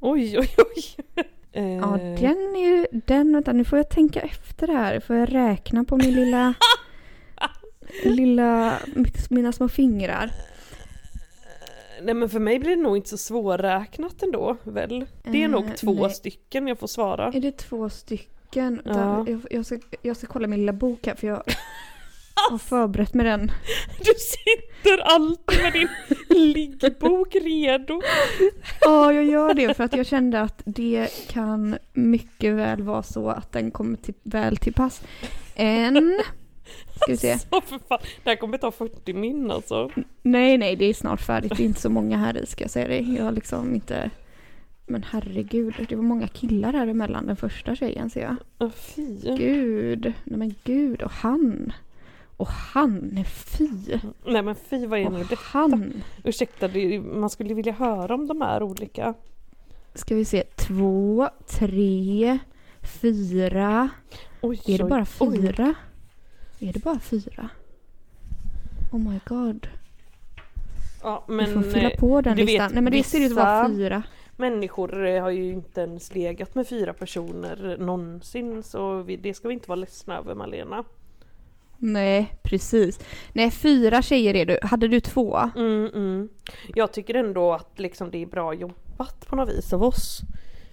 Oj, 0.00 0.38
oj, 0.38 0.48
oj. 0.58 1.04
Eh, 1.52 1.72
Ja, 1.76 1.98
den 2.20 2.56
är 2.56 2.68
ju, 2.76 2.86
den, 2.92 3.32
vänta 3.32 3.52
nu 3.52 3.64
får 3.64 3.78
jag 3.78 3.88
tänka 3.90 4.20
efter 4.20 4.68
här, 4.68 5.00
får 5.00 5.16
jag 5.16 5.34
räkna 5.34 5.84
på 5.84 5.96
min 5.96 6.14
lilla, 6.14 6.54
lilla, 8.04 8.78
mina 9.30 9.52
små 9.52 9.68
fingrar. 9.68 10.30
Nej 12.04 12.14
men 12.14 12.28
för 12.28 12.40
mig 12.40 12.58
blir 12.58 12.76
det 12.76 12.82
nog 12.82 12.96
inte 12.96 13.08
så 13.08 13.16
svårräknat 13.18 14.22
ändå 14.22 14.56
väl? 14.64 15.06
Det 15.22 15.38
är 15.38 15.44
Eh, 15.44 15.50
nog 15.50 15.76
två 15.76 15.92
nej. 16.06 16.10
stycken 16.10 16.68
jag 16.68 16.78
får 16.78 16.86
svara. 16.86 17.26
Är 17.34 17.40
det 17.40 17.52
två 17.58 17.88
stycken? 17.90 18.82
Ja. 18.84 18.92
Där, 18.92 19.24
jag, 19.32 19.40
jag, 19.50 19.66
ska, 19.66 19.78
jag 20.02 20.16
ska 20.16 20.26
kolla 20.26 20.46
min 20.48 20.58
lilla 20.60 20.72
bok 20.72 21.06
här 21.06 21.14
för 21.14 21.26
jag 21.26 21.42
har 22.50 22.58
förberett 22.58 23.14
med 23.14 23.26
den. 23.26 23.50
Du 23.98 24.12
sitter 24.18 24.98
alltid 25.02 25.62
med 25.62 25.72
din 25.72 25.88
liggbok 26.52 27.34
redo. 27.34 28.02
Ja, 28.80 29.12
jag 29.12 29.24
gör 29.24 29.54
det 29.54 29.74
för 29.74 29.84
att 29.84 29.96
jag 29.96 30.06
kände 30.06 30.40
att 30.40 30.62
det 30.64 31.08
kan 31.28 31.78
mycket 31.92 32.54
väl 32.54 32.82
vara 32.82 33.02
så 33.02 33.28
att 33.28 33.52
den 33.52 33.70
kommer 33.70 33.96
till, 33.96 34.14
väl 34.22 34.56
till 34.56 34.72
pass. 34.74 35.02
En, 35.54 36.20
ska 36.96 37.12
vi 37.12 37.16
se. 37.16 37.38
Så 37.50 37.60
för 37.60 37.78
fan. 37.88 37.98
Det 38.24 38.30
här 38.30 38.36
kommer 38.36 38.58
ta 38.58 38.70
40 38.70 39.12
min 39.12 39.50
alltså. 39.50 39.90
Nej, 40.22 40.58
nej, 40.58 40.76
det 40.76 40.84
är 40.84 40.94
snart 40.94 41.20
färdigt. 41.20 41.52
Det 41.56 41.62
är 41.62 41.64
inte 41.64 41.80
så 41.80 41.90
många 41.90 42.16
här 42.18 42.36
i 42.36 42.46
ska 42.46 42.64
jag 42.64 42.70
säga 42.70 42.88
dig. 42.88 43.14
Jag 43.16 43.24
har 43.24 43.32
liksom 43.32 43.74
inte... 43.74 44.10
Men 44.86 45.02
herregud, 45.10 45.74
det 45.88 45.96
var 45.96 46.02
många 46.02 46.28
killar 46.28 46.72
här 46.72 46.86
emellan 46.86 47.26
den 47.26 47.36
första 47.36 47.76
tjejen 47.76 48.10
ser 48.10 48.20
jag. 48.22 48.36
Åh, 48.58 48.70
fy. 48.70 49.36
Gud, 49.36 50.12
nej 50.24 50.38
men 50.38 50.54
gud, 50.64 51.02
och 51.02 51.10
han. 51.10 51.72
Och 52.36 52.48
han, 52.48 53.08
nej 53.12 53.24
fy. 53.24 53.68
Nej 54.26 54.42
men 54.42 54.54
fy 54.54 54.86
vad 54.86 54.98
är 55.00 55.10
nu 55.10 55.20
Och 55.20 55.26
det? 55.26 55.38
han. 55.38 55.92
Ursäkta, 56.24 56.68
det, 56.68 57.00
man 57.00 57.30
skulle 57.30 57.54
vilja 57.54 57.72
höra 57.72 58.14
om 58.14 58.26
de 58.26 58.40
här 58.40 58.62
olika. 58.62 59.14
Ska 59.94 60.14
vi 60.14 60.24
se, 60.24 60.42
två, 60.42 61.28
tre, 61.48 62.38
fyra. 63.00 63.88
Oj, 64.40 64.60
Är 64.66 64.78
det 64.78 64.84
bara 64.84 65.06
oj. 65.20 65.54
Är 66.62 66.72
det 66.72 66.84
bara 66.84 66.98
fyra? 67.00 67.48
Oh 68.92 69.00
my 69.10 69.20
god. 69.26 69.66
Ja, 71.02 71.24
Men, 71.28 71.36
men 71.36 71.46
vi 71.46 71.52
får 71.54 71.62
fylla 71.70 71.90
eh, 71.90 71.98
på 71.98 72.20
den 72.20 72.36
du 72.36 72.44
listan. 72.44 72.64
vet, 72.66 72.74
Nej 72.74 72.82
men 72.82 72.92
det 72.92 73.02
ser 73.02 73.20
ut 73.20 73.30
att 73.30 73.36
vara 73.36 73.68
fyra. 73.68 74.02
människor 74.36 75.06
eh, 75.06 75.22
har 75.22 75.30
ju 75.30 75.52
inte 75.52 75.80
ens 75.80 76.14
legat 76.14 76.54
med 76.54 76.68
fyra 76.68 76.92
personer 76.92 77.76
någonsin 77.78 78.62
så 78.62 79.02
vi, 79.02 79.16
det 79.16 79.34
ska 79.34 79.48
vi 79.48 79.54
inte 79.54 79.68
vara 79.68 79.76
ledsna 79.76 80.18
över 80.18 80.34
Malena. 80.34 80.84
Nej, 81.78 82.34
precis. 82.42 83.00
Nej, 83.32 83.50
fyra 83.50 84.02
tjejer 84.02 84.34
är 84.34 84.46
du. 84.46 84.58
Hade 84.62 84.88
du 84.88 85.00
två? 85.00 85.50
Mm, 85.56 85.86
mm. 85.94 86.28
Jag 86.74 86.92
tycker 86.92 87.14
ändå 87.14 87.52
att 87.52 87.78
liksom 87.78 88.10
det 88.10 88.18
är 88.22 88.26
bra 88.26 88.54
jobbat 88.54 89.26
på 89.26 89.36
något 89.36 89.48
vis 89.48 89.72
av 89.72 89.82
oss. 89.84 90.20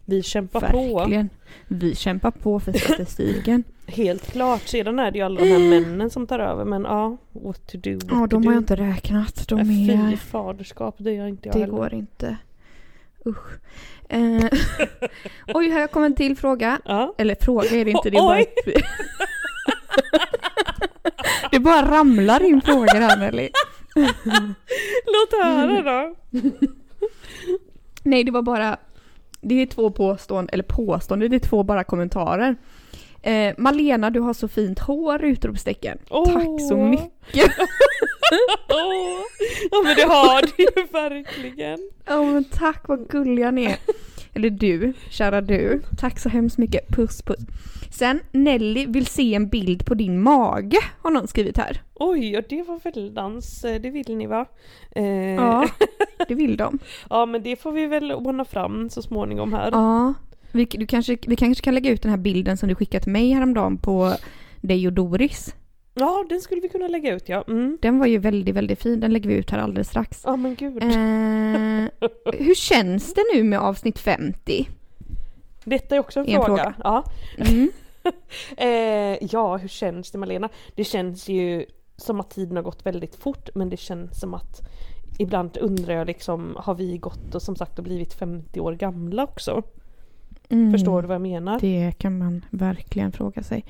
Vi 0.09 0.23
kämpar 0.23 0.71
på. 0.71 0.97
Verkligen. 0.97 1.29
Vi 1.67 1.95
kämpar 1.95 2.31
på 2.31 2.59
för 2.59 2.71
statistiken. 2.77 3.63
Helt 3.87 4.31
klart. 4.31 4.67
Sedan 4.67 4.99
är 4.99 5.11
det 5.11 5.17
ju 5.17 5.25
alla 5.25 5.39
de 5.39 5.47
här 5.47 5.59
männen 5.59 6.09
som 6.09 6.27
tar 6.27 6.39
över 6.39 6.65
men 6.65 6.83
ja, 6.83 7.17
what 7.31 7.67
to 7.67 7.77
do. 7.77 7.93
What 7.93 8.05
Ja, 8.11 8.27
de 8.27 8.45
har 8.45 8.53
jag 8.53 8.61
inte 8.61 8.75
räknat. 8.75 9.47
De 9.47 9.55
Nej, 9.55 9.87
Fy 9.87 10.13
är... 10.13 10.17
faderskap, 10.17 10.95
det 10.97 11.11
gör 11.11 11.27
inte 11.27 11.47
jag 11.49 11.55
Det 11.55 11.59
heller. 11.59 11.73
går 11.73 11.93
inte. 11.93 12.37
Usch. 13.25 13.59
Eh, 14.09 14.45
oj, 15.53 15.69
här 15.69 15.87
kommer 15.87 16.05
en 16.05 16.15
till 16.15 16.37
fråga. 16.37 16.79
Ja. 16.85 17.13
Eller 17.17 17.35
fråga 17.41 17.69
är 17.69 17.85
det 17.85 17.91
inte, 17.91 18.09
det 18.09 18.17
är 18.17 18.21
bara... 18.21 18.43
Det 21.51 21.59
bara 21.59 21.91
ramlar 21.91 22.43
in 22.45 22.61
frågor 22.61 22.99
här 22.99 23.17
Nelly. 23.17 23.49
Låt 25.05 25.43
höra 25.43 25.81
då. 25.81 26.15
Nej, 28.03 28.23
det 28.23 28.31
var 28.31 28.41
bara... 28.41 28.77
Det 29.41 29.61
är 29.61 29.65
två 29.65 29.91
påståenden, 29.91 30.49
eller 30.53 30.63
påståenden, 30.63 31.29
det 31.29 31.35
är 31.35 31.49
två 31.49 31.63
bara 31.63 31.83
kommentarer. 31.83 32.55
Eh, 33.21 33.53
Malena, 33.57 34.09
du 34.09 34.19
har 34.19 34.33
så 34.33 34.47
fint 34.47 34.79
hår! 34.79 35.23
Utropstecken. 35.23 35.97
Åh. 36.09 36.33
Tack 36.33 36.61
så 36.69 36.77
mycket! 36.77 37.51
Ja 39.71 39.81
men 39.83 39.95
det 39.95 40.03
har 40.03 40.41
du 40.41 40.63
ju 40.63 40.87
verkligen. 40.91 41.79
Ja 42.05 42.23
men 42.23 42.43
tack 42.43 42.87
vad 42.87 43.09
gulliga 43.09 43.51
ni 43.51 43.65
är. 43.65 43.77
Eller 44.33 44.49
du, 44.49 44.93
kära 45.09 45.41
du. 45.41 45.81
Tack 45.97 46.19
så 46.19 46.29
hemskt 46.29 46.57
mycket. 46.57 46.87
Puss 46.87 47.21
puss. 47.21 47.39
Sen, 47.91 48.19
Nelly 48.31 48.85
vill 48.85 49.05
se 49.05 49.33
en 49.35 49.49
bild 49.49 49.85
på 49.85 49.93
din 49.93 50.21
mage, 50.21 50.77
har 51.01 51.11
någon 51.11 51.27
skrivit 51.27 51.57
här. 51.57 51.81
Oj, 51.99 52.37
och 52.37 52.43
det 52.49 52.61
var 52.63 52.79
väldans, 52.83 53.63
eh, 53.63 53.81
det 53.81 53.89
vill 53.89 54.15
ni 54.17 54.27
va? 54.27 54.45
Eh, 54.91 55.05
Ja, 55.35 55.69
det 56.27 56.35
vill 56.35 56.57
de. 56.57 56.79
ja 57.09 57.25
men 57.25 57.43
det 57.43 57.55
får 57.55 57.71
vi 57.71 57.85
väl 57.87 58.11
ordna 58.11 58.45
fram 58.45 58.89
så 58.89 59.01
småningom 59.01 59.53
här. 59.53 59.71
Ja. 59.71 60.13
Vi, 60.51 60.65
du 60.65 60.87
kanske, 60.87 61.17
vi 61.27 61.35
kanske 61.35 61.63
kan 61.63 61.75
lägga 61.75 61.91
ut 61.91 62.01
den 62.01 62.11
här 62.11 62.17
bilden 62.17 62.57
som 62.57 62.69
du 62.69 62.75
skickade 62.75 63.03
till 63.03 63.11
mig 63.11 63.31
häromdagen 63.31 63.77
på 63.77 64.13
dig 64.61 64.87
och 64.87 64.93
Doris. 64.93 65.55
Ja, 65.93 66.25
den 66.29 66.41
skulle 66.41 66.61
vi 66.61 66.69
kunna 66.69 66.87
lägga 66.87 67.15
ut 67.15 67.29
ja. 67.29 67.43
Mm. 67.47 67.77
Den 67.81 67.99
var 67.99 68.05
ju 68.05 68.17
väldigt, 68.17 68.55
väldigt 68.55 68.81
fin. 68.81 68.99
Den 68.99 69.13
lägger 69.13 69.29
vi 69.29 69.35
ut 69.35 69.51
här 69.51 69.59
alldeles 69.59 69.87
strax. 69.89 70.21
Ja 70.25 70.35
men 70.35 70.55
gud. 70.55 70.83
Eh, 70.83 70.89
hur 72.45 72.55
känns 72.55 73.13
det 73.13 73.23
nu 73.35 73.43
med 73.43 73.59
avsnitt 73.59 73.99
50? 73.99 74.69
Detta 75.63 75.95
är 75.95 75.99
också 75.99 76.19
en, 76.19 76.25
en 76.25 76.31
fråga. 76.45 76.63
fråga. 76.63 76.73
Ja. 76.83 77.03
Mm. 77.37 77.69
Eh, 78.57 79.17
ja, 79.31 79.57
hur 79.57 79.67
känns 79.67 80.11
det 80.11 80.17
Malena? 80.17 80.49
Det 80.75 80.83
känns 80.83 81.29
ju 81.29 81.65
som 81.99 82.19
att 82.19 82.29
tiden 82.29 82.55
har 82.55 82.63
gått 82.63 82.85
väldigt 82.85 83.15
fort 83.15 83.49
men 83.55 83.69
det 83.69 83.77
känns 83.77 84.19
som 84.19 84.33
att 84.33 84.61
ibland 85.19 85.57
undrar 85.57 85.93
jag 85.93 86.07
liksom, 86.07 86.55
har 86.59 86.75
vi 86.75 86.97
gått 86.97 87.35
och 87.35 87.41
som 87.41 87.55
sagt 87.55 87.79
och 87.79 87.83
blivit 87.83 88.13
50 88.13 88.59
år 88.59 88.73
gamla 88.73 89.23
också? 89.23 89.63
Mm. 90.49 90.71
Förstår 90.71 91.01
du 91.01 91.07
vad 91.07 91.15
jag 91.15 91.21
menar? 91.21 91.59
Det 91.59 91.91
kan 91.97 92.17
man 92.17 92.45
verkligen 92.49 93.11
fråga 93.11 93.43
sig. 93.43 93.65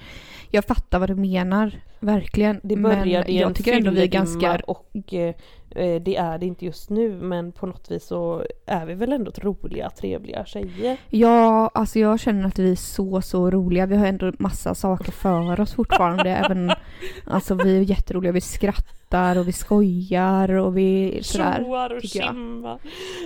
Jag 0.49 0.65
fattar 0.65 0.99
vad 0.99 1.09
du 1.09 1.15
menar, 1.15 1.81
verkligen. 1.99 2.59
Det 2.63 2.75
men 2.75 2.99
började 2.99 3.31
i 3.31 3.35
en 3.35 3.41
jag 3.41 3.55
tycker 3.55 3.73
ändå 3.73 3.91
vi 3.91 4.01
är 4.01 4.07
ganska... 4.07 4.61
och 4.67 5.13
eh, 5.13 5.35
det 5.75 6.15
är 6.15 6.37
det 6.37 6.45
inte 6.45 6.65
just 6.65 6.89
nu 6.89 7.09
men 7.21 7.51
på 7.51 7.65
något 7.65 7.91
vis 7.91 8.05
så 8.05 8.43
är 8.65 8.85
vi 8.85 8.93
väl 8.93 9.13
ändå 9.13 9.31
roliga, 9.41 9.89
trevliga 9.89 10.45
tjejer. 10.45 10.97
Ja, 11.09 11.71
alltså 11.73 11.99
jag 11.99 12.19
känner 12.19 12.47
att 12.47 12.59
vi 12.59 12.71
är 12.71 12.75
så, 12.75 13.21
så 13.21 13.51
roliga. 13.51 13.85
Vi 13.85 13.95
har 13.95 14.05
ändå 14.05 14.31
massa 14.39 14.75
saker 14.75 15.11
för 15.11 15.59
oss 15.59 15.73
fortfarande. 15.73 16.29
även, 16.45 16.71
alltså 17.25 17.55
vi 17.55 17.77
är 17.77 17.81
jätteroliga. 17.81 18.31
Vi 18.31 18.41
skrattar 18.41 19.37
och 19.37 19.47
vi 19.47 19.51
skojar 19.51 20.51
och 20.51 20.77
vi 20.77 21.19
sådär. 21.23 21.63
Tjoar 21.63 21.89
och 21.95 22.01
tycker 22.01 22.19
jag. 22.19 22.27
tjimma. 22.29 22.79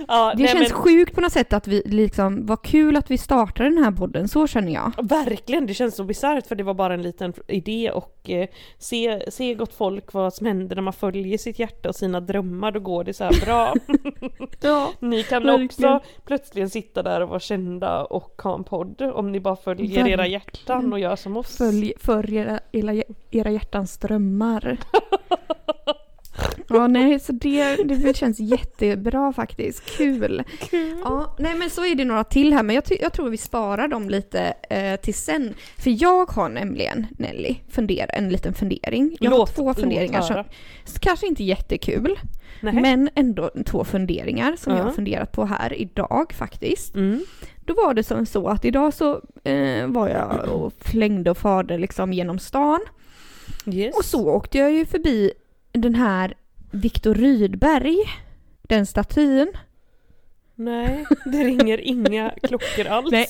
Ja, 0.08 0.32
Det 0.36 0.42
nej, 0.42 0.52
känns 0.52 0.70
men, 0.70 0.78
sjukt 0.78 1.14
på 1.14 1.20
något 1.20 1.32
sätt 1.32 1.52
att 1.52 1.68
vi 1.68 1.82
liksom, 1.86 2.46
vad 2.46 2.62
kul 2.62 2.96
att 2.96 3.10
vi 3.10 3.18
startade 3.18 3.68
den 3.68 3.84
här 3.84 3.92
podden, 3.92 4.28
så 4.28 4.46
känner 4.46 4.72
jag. 4.72 4.92
Verkligen, 5.02 5.66
det 5.66 5.74
känns 5.74 5.96
så 5.96 6.04
bisarrt 6.04 6.46
för 6.46 6.54
det 6.54 6.62
var 6.62 6.74
bara 6.74 6.94
en 6.94 7.02
liten 7.02 7.32
idé 7.48 7.90
och 7.90 8.30
eh, 8.30 8.48
se, 8.78 9.30
se 9.30 9.54
gott 9.54 9.74
folk 9.74 10.12
vad 10.12 10.34
som 10.34 10.46
händer 10.46 10.76
när 10.76 10.82
man 10.82 10.92
följer 10.92 11.38
sitt 11.38 11.58
hjärta 11.58 11.88
och 11.88 11.94
sina 11.94 12.20
drömmar, 12.20 12.33
då 12.72 12.80
går 12.80 13.04
det 13.04 13.14
så 13.14 13.24
här 13.24 13.44
bra. 13.44 13.74
Ja. 14.60 14.92
ni 15.00 15.22
kan 15.22 15.42
verkligen. 15.42 15.94
också 15.94 16.08
plötsligt 16.24 16.72
sitta 16.72 17.02
där 17.02 17.20
och 17.20 17.28
vara 17.28 17.40
kända 17.40 18.04
och 18.04 18.42
ha 18.42 18.54
en 18.54 18.64
podd 18.64 19.02
om 19.02 19.32
ni 19.32 19.40
bara 19.40 19.56
följer 19.56 20.08
era 20.08 20.26
hjärtan 20.26 20.92
och 20.92 20.98
gör 20.98 21.16
som 21.16 21.36
oss. 21.36 21.56
Följ, 21.56 21.92
följ 22.00 22.36
era, 22.36 22.60
era, 22.72 23.02
era 23.30 23.50
hjärtans 23.50 23.98
drömmar. 23.98 24.78
Ja, 26.68 26.86
nej, 26.86 27.20
så 27.20 27.32
det, 27.32 27.76
det 27.76 28.16
känns 28.16 28.40
jättebra 28.40 29.32
faktiskt. 29.32 29.96
Kul. 29.96 30.42
Kul. 30.70 30.96
Ja, 31.04 31.36
nej 31.38 31.54
men 31.54 31.70
så 31.70 31.84
är 31.84 31.94
det 31.94 32.04
några 32.04 32.24
till 32.24 32.52
här, 32.52 32.62
men 32.62 32.74
jag, 32.74 32.84
jag 33.00 33.12
tror 33.12 33.28
vi 33.30 33.36
sparar 33.36 33.88
dem 33.88 34.10
lite 34.10 34.54
eh, 34.70 34.96
till 35.00 35.14
sen. 35.14 35.54
För 35.78 36.02
jag 36.02 36.30
har 36.30 36.48
nämligen, 36.48 37.06
Nelly, 37.18 37.56
funder, 37.70 38.10
en 38.12 38.28
liten 38.28 38.54
fundering. 38.54 39.16
Jag 39.20 39.30
Låt- 39.30 39.38
har 39.38 39.46
två 39.54 39.74
funderingar 39.74 40.20
som 40.22 40.44
kanske 41.00 41.26
inte 41.26 41.44
jättekul, 41.44 42.18
Nej. 42.60 42.74
men 42.74 43.10
ändå 43.14 43.50
två 43.66 43.84
funderingar 43.84 44.56
som 44.56 44.72
jag 44.72 44.80
Ja. 44.80 44.84
har 44.84 44.92
funderat 44.92 45.32
på 45.32 45.44
här 45.44 45.80
idag 45.80 46.32
faktiskt. 46.38 46.94
Mm. 46.94 47.24
Då 47.66 47.74
var 47.74 47.94
det 47.94 48.02
som 48.02 48.26
så 48.26 48.48
att 48.48 48.64
idag 48.64 48.94
så 48.94 49.20
eh, 49.44 49.86
var 49.86 50.08
jag 50.08 50.48
och 50.48 50.72
flängde 50.80 51.30
och 51.30 51.38
farde 51.38 51.78
liksom 51.78 52.12
genom 52.12 52.38
stan. 52.38 52.80
Yes. 53.66 53.96
Och 53.96 54.04
så 54.04 54.28
åkte 54.28 54.58
jag 54.58 54.72
ju 54.72 54.84
förbi 54.84 55.32
den 55.72 55.94
här 55.94 56.34
Viktor 56.74 57.14
Rydberg, 57.14 57.96
den 58.62 58.86
statyn. 58.86 59.52
Nej, 60.54 61.04
det 61.24 61.44
ringer 61.44 61.80
inga 61.80 62.30
klockor 62.42 62.86
alls. 62.86 63.10
Nej. 63.10 63.26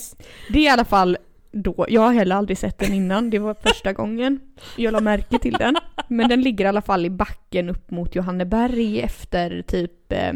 Det 0.53 0.59
är 0.59 0.63
i 0.63 0.69
alla 0.69 0.85
fall 0.85 1.17
då, 1.53 1.87
jag 1.89 2.01
har 2.01 2.13
heller 2.13 2.37
aldrig 2.37 2.59
sett 2.59 2.79
den 2.79 2.95
innan, 2.95 3.31
det 3.31 3.39
var 3.39 3.55
första 3.55 3.93
gången 3.93 4.41
jag 4.77 4.93
la 4.93 5.01
märke 5.01 5.39
till 5.39 5.53
den. 5.53 5.77
Men 6.09 6.29
den 6.29 6.41
ligger 6.43 6.65
i 6.65 6.69
alla 6.69 6.83
fall 6.83 7.07
i 7.07 7.11
backen 7.11 7.69
upp 7.69 7.91
mot 7.91 8.15
Johanneberg 8.15 9.01
efter 9.01 9.63
typ, 9.63 10.13
eh, 10.13 10.33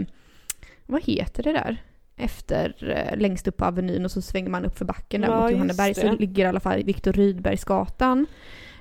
vad 0.87 1.03
heter 1.05 1.43
det 1.43 1.53
där? 1.53 1.77
Efter, 2.17 2.91
eh, 2.97 3.19
längst 3.19 3.49
upp 3.49 3.57
på 3.57 3.65
Avenyn 3.65 4.05
och 4.05 4.11
så 4.11 4.23
svänger 4.23 4.51
man 4.51 4.65
upp 4.65 4.79
för 4.79 4.85
backen 4.85 5.21
där 5.21 5.29
Ja, 5.29 5.41
mot 5.41 5.51
Johanneberg 5.51 5.95
så 5.95 6.13
ligger 6.13 6.45
i 6.45 6.49
alla 6.49 6.61
fall 6.61 6.85
Viktor 6.85 7.13
Rydbergsgatan. 7.13 8.27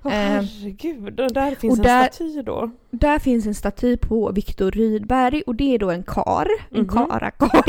Eh, 0.08 0.14
herregud, 0.14 1.20
och 1.20 1.34
där 1.34 1.56
finns 1.56 1.80
och 1.80 1.86
en 1.86 1.92
där- 1.92 2.04
staty 2.12 2.42
då. 2.42 2.72
Där 2.92 3.20
finns 3.20 3.46
en 3.48 3.54
staty 3.56 3.98
på 3.98 4.32
Viktor 4.32 4.72
Rydberg 4.72 5.42
och 5.48 5.56
det 5.56 5.76
är 5.76 5.80
då 5.80 5.90
en 5.92 6.04
kar, 6.04 6.48
en 6.72 6.78
Mhm. 6.82 6.88
karakar, 6.90 7.64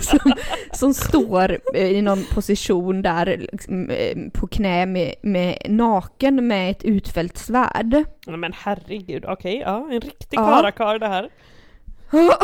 som, 0.00 0.32
som 0.72 0.94
står 0.94 1.58
eh, 1.74 1.86
i 1.90 2.02
någon 2.02 2.24
position 2.34 3.02
där 3.02 3.46
liksom, 3.52 3.90
eh, 3.90 4.18
på 4.34 4.46
knä 4.46 4.86
med, 4.86 5.14
med 5.22 5.58
naken 5.68 6.46
med 6.46 6.70
ett 6.70 6.84
utfällt 6.84 7.38
svärd. 7.38 8.04
Men 8.26 8.52
herregud, 8.56 9.24
okej, 9.28 9.58
ja, 9.66 9.88
en 9.90 10.00
riktig 10.00 10.36
Ja. 10.38 10.46
karakar 10.46 10.98
det 10.98 11.08
här. 11.08 11.28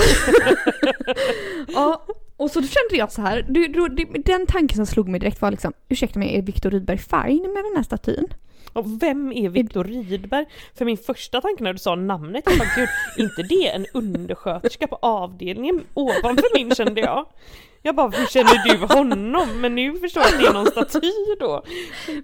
ja, 1.68 2.02
och 2.36 2.50
så 2.50 2.60
då 2.60 2.66
kände 2.66 2.96
jag 2.96 3.12
så 3.12 3.22
här, 3.22 3.46
du, 3.48 3.66
du, 3.66 4.04
den 4.24 4.46
tanken 4.46 4.76
som 4.76 4.86
slog 4.86 5.08
mig 5.08 5.20
direkt 5.20 5.42
var 5.42 5.50
liksom, 5.50 5.72
ursäkta 5.88 6.18
mig, 6.18 6.38
är 6.38 6.42
Viktor 6.42 6.70
Rydberg 6.70 6.98
fine 6.98 7.42
med 7.54 7.64
den 7.64 7.76
här 7.76 7.82
statyn? 7.82 8.26
Och 8.72 9.02
vem 9.02 9.32
är 9.32 9.48
Viktor 9.48 9.84
Rydberg? 9.84 10.46
För 10.74 10.84
min 10.84 10.96
första 10.96 11.40
tanke 11.40 11.64
när 11.64 11.72
du 11.72 11.78
sa 11.78 11.94
namnet, 11.94 12.44
jag 12.46 12.58
bara 12.58 12.68
gud, 12.76 12.88
inte 13.18 13.42
det 13.42 13.68
en 13.68 13.86
undersköterska 13.94 14.86
på 14.86 14.98
avdelningen 15.02 15.84
ovanför 15.94 16.58
min 16.58 16.74
kände 16.74 17.00
jag. 17.00 17.26
Jag 17.82 17.94
bara, 17.94 18.08
hur 18.08 18.26
känner 18.26 18.68
du 18.68 18.94
honom? 18.94 19.60
Men 19.60 19.74
nu 19.74 19.98
förstår 19.98 20.22
jag 20.22 20.32
att 20.34 20.40
det 20.40 20.46
är 20.46 20.52
någon 20.52 20.66
staty 20.66 21.12
då. 21.40 21.64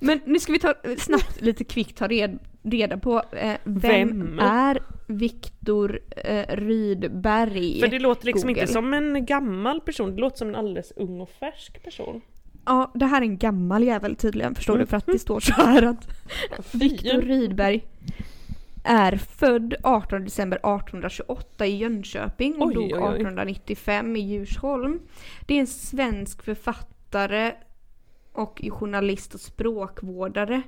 Men 0.01 0.21
nu 0.25 0.39
ska 0.39 0.53
vi 0.53 0.59
ta 0.59 0.75
snabbt 0.99 1.41
lite 1.41 1.65
kvickt 1.65 1.99
ta 1.99 2.09
red, 2.09 2.39
reda 2.63 2.99
på 2.99 3.23
eh, 3.33 3.55
vem, 3.65 4.09
Vem? 4.09 4.39
är 4.39 4.83
Viktor 5.07 6.01
eh, 6.17 6.57
Rydberg? 6.57 7.81
För 7.81 7.89
det 7.89 7.99
låter 7.99 8.27
liksom 8.27 8.49
Google. 8.49 8.61
inte 8.61 8.73
som 8.73 8.95
en 8.95 9.27
gammal 9.27 9.81
person, 9.81 10.15
det 10.15 10.21
låter 10.21 10.39
som 10.39 10.49
en 10.49 10.57
alldeles 10.57 10.93
ung 10.97 11.21
och 11.21 11.31
färsk 11.31 11.85
person. 11.85 12.21
Ja, 12.67 12.91
det 12.95 13.07
här 13.07 13.21
är 13.21 13.27
en 13.27 13.39
gammal 13.39 13.85
jävel 13.85 14.17
tydligen, 14.17 14.55
förstår 14.55 14.79
du? 14.79 14.87
För 14.87 14.97
att 14.97 15.07
det 15.07 15.19
står 15.19 15.41
så 15.41 15.53
här 15.53 15.83
att 15.83 16.09
Viktor 16.73 17.21
Rydberg. 17.21 17.85
Är 18.87 19.17
född 19.17 19.75
18 19.83 20.25
december 20.25 20.57
1828 20.57 21.67
i 21.67 21.77
Jönköping 21.77 22.63
och 22.63 22.67
Oj, 22.67 22.75
dog 22.75 22.85
oj, 22.85 22.93
oj. 22.93 22.99
1895 22.99 24.17
i 24.17 24.21
Djursholm. 24.21 25.01
Det 25.47 25.55
är 25.55 25.61
en 25.61 25.67
svensk 25.67 26.43
författare 26.43 27.53
och 28.33 28.61
journalist 28.71 29.35
och 29.35 29.41
språkvårdare. 29.41 30.63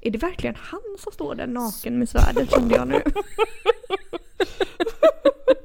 Är 0.00 0.10
det 0.10 0.18
verkligen 0.18 0.56
han 0.58 0.96
som 0.98 1.12
står 1.12 1.34
där 1.34 1.46
naken 1.46 1.98
med 1.98 2.08
svärdet 2.08 2.50
kände 2.50 2.74
jag 2.74 2.88
nu? 2.88 3.02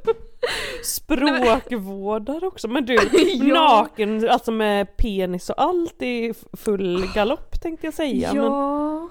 Språkvårdare 0.84 2.48
också, 2.48 2.68
men 2.68 2.86
du, 2.86 2.94
Ja. 3.34 3.82
naken, 3.82 4.30
alltså 4.30 4.52
med 4.52 4.98
penis 4.98 5.50
och 5.50 5.62
allt 5.62 6.02
i 6.02 6.34
full 6.54 7.08
galopp 7.16 7.62
tänkte 7.62 7.88
jag 7.88 7.94
säga. 7.94 8.32
Ja. 8.34 9.10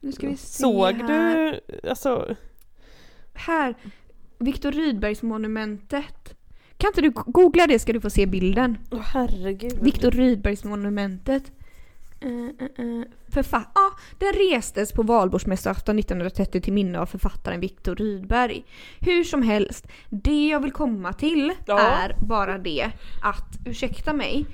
Nu 0.00 0.12
ska 0.12 0.28
vi 0.28 0.36
se 0.36 0.62
såg 0.62 0.94
här. 0.94 1.60
du, 1.66 1.88
alltså, 1.88 2.34
Här, 3.34 3.74
Viktor 4.38 4.72
Rydbergs 4.72 5.22
monumentet. 5.22 6.34
Kan 6.76 6.88
inte 6.88 7.00
du 7.00 7.10
googla 7.10 7.66
det 7.66 7.78
ska 7.78 7.92
du 7.92 8.00
få 8.00 8.10
se 8.10 8.26
bilden. 8.26 8.78
åh 8.90 9.00
herregud. 9.00 9.78
Viktor 9.82 10.10
Rydbergs 10.10 10.64
monumentet. 10.64 11.52
Uh, 12.24 12.50
uh, 12.78 13.04
Förfa- 13.28 13.64
ja, 13.74 13.90
den 14.18 14.32
restes 14.32 14.92
på 14.92 15.02
valborgsmässoafton 15.02 15.98
1930 15.98 16.60
till 16.60 16.72
minne 16.72 16.98
av 17.00 17.06
författaren 17.06 17.60
Viktor 17.60 17.94
Rydberg. 17.96 18.64
Hur 19.00 19.24
som 19.24 19.42
helst, 19.42 19.86
det 20.10 20.48
jag 20.48 20.60
vill 20.60 20.72
komma 20.72 21.12
till 21.12 21.52
Ja. 21.66 21.78
är 21.80 22.16
bara 22.26 22.58
det 22.58 22.90
att, 23.22 23.58
ursäkta 23.66 24.12
mig, 24.12 24.46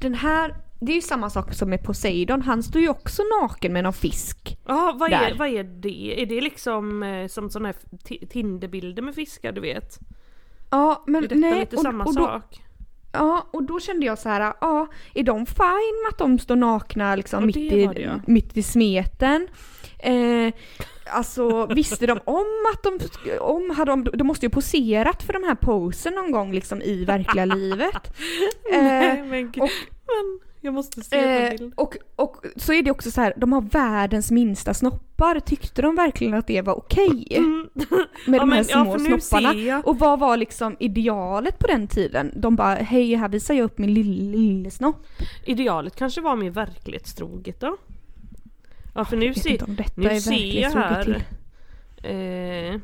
den 0.00 0.14
här, 0.14 0.54
det 0.80 0.92
är 0.92 0.96
ju 0.96 1.02
samma 1.02 1.30
sak 1.30 1.54
som 1.54 1.70
med 1.70 1.82
Poseidon, 1.84 2.42
han 2.42 2.62
står 2.62 2.82
ju 2.82 2.88
också 2.88 3.22
naken 3.42 3.72
med 3.72 3.84
någon 3.84 3.92
fisk. 3.92 4.58
Ja, 4.66 4.96
vad 4.98 5.12
är, 5.12 5.34
vad 5.38 5.48
är 5.48 5.64
det? 5.64 6.22
Är 6.22 6.26
det 6.26 6.40
liksom 6.40 7.02
eh, 7.02 7.26
som 7.28 7.50
sådana 7.50 7.68
här 7.68 7.76
ti- 8.04 8.26
Tinderbilder 8.28 9.02
med 9.02 9.14
fiskar 9.14 9.52
du 9.52 9.60
vet? 9.60 9.98
Ja, 10.70 11.04
men 11.06 11.24
Är 11.24 11.34
nej, 11.34 11.60
lite 11.60 11.76
och- 11.76 11.82
samma 11.82 12.04
och 12.04 12.14
då- 12.14 12.24
sak? 12.24 12.62
Ja, 13.16 13.46
och 13.50 13.62
då 13.62 13.80
kände 13.80 14.06
jag 14.06 14.18
så 14.18 14.28
här, 14.28 14.52
ja, 14.60 14.86
är 15.14 15.22
de 15.22 15.46
fine 15.46 16.02
med 16.02 16.08
att 16.10 16.18
de 16.18 16.38
står 16.38 16.56
nakna 16.56 17.16
liksom 17.16 17.46
mitt, 17.46 17.56
i, 17.56 17.88
mitt 18.26 18.56
i 18.56 18.62
smeten? 18.62 19.48
Eh, 19.98 20.52
alltså 21.10 21.66
visste 21.66 22.06
de 22.06 22.20
om 22.24 22.46
att 22.74 22.82
de, 22.82 22.98
om 23.40 23.70
hade 23.70 23.90
de, 23.90 24.04
de 24.04 24.26
måste 24.26 24.46
ju 24.46 24.50
poserat 24.50 25.22
för 25.22 25.32
de 25.32 25.42
här 25.44 25.54
posen 25.54 26.14
någon 26.14 26.30
gång 26.30 26.52
liksom 26.52 26.82
i 26.82 27.04
verkliga 27.04 27.44
livet. 27.44 28.12
Nej 28.72 29.18
Eh, 29.20 29.24
men 29.24 29.50
gud. 29.52 29.62
och- 29.62 29.70
men 30.06 30.40
jag 30.66 30.74
måste 30.74 31.02
se 31.02 31.44
eh, 31.44 31.50
bild. 31.50 31.72
och, 31.76 31.96
och 32.16 32.36
så 32.56 32.72
är 32.72 32.82
det 32.82 32.90
också 32.90 33.10
så 33.10 33.20
här, 33.20 33.32
de 33.36 33.52
har 33.52 33.60
världens 33.60 34.30
minsta 34.30 34.74
snoppar. 34.74 35.40
Tyckte 35.40 35.82
de 35.82 35.94
verkligen 35.96 36.34
att 36.34 36.46
det 36.46 36.62
var 36.62 36.74
okej? 36.78 37.26
Mm. 37.30 37.68
Med 38.26 38.36
Ja, 38.36 38.40
de 38.40 38.40
här 38.40 38.46
men- 38.46 38.56
ja, 38.68 38.84
små 38.84 38.96
nu 38.96 39.20
snopparna. 39.20 39.82
Och 39.84 39.98
vad 39.98 40.18
var 40.18 40.36
liksom 40.36 40.76
idealet 40.80 41.58
på 41.58 41.66
den 41.66 41.88
tiden? 41.88 42.32
De 42.36 42.56
bara, 42.56 42.74
hej 42.74 43.14
här 43.14 43.28
visar 43.28 43.54
jag 43.54 43.64
upp 43.64 43.78
min 43.78 43.94
lille, 43.94 44.36
lille 44.36 44.70
snopp. 44.70 45.06
Idealet 45.46 45.96
kanske 45.96 46.20
var 46.20 46.36
mer 46.36 46.50
verklighetstroget 46.50 47.60
då? 47.60 47.76
Ja 48.94 49.04
för 49.04 49.16
nu, 49.16 49.26
inte 49.26 49.64
om 49.64 49.76
detta 49.76 49.92
nu 50.00 50.20
ser 50.20 50.60
jag 50.60 50.70
här 50.70 51.22
eh, 52.02 52.80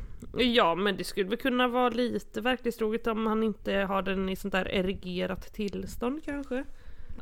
Ja 0.55 0.75
men 0.75 0.97
det 0.97 1.03
skulle 1.03 1.29
väl 1.29 1.37
kunna 1.37 1.67
vara 1.67 1.89
lite 1.89 2.41
verklighetstroget 2.41 3.07
om 3.07 3.25
han 3.27 3.43
inte 3.43 3.73
har 3.73 4.01
den 4.01 4.29
i 4.29 4.35
sånt 4.35 4.51
där 4.51 4.71
erigerat 4.71 5.53
tillstånd 5.53 6.21
kanske? 6.25 6.63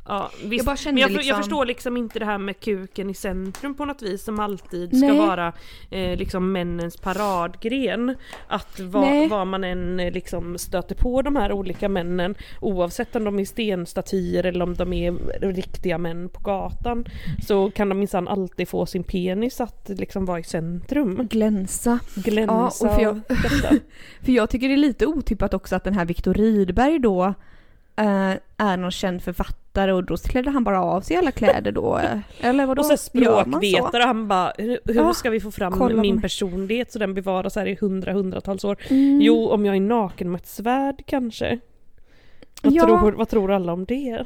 Ja 0.08 0.32
visst, 0.46 0.66
bara 0.66 0.78
kände 0.78 0.94
men 0.94 1.02
jag, 1.02 1.10
för- 1.10 1.16
jag 1.16 1.24
liksom- 1.24 1.38
förstår 1.38 1.66
liksom 1.66 1.98
inte 1.98 2.20
det 2.20 2.26
här 2.26 2.38
med 2.38 2.60
kuken 2.60 3.10
i 3.10 3.14
centrum 3.14 3.76
på 3.76 3.86
något 3.86 4.02
vis 4.02 4.24
som 4.24 4.40
alltid 4.40 4.98
ska 4.98 5.08
Nej. 5.08 5.18
vara 5.18 5.54
eh, 5.90 6.18
liksom 6.18 6.52
männens 6.52 6.98
paradgren. 6.98 8.16
Att 8.48 8.80
vad, 9.30 9.48
man 9.48 9.64
än 9.64 10.00
eh, 10.00 10.12
liksom 10.12 10.58
stöter 10.58 10.96
på 10.96 11.22
de 11.22 11.36
här 11.36 11.52
olika 11.52 11.90
männen 11.90 12.36
oavsett 12.60 13.16
om 13.16 13.24
de 13.24 13.40
är 13.40 13.46
stenstatyer 13.46 14.46
eller 14.46 14.64
om 14.66 14.74
de 14.74 14.94
är 14.94 15.12
riktiga 15.54 15.98
män 15.98 16.30
på 16.30 16.40
gatan 16.42 17.06
så 17.48 17.72
kan 17.72 17.90
de 17.90 18.00
minsann 18.00 18.28
alltid 18.28 18.68
få 18.68 18.86
sin 18.86 19.04
penis 19.04 19.62
att 19.62 19.90
liksom 19.90 20.26
vara 20.26 20.40
i 20.40 20.44
centrum. 20.44 21.28
Glänsa. 21.32 22.00
Glänsa 22.16 22.54
Ja, 22.54 22.88
och 22.88 22.96
för 22.96 23.02
jag-. 23.02 23.22
För 24.22 24.32
jag 24.32 24.50
tycker 24.50 24.68
det 24.68 24.74
är 24.74 24.78
lite 24.78 25.06
otippat 25.06 25.54
också 25.54 25.76
att 25.76 25.84
den 25.84 25.94
här 25.94 26.06
Viktor 26.06 26.34
Rydberg 26.34 27.00
då 27.00 27.26
eh, 27.96 28.32
är 28.58 28.78
någon 28.78 28.92
känd 28.92 29.24
författare 29.24 29.61
och 29.74 30.04
då 30.04 30.18
klädde 30.18 30.50
han 30.50 30.64
bara 30.64 30.84
av 30.84 31.02
sig 31.02 31.18
alla 31.18 31.32
kläder 31.32 31.72
då. 31.72 32.00
Eller 32.42 32.66
vadå? 32.66 32.80
Och 32.80 32.86
så 32.86 32.92
man 32.92 32.98
så? 32.98 33.04
språkvetare, 33.04 34.04
han 34.04 34.28
bara 34.28 34.54
hur, 34.58 34.80
hur 34.86 34.96
Ja, 34.96 35.14
ska 35.14 35.30
vi 35.30 35.40
få 35.40 35.52
fram 35.52 36.02
min 36.02 36.22
personlighet 36.22 36.92
så 36.92 37.00
den 37.00 37.14
bevaras 37.14 37.56
här 37.56 37.66
i 37.66 37.76
hundra 37.82 38.14
hundratals 38.14 38.64
år? 38.64 38.78
Mm. 38.90 39.22
Jo, 39.22 39.50
om 39.50 39.66
jag 39.66 39.76
är 39.76 39.80
naken 39.80 40.32
med 40.32 40.40
ett 40.42 40.48
svärd 40.48 41.04
kanske? 41.06 41.60
Vad, 42.64 42.74
Ja. 42.74 42.84
tror, 42.86 43.12
vad 43.12 43.30
tror 43.30 43.52
alla 43.52 43.74
om 43.74 43.86
det? 43.86 44.26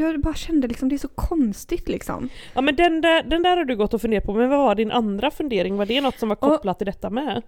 Jag 0.00 0.20
bara 0.20 0.34
kände 0.34 0.68
liksom 0.68 0.88
det 0.88 0.94
är 0.96 0.98
så 0.98 1.08
konstigt 1.08 1.88
liksom. 1.88 2.28
Ja 2.54 2.60
men 2.60 2.76
den 2.76 3.00
där, 3.00 3.22
den 3.22 3.42
där 3.42 3.56
har 3.56 3.64
du 3.64 3.76
gått 3.76 3.94
och 3.94 4.00
funderat 4.00 4.24
på, 4.24 4.34
men 4.34 4.48
vad 4.48 4.58
var 4.58 4.74
din 4.74 4.90
andra 4.90 5.30
fundering? 5.30 5.76
Var 5.76 5.86
det 5.86 6.00
något 6.00 6.18
som 6.18 6.28
var 6.28 6.36
kopplat 6.36 6.78
till 6.78 6.86
detta 6.86 7.10
med? 7.10 7.42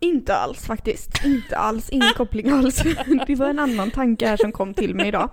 Inte 0.00 0.36
alls 0.36 0.66
faktiskt. 0.66 1.24
Inte 1.24 1.56
alls. 1.56 1.90
Ingen 1.90 2.12
koppling 2.16 2.50
alls. 2.50 2.82
Det 3.26 3.34
var 3.34 3.50
en 3.50 3.58
annan 3.58 3.90
tanke 3.90 4.26
här 4.26 4.36
som 4.36 4.52
kom 4.52 4.74
till 4.74 4.94
mig 4.94 5.08
idag. 5.08 5.30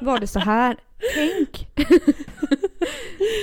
Var 0.00 0.18
det 0.18 0.26
så 0.26 0.38
här. 0.38 0.76
Tänk. 1.14 1.68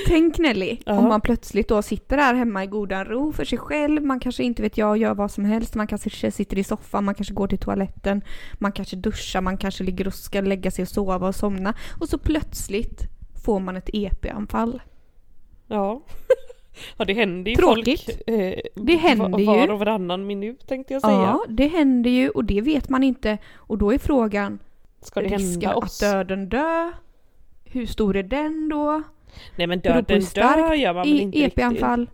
Tänk 0.07 0.37
Nelly. 0.37 0.77
Ja. 0.85 0.93
Om 0.93 1.07
man 1.07 1.21
plötsligt 1.21 1.67
då 1.67 1.81
sitter 1.81 2.17
där 2.17 2.33
hemma 2.33 2.63
i 2.63 2.67
godan 2.67 3.05
ro 3.05 3.33
för 3.33 3.45
sig 3.45 3.57
själv. 3.57 4.03
Man 4.03 4.19
kanske 4.19 4.43
inte 4.43 4.61
vet 4.61 4.77
jag 4.77 4.97
gör 4.97 5.13
vad 5.13 5.31
som 5.31 5.45
helst. 5.45 5.75
Man 5.75 5.87
kanske 5.87 6.31
sitter 6.31 6.57
i 6.57 6.63
soffan. 6.63 7.05
Man 7.05 7.15
kanske 7.15 7.33
går 7.33 7.47
till 7.47 7.59
toaletten. 7.59 8.21
Man 8.53 8.71
kanske 8.71 8.95
duschar. 8.95 9.41
Man 9.41 9.57
kanske 9.57 9.83
ligger 9.83 10.07
och 10.07 10.13
ska 10.13 10.41
lägga 10.41 10.71
sig 10.71 10.83
och 10.83 10.89
sova 10.89 11.27
och 11.27 11.35
somna. 11.35 11.73
Och 11.99 12.09
så 12.09 12.17
plötsligt 12.17 13.01
får 13.45 13.59
man 13.59 13.77
ett 13.77 13.89
EP-anfall. 13.93 14.81
Ja. 15.67 16.01
Ja 16.97 17.05
det 17.05 17.13
händer 17.13 17.51
ju 17.51 17.57
Tråkigt. 17.57 18.05
folk 18.05 18.29
eh, 18.29 18.59
Det 18.75 18.95
händer 18.95 19.39
ju. 19.39 19.45
var 19.45 19.71
och 19.71 19.79
varannan 19.79 20.27
minut 20.27 20.67
tänkte 20.67 20.93
jag 20.93 21.01
säga. 21.01 21.13
Ja, 21.13 21.45
det 21.49 21.67
händer 21.67 22.09
ju 22.09 22.29
och 22.29 22.45
det 22.45 22.61
vet 22.61 22.89
man 22.89 23.03
inte. 23.03 23.37
Och 23.55 23.77
då 23.77 23.93
är 23.93 23.97
frågan 23.97 24.59
Ska 25.01 25.21
det 25.21 25.27
hända 25.27 25.69
att 25.69 25.75
oss? 25.83 25.99
döden 25.99 26.49
dö? 26.49 26.91
Hur 27.65 27.85
stor 27.85 28.15
är 28.17 28.23
den 28.23 28.69
då? 28.69 29.03
Nej 29.55 29.67
men 29.67 29.79
döden 29.79 30.21
dör 30.35 30.73
gör 30.73 30.93
man 30.93 31.01
väl 31.03 31.19
inte 31.21 31.37
riktigt? 31.37 31.57
EP-anfall? 31.59 32.09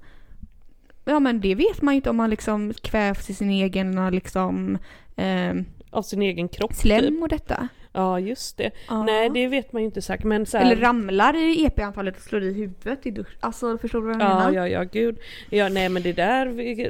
Ja 1.06 1.20
men 1.20 1.42
det 1.42 1.56
vet 1.56 1.82
man 1.82 1.94
ju 1.94 1.96
inte 1.96 2.10
om 2.10 2.16
man 2.18 2.30
liksom 2.30 2.74
kvävs 2.82 3.30
i 3.30 3.34
sin 3.34 3.50
egen 3.50 4.10
liksom, 4.12 4.78
eh, 5.16 5.54
Av 5.90 6.02
sin 6.02 6.22
egen 6.22 6.48
kropp 6.50 6.72
typ. 6.72 6.80
slem 6.80 7.24
och 7.24 7.30
detta. 7.30 7.68
Ja 7.98 8.20
just 8.20 8.58
det. 8.58 8.72
Ja. 8.88 9.04
Nej 9.04 9.30
det 9.30 9.48
vet 9.48 9.74
man 9.74 9.82
ju 9.82 9.86
inte 9.86 10.02
säkert 10.02 10.26
men 10.26 10.46
så 10.46 10.58
här, 10.58 10.66
Eller 10.66 10.76
ramlar 10.76 11.36
i 11.36 11.66
EP-anfallet 11.66 12.16
och 12.18 12.22
slår 12.24 12.44
i 12.44 12.54
huvudet 12.54 13.06
i 13.06 13.12
dusch. 13.12 13.38
Alltså 13.40 13.78
förstår 13.78 14.00
du 14.02 14.06
vad 14.08 14.16
jag 14.16 14.22
Ja, 14.22 14.36
menar? 14.40 14.52
ja, 14.52 14.68
ja, 14.68 14.84
gud. 14.84 15.18
Ja, 15.50 15.70
nej 15.70 15.90
men 15.90 16.04
det 16.04 16.14
där, 16.14 16.46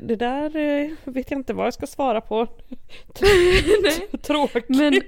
det 0.08 0.16
där 0.16 0.56
eh, 0.56 0.90
vet 1.04 1.32
jag 1.32 1.40
inte 1.40 1.54
vad 1.54 1.66
jag 1.66 1.74
ska 1.74 1.88
svara 1.88 2.22
på. 2.22 2.48
Tråkigt. 4.22 4.66
Men 4.70 5.02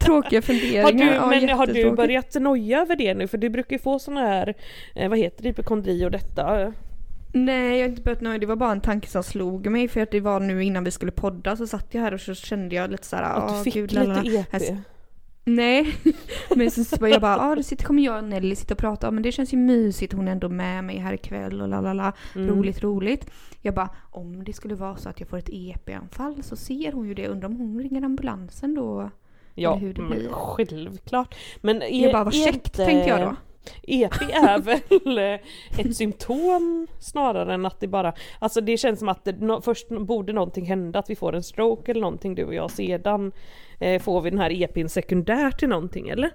Tråkiga 0.00 0.42
funderingar. 0.42 0.82
har 0.82 0.92
du, 0.92 1.04
ja, 1.04 1.26
men 1.26 1.48
har 1.48 1.66
du 1.66 1.90
börjat 1.92 2.34
noja 2.34 2.80
över 2.80 2.96
det 2.96 3.14
nu? 3.14 3.26
För 3.28 3.38
du 3.38 3.48
brukar 3.48 3.76
ju 3.76 3.78
få 3.82 3.98
såna 3.98 4.20
här, 4.20 4.54
eh, 4.94 5.08
vad 5.08 5.18
heter 5.18 5.42
det, 5.42 5.48
hypokondri 5.48 6.04
och 6.06 6.10
detta. 6.10 6.72
Nej 7.32 7.76
jag 7.78 7.84
har 7.84 7.88
inte 7.88 8.02
börjat 8.02 8.20
nöja, 8.20 8.38
det 8.38 8.46
var 8.46 8.56
bara 8.56 8.72
en 8.72 8.80
tanke 8.80 9.08
som 9.08 9.22
slog 9.22 9.66
mig 9.70 9.88
för 9.88 10.00
att 10.00 10.10
det 10.10 10.20
var 10.20 10.40
nu 10.40 10.64
innan 10.64 10.84
vi 10.84 10.90
skulle 10.90 11.12
podda 11.12 11.56
så 11.56 11.66
satt 11.66 11.86
jag 11.94 12.00
här 12.02 12.14
och 12.14 12.20
så 12.20 12.34
kände 12.34 12.74
jag 12.74 12.90
lite 12.90 13.06
såhär, 13.06 13.22
Att 13.22 13.50
"Åh, 13.50 13.58
du 13.58 13.64
fick 13.64 13.74
gud, 13.74 13.92
lite 13.92 14.04
lalala." 14.06 14.30
EP. 14.40 14.52
Här- 14.52 14.78
Nej, 15.44 15.94
men 16.56 16.70
så, 16.70 16.84
så 16.84 17.08
jag 17.08 17.20
bara, 17.20 17.36
ja 17.36 17.54
då 17.54 17.62
sitter, 17.62 17.84
kommer 17.84 18.02
jag 18.02 18.18
och 18.18 18.24
Nelly 18.24 18.54
sitta 18.56 18.74
och 18.74 18.78
prata, 18.78 19.10
men 19.10 19.22
det 19.22 19.32
känns 19.32 19.52
ju 19.52 19.56
mysigt, 19.56 20.12
hon 20.12 20.28
är 20.28 20.32
ändå 20.32 20.48
med 20.48 20.84
mig 20.84 20.98
här 20.98 21.12
ikväll 21.12 21.60
och 21.62 21.68
lalala, 21.68 22.12
Mm. 22.34 22.48
roligt 22.50 22.82
roligt. 22.82 23.30
Jag 23.62 23.74
bara, 23.74 23.88
om 24.10 24.44
det 24.44 24.52
skulle 24.52 24.74
vara 24.74 24.96
så 24.96 25.08
att 25.08 25.20
jag 25.20 25.28
får 25.28 25.38
ett 25.38 25.48
EP-anfall 25.52 26.42
så 26.42 26.56
ser 26.56 26.92
hon 26.92 27.08
ju 27.08 27.14
det, 27.14 27.28
undrar 27.28 27.48
om 27.48 27.56
hon 27.56 27.80
ringer 27.80 28.02
ambulansen 28.02 28.74
då? 28.74 29.10
Ja, 29.54 29.74
hur 29.74 29.94
det 29.94 30.02
blir. 30.02 30.28
självklart. 30.32 31.34
Men 31.60 31.82
är, 31.82 32.02
Jag 32.02 32.12
bara, 32.12 32.24
vad 32.24 32.34
käckt 32.34 32.72
tänkte 32.76 33.08
jag 33.08 33.20
då. 33.20 33.36
EP 33.82 34.12
är 34.22 34.58
väl 34.58 35.18
eh, 35.18 35.80
ett 35.80 35.96
symptom 35.96 36.86
snarare 36.98 37.54
än 37.54 37.66
att 37.66 37.80
det 37.80 37.86
bara, 37.88 38.12
alltså 38.38 38.60
det 38.60 38.76
känns 38.76 38.98
som 38.98 39.08
att 39.08 39.24
det, 39.24 39.40
nå- 39.40 39.60
först 39.60 39.88
borde 39.88 40.32
någonting 40.32 40.66
hända, 40.66 40.98
att 40.98 41.10
vi 41.10 41.16
får 41.16 41.34
en 41.34 41.42
stroke 41.42 41.90
eller 41.90 42.00
någonting 42.00 42.34
du 42.34 42.44
och 42.44 42.54
jag, 42.54 42.70
sedan 42.70 43.32
eh, 43.78 44.02
får 44.02 44.20
vi 44.20 44.30
den 44.30 44.38
här 44.38 44.62
EPn 44.62 44.86
sekundärt 44.88 45.58
till 45.58 45.68
någonting 45.68 46.08
eller? 46.08 46.30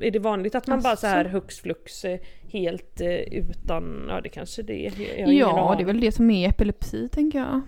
Är 0.00 0.10
det 0.10 0.18
vanligt 0.18 0.54
att 0.54 0.66
man 0.66 0.80
bara 0.82 0.96
så 0.96 1.06
här 1.06 1.24
Asså? 1.24 1.30
hux 1.36 1.60
flux 1.60 2.04
eh, 2.04 2.18
helt 2.52 3.00
eh, 3.00 3.08
utan, 3.10 4.06
ja 4.08 4.20
det 4.20 4.28
kanske 4.28 4.62
det 4.62 4.86
är. 4.86 4.92
Ja, 5.32 5.74
det 5.78 5.82
är 5.82 5.86
väl 5.86 6.00
det 6.00 6.12
som 6.12 6.30
är 6.30 6.48
epilepsi 6.48 7.08
tänker 7.08 7.38
jag. 7.38 7.60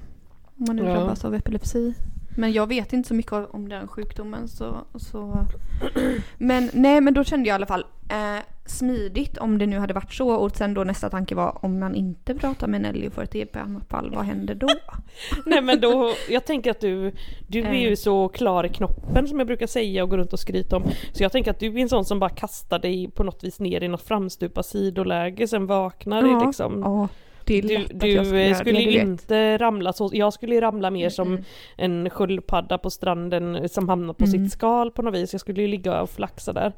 Om 0.58 0.64
man 0.66 0.76
nu 0.76 0.82
Ja. 0.84 0.94
drabbas 0.94 1.24
av 1.24 1.34
epilepsi. 1.34 1.94
Men 2.36 2.52
jag 2.52 2.66
vet 2.66 2.92
inte 2.92 3.08
så 3.08 3.14
mycket 3.14 3.32
om 3.32 3.68
den 3.68 3.88
sjukdomen 3.88 4.48
så... 4.48 4.76
så. 4.96 5.46
Men 6.38 6.70
nej 6.72 7.00
men 7.00 7.14
då 7.14 7.24
kände 7.24 7.48
jag 7.48 7.54
i 7.54 7.56
alla 7.56 7.66
fall 7.66 7.86
eh, 8.10 8.42
smidigt 8.66 9.38
om 9.38 9.58
det 9.58 9.66
nu 9.66 9.78
hade 9.78 9.94
varit 9.94 10.12
så 10.12 10.28
och 10.30 10.56
sen 10.56 10.74
då 10.74 10.84
nästa 10.84 11.10
tanke 11.10 11.34
var 11.34 11.64
om 11.64 11.80
man 11.80 11.94
inte 11.94 12.34
pratar 12.34 12.66
med 12.68 12.80
Nelly 12.80 13.08
och 13.08 13.12
får 13.12 13.22
ett 13.22 13.34
EP-anfall, 13.34 14.10
vad 14.14 14.24
händer 14.24 14.54
då? 14.54 14.68
Nej 15.46 15.62
men 15.62 15.80
då, 15.80 16.12
jag 16.30 16.44
tänker 16.46 16.70
att 16.70 16.80
du, 16.80 17.12
du 17.48 17.62
är 17.62 17.74
ju 17.74 17.88
Eh. 17.88 17.94
så 17.94 18.28
klar 18.28 18.64
i 18.66 18.68
knoppen 18.68 19.28
som 19.28 19.38
jag 19.38 19.46
brukar 19.46 19.66
säga 19.66 20.02
och 20.02 20.10
går 20.10 20.18
runt 20.18 20.32
och 20.32 20.40
skryta 20.40 20.76
om. 20.76 20.82
Så 21.12 21.22
jag 21.22 21.32
tänker 21.32 21.50
att 21.50 21.60
du 21.60 21.66
är 21.66 21.78
en 21.78 21.88
sån 21.88 22.04
som 22.04 22.18
bara 22.18 22.30
kastar 22.30 22.78
dig 22.78 23.10
på 23.10 23.24
något 23.24 23.44
vis 23.44 23.60
ner 23.60 23.82
i 23.82 23.88
något 23.88 24.02
framstupa 24.02 24.62
sidoläge, 24.62 25.48
sen 25.48 25.66
vaknar 25.66 26.22
Ja. 26.22 26.46
liksom. 26.46 26.80
Ja, 26.84 27.08
det 27.44 27.58
är 27.58 27.62
Du, 27.62 27.68
lätt 27.78 27.90
att 27.94 28.00
du 28.00 28.08
jag 28.12 28.26
skulle 28.26 28.54
skulle 28.54 28.78
det, 28.78 28.84
du 28.84 28.90
inte 29.00 29.58
ramla 29.58 29.92
så, 29.92 30.10
jag 30.12 30.32
skulle 30.32 30.60
ramla 30.60 30.90
mer 30.90 31.08
som 31.08 31.28
Mm. 31.32 31.44
en 31.76 32.10
sköldpadda 32.10 32.78
på 32.78 32.90
stranden 32.90 33.68
som 33.68 33.88
hamnar 33.88 34.14
på 34.14 34.24
Mm. 34.24 34.32
sitt 34.44 34.52
skal 34.52 34.90
på 34.90 35.02
något 35.02 35.14
vis. 35.14 35.32
Jag 35.34 35.40
skulle 35.40 35.62
ju 35.62 35.68
ligga 35.68 36.02
och 36.02 36.10
flaxa 36.10 36.52
där. 36.52 36.72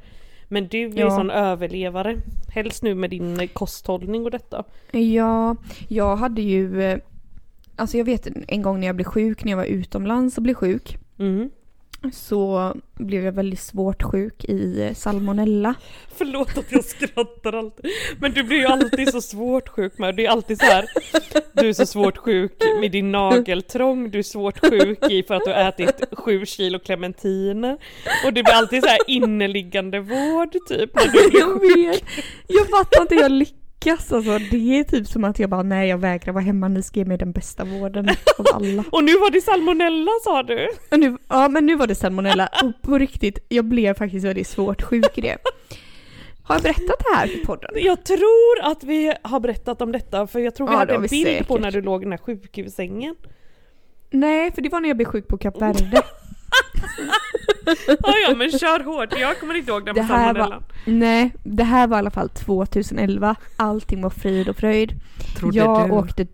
Men 0.54 0.68
du 0.68 0.78
är 0.84 0.88
ju 0.88 0.94
Ja. 1.00 1.10
sån 1.10 1.30
överlevare. 1.30 2.16
Helst 2.48 2.82
nu 2.82 2.94
med 2.94 3.10
din 3.10 3.40
eh, 3.40 3.46
kosthållning 3.46 4.24
och 4.24 4.30
detta. 4.30 4.64
Ja, 4.92 5.56
jag 5.88 6.16
hade 6.16 6.42
ju... 6.42 6.82
eh, 6.82 6.98
Alltså 7.76 7.98
jag 7.98 8.04
vet 8.04 8.28
en 8.48 8.62
gång 8.62 8.80
när 8.80 8.86
jag 8.86 8.96
blev 8.96 9.04
sjuk, 9.06 9.44
när 9.44 9.52
jag 9.52 9.56
var 9.56 9.64
utomlands 9.64 10.36
och 10.36 10.42
blev 10.42 10.54
sjuk. 10.54 10.98
Mm. 11.18 11.50
Så 12.12 12.72
blev 12.94 13.24
jag 13.24 13.32
väldigt 13.32 13.60
svårt 13.60 14.02
sjuk 14.02 14.44
i 14.44 14.92
salmonella. 14.96 15.74
Förlåt 16.16 16.58
att 16.58 16.72
jag 16.72 16.84
skrattar 16.84 17.52
alltid. 17.52 17.90
Men 18.18 18.32
du 18.32 18.42
blir 18.42 18.58
ju 18.58 18.66
alltid 18.66 19.08
så 19.08 19.20
svårt 19.20 19.68
sjuk 19.68 19.98
med. 19.98 20.16
Det 20.16 20.26
är 20.26 20.30
alltid 20.30 20.58
så 20.58 20.64
här. 20.64 20.84
Du 21.52 21.68
är 21.68 21.72
så 21.72 21.86
svårt 21.86 22.16
sjuk 22.16 22.52
med 22.80 22.90
din 22.90 23.12
nageltrång. 23.12 24.10
Du 24.10 24.18
är 24.18 24.22
svårt 24.22 24.58
sjuk 24.70 25.10
i 25.10 25.22
för 25.22 25.34
att 25.34 25.44
du 25.44 25.50
har 25.50 25.68
ätit 25.68 26.04
sju 26.12 26.46
kilo 26.46 26.78
clementiner. 26.78 27.78
Och 28.26 28.32
det 28.32 28.42
blir 28.42 28.54
alltid 28.54 28.82
så 28.82 28.88
här 28.88 28.98
inneliggande 29.06 30.00
vård 30.00 30.52
typ. 30.68 30.94
När 30.94 31.04
du 31.04 31.30
blir 31.30 31.40
Jag 31.40 31.76
vet. 31.76 32.02
Jag 32.46 32.68
fattar 32.68 33.02
inte 33.02 33.14
hur 33.14 33.22
jag 33.22 33.32
lyckas 33.32 33.63
alltså. 33.92 34.38
Det 34.50 34.78
är 34.78 34.84
typ 34.84 35.06
som 35.06 35.24
att 35.24 35.38
jag 35.38 35.50
bara 35.50 35.62
nej 35.62 35.88
jag 35.88 35.98
vägrar 35.98 36.32
vara 36.32 36.44
hemma, 36.44 36.68
ni 36.68 36.82
ska 36.82 37.00
ge 37.00 37.04
mig 37.06 37.18
den 37.18 37.32
bästa 37.32 37.64
vården 37.64 38.08
av 38.38 38.46
alla. 38.54 38.84
Och 38.92 39.04
nu 39.04 39.12
var 39.18 39.30
det 39.30 39.40
salmonella 39.40 40.10
sa 40.24 40.42
du? 40.42 40.68
Nu, 40.90 41.18
ja 41.28 41.48
men 41.48 41.66
nu 41.66 41.76
var 41.76 41.86
det 41.86 41.94
salmonella 41.94 42.48
och 42.62 42.82
på 42.82 42.98
riktigt, 42.98 43.38
jag 43.48 43.64
blev 43.64 43.94
faktiskt 43.94 44.26
väldigt 44.26 44.46
svårt 44.48 44.82
sjuk 44.82 45.18
i 45.18 45.20
det. 45.20 45.36
Har 46.42 46.54
jag 46.54 46.62
berättat 46.62 46.98
det 46.98 47.16
här 47.16 47.26
i 47.26 47.44
podden? 47.44 47.70
Jag 47.74 48.04
tror 48.04 48.60
att 48.62 48.84
vi 48.84 49.14
har 49.22 49.40
berättat 49.40 49.82
om 49.82 49.92
detta 49.92 50.26
för 50.26 50.40
jag 50.40 50.54
tror 50.54 50.66
vi 50.66 50.72
Ja, 50.72 50.78
hade 50.78 50.94
en 50.94 51.02
bild 51.02 51.46
på 51.46 51.54
säkert. 51.54 51.60
när 51.60 51.70
du 51.70 51.82
låg 51.82 52.02
i 52.02 52.04
den 52.04 52.12
här 52.12 52.18
sjukhussängen. 52.18 53.14
Nej, 54.10 54.52
för 54.52 54.62
det 54.62 54.68
var 54.68 54.80
när 54.80 54.88
jag 54.88 54.96
blev 54.96 55.06
sjuk 55.06 55.28
på 55.28 55.38
Kap 55.38 55.62
Verde. 55.62 56.02
Ja, 57.86 58.12
ja 58.28 58.34
men 58.36 58.50
kör 58.50 58.84
hårt, 58.84 59.14
jag 59.20 59.40
kommer 59.40 59.54
inte 59.54 59.70
ihåg 59.70 59.84
den 59.86 59.94
Det 59.94 60.00
med 60.00 60.08
här 60.10 60.26
salmonella. 60.34 60.56
var, 60.56 60.92
nej, 60.92 61.32
det 61.42 61.64
här 61.64 61.86
var 61.86 61.96
i 61.96 61.98
alla 61.98 62.10
fall 62.10 62.28
2011. 62.28 63.36
Allting 63.56 64.02
var 64.02 64.10
frid 64.10 64.48
och 64.48 64.56
fröjd. 64.56 64.92
jag 65.52 65.92
åkte, 65.92 66.26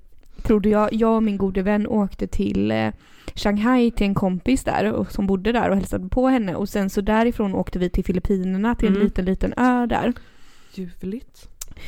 trodde 0.42 0.68
jag, 0.68 0.92
jag 0.92 1.16
och 1.16 1.22
min 1.22 1.38
gode 1.38 1.62
vän 1.62 1.86
åkte 1.86 2.26
till 2.26 2.70
eh, 2.70 2.88
Shanghai 3.34 3.90
till 3.90 4.06
en 4.06 4.14
kompis 4.14 4.64
där 4.64 4.92
och, 4.92 5.12
som 5.12 5.26
bodde 5.26 5.52
där 5.52 5.70
och 5.70 5.76
hälsade 5.76 6.08
på 6.08 6.28
henne 6.28 6.54
och 6.54 6.68
sen 6.68 6.90
så 6.90 7.00
därifrån 7.00 7.54
åkte 7.54 7.78
vi 7.78 7.90
till 7.90 8.04
Filippinerna 8.04 8.74
till 8.74 8.88
en 8.88 8.94
Mm. 8.94 9.04
liten 9.06 9.24
liten 9.24 9.54
ö 9.56 9.86
där. 9.86 10.12
Ljuvligt. 10.74 11.46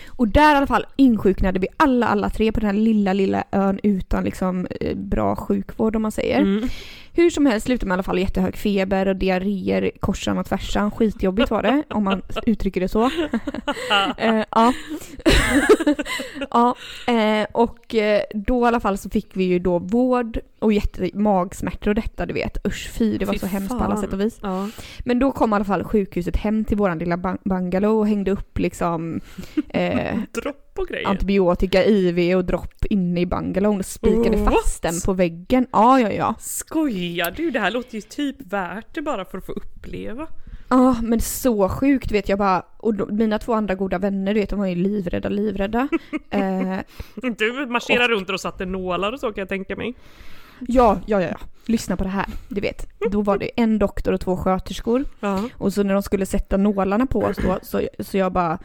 Och 0.09 0.29
där 0.29 0.53
i 0.55 0.57
alla 0.57 0.67
fall 0.67 0.87
insjuknade 0.97 1.59
vi 1.59 1.67
alla, 1.77 2.07
alla 2.07 2.31
tre 2.31 2.53
på 2.53 2.61
den 2.61 2.67
här 2.67 2.77
lilla, 2.77 3.13
lilla 3.13 3.45
ön 3.53 3.81
utan 3.83 4.25
liksom 4.25 4.67
eh, 4.81 4.97
bra 4.97 5.37
sjukvård 5.37 5.97
om 5.97 6.03
man 6.03 6.13
säger. 6.13 6.41
Mm. 6.41 6.69
Hur 7.15 7.31
som 7.31 7.47
helst 7.47 7.67
slutade 7.67 7.89
med 7.89 7.95
i 7.95 7.97
alla 7.97 8.03
fall 8.03 8.19
jättehög 8.19 8.57
feber 8.57 9.09
och 9.09 9.17
diarréer 9.17 9.91
korsan 10.01 10.39
och 10.39 10.47
tvärsan. 10.47 10.91
Skitjobbigt 10.91 11.51
var 11.51 11.63
det, 11.63 11.83
om 11.91 12.05
man 12.05 12.23
uttrycker 12.47 12.81
det 12.81 12.89
så. 12.89 13.05
eh, 14.19 14.45
ja. 14.51 14.73
ja 16.51 16.75
eh, 17.07 17.47
och 17.53 17.95
eh, 17.95 18.23
då 18.35 18.65
i 18.65 18.67
alla 18.67 18.81
fall 18.81 18.99
så 18.99 19.11
fick 19.11 19.37
vi 19.37 19.45
ju 19.45 19.59
då 19.59 19.79
vård 19.79 20.39
och 20.63 20.73
jätte 20.73 21.11
magsmärtor 21.15 21.91
och 21.91 21.95
detta 21.95 22.27
du 22.27 22.35
vet. 22.35 22.67
Usch 22.67 22.91
fy, 22.99 23.19
det 23.19 23.25
var 23.25 23.33
Fy 23.33 23.39
så 23.39 23.47
hemskt 23.47 23.79
på 23.79 23.85
alla 23.85 23.97
sätt 23.97 24.13
och 24.13 24.21
vis. 24.21 24.39
Ja. 24.43 24.69
Men 25.05 25.19
då 25.19 25.33
kom 25.33 25.53
i 25.53 25.55
alla 25.57 25.65
fall 25.65 25.85
sjukhuset 25.85 26.37
hem 26.37 26.65
till 26.65 26.77
våran 26.77 26.99
lilla 26.99 27.17
bang- 27.17 27.39
bungalow 27.45 27.99
och 27.99 28.07
hängde 28.07 28.31
upp 28.31 28.59
liksom 28.59 29.21
eh, 29.69 30.19
Dropp 30.33 30.73
och 30.79 30.87
grejer. 30.89 31.09
antibiotika, 31.09 31.85
IV 31.85 32.37
och 32.37 32.45
dropp 32.45 32.85
inne 32.91 33.21
i 33.21 33.27
bungalown 33.27 33.79
och 33.79 33.87
spikade 33.87 34.37
What? 34.37 34.55
fast 34.55 34.83
den 34.83 34.95
på 35.07 35.13
väggen. 35.13 35.67
Ja, 35.73 36.01
ja, 36.01 36.11
ja. 36.13 36.35
Skojar 36.41 37.31
du? 37.37 37.51
Det 37.51 37.61
här 37.61 37.71
låter 37.71 37.95
ju 37.95 38.01
typ 38.01 38.37
värt 38.53 38.95
det 38.95 39.03
bara 39.03 39.25
för 39.25 39.39
att 39.39 39.47
få 39.47 39.53
uppleva. 39.53 40.27
Ja, 40.69 40.97
men 41.03 41.21
så 41.21 41.69
sjukt 41.69 42.11
vet 42.13 42.29
jag 42.29 42.39
bara. 42.39 42.63
Och 42.77 42.95
då, 42.95 43.07
mina 43.07 43.39
två 43.39 43.53
andra 43.55 43.75
goda 43.75 43.99
vänner, 43.99 44.35
du 44.35 44.41
vet, 44.41 44.51
de 44.51 44.59
var 44.59 44.67
ju 44.67 44.75
livrädda, 44.75 45.29
livrädda. 45.29 45.89
eh, 46.31 46.79
Du 47.39 47.67
marscherar 47.67 48.09
runt 48.09 48.31
och 48.31 48.41
satte 48.41 48.65
nålar 48.67 49.13
och 49.13 49.21
så 49.21 49.33
kan 49.33 49.43
jag 49.43 49.49
tänka 49.49 49.77
mig. 49.77 49.95
Ja, 50.69 51.01
ja, 51.07 51.23
ja. 51.23 51.37
Lyssna 51.67 51.97
på 51.97 52.05
det 52.05 52.11
här. 52.11 52.27
Du 52.49 52.61
vet, 52.61 52.89
då 53.11 53.23
var 53.23 53.39
det 53.39 53.51
en 53.57 53.79
doktor 53.79 54.13
och 54.13 54.21
två 54.21 54.37
sköterskor. 54.37 55.05
Ja. 55.21 55.49
Och 55.59 55.73
så 55.73 55.83
när 55.83 55.95
de 55.95 56.03
skulle 56.03 56.27
sätta 56.27 56.57
nålarna 56.57 57.07
på 57.07 57.21
oss 57.21 57.37
då, 57.37 57.59
så, 57.63 57.89
så 57.99 58.19
jag 58.19 58.33
bara... 58.33 58.59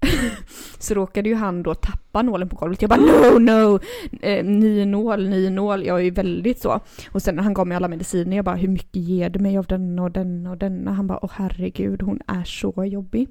så 0.78 0.94
råkade 0.94 1.28
ju 1.28 1.34
han 1.34 1.62
då 1.62 1.74
tappa 1.74 2.22
nålen 2.22 2.48
på 2.48 2.56
golvet. 2.56 2.82
Jag 2.82 2.88
bara 2.88 3.00
no, 3.00 3.38
no! 3.38 3.80
Eh, 4.22 4.44
ny 4.44 4.84
nål, 4.84 5.28
ny 5.28 5.50
nål. 5.50 5.86
Jag 5.86 5.98
är 5.98 6.04
ju 6.04 6.10
väldigt 6.10 6.60
så. 6.60 6.80
Och 7.10 7.22
sen 7.22 7.36
när 7.36 7.42
han 7.42 7.54
gav 7.54 7.66
mig 7.66 7.76
alla 7.76 7.88
mediciner, 7.88 8.36
jag 8.36 8.44
bara 8.44 8.56
hur 8.56 8.68
mycket 8.68 8.96
ger 8.96 9.30
du 9.30 9.38
mig 9.38 9.58
av 9.58 9.66
denna 9.66 10.02
och 10.02 10.10
denna 10.10 10.50
och 10.50 10.58
denna? 10.58 10.92
Han 10.92 11.06
bara 11.06 11.24
åh 11.24 11.30
herregud, 11.34 12.02
hon 12.02 12.20
är 12.26 12.44
så 12.44 12.84
jobbig. 12.84 13.28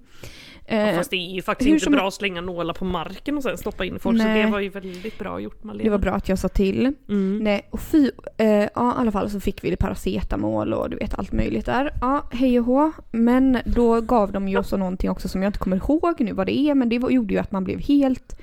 Eh, 0.68 0.96
Fast 0.96 1.10
det 1.10 1.16
är 1.16 1.34
ju 1.36 1.42
faktiskt 1.42 1.68
inte 1.68 1.84
som- 1.84 1.94
bra 1.94 2.08
att 2.08 2.14
slänga 2.14 2.42
nålar 2.42 2.74
på 2.74 2.86
marken 2.86 3.38
och 3.38 3.44
sen 3.44 3.58
stoppa 3.58 3.86
in 3.86 4.00
folk. 4.00 4.18
Så 4.22 4.24
Nej. 4.28 4.44
det 4.46 4.52
var 4.52 4.60
ju 4.60 4.70
väldigt 4.70 5.20
bra 5.20 5.40
gjort 5.40 5.64
Malena. 5.64 5.84
det 5.84 5.90
var 5.90 5.98
bra 5.98 6.12
att 6.12 6.30
jag 6.30 6.40
sa 6.40 6.48
till. 6.50 6.94
Mm. 7.10 7.38
Nej, 7.44 7.68
och 7.72 7.80
fy, 7.80 8.12
eh, 8.38 8.48
ja 8.48 8.66
i 8.66 8.70
alla 8.76 9.12
fall 9.12 9.30
så 9.30 9.40
fick 9.40 9.64
vi 9.64 9.70
det 9.70 9.78
paracetamol 9.78 10.74
och 10.74 10.90
du 10.90 10.98
vet 10.98 11.20
allt 11.20 11.32
möjligt 11.32 11.66
där. 11.66 11.92
Ja, 12.02 12.30
hej 12.32 12.60
och 12.60 12.66
hå. 12.66 12.92
Men 13.12 13.58
då 13.66 14.02
gav 14.02 14.32
de 14.32 14.48
ju 14.48 14.58
oss 14.58 14.72
någonting 14.72 15.10
också 15.10 15.28
som 15.28 15.42
jag 15.44 15.50
inte 15.50 15.60
kommer 15.60 15.78
ihåg 15.78 16.16
nu 16.22 16.32
vad 16.34 16.48
det 16.48 16.58
är, 16.60 16.76
men 16.76 16.90
det 16.90 17.00
var, 17.00 17.10
gjorde 17.10 17.34
ju 17.34 17.40
att 17.40 17.52
man 17.52 17.64
blev 17.64 17.80
helt 17.80 18.42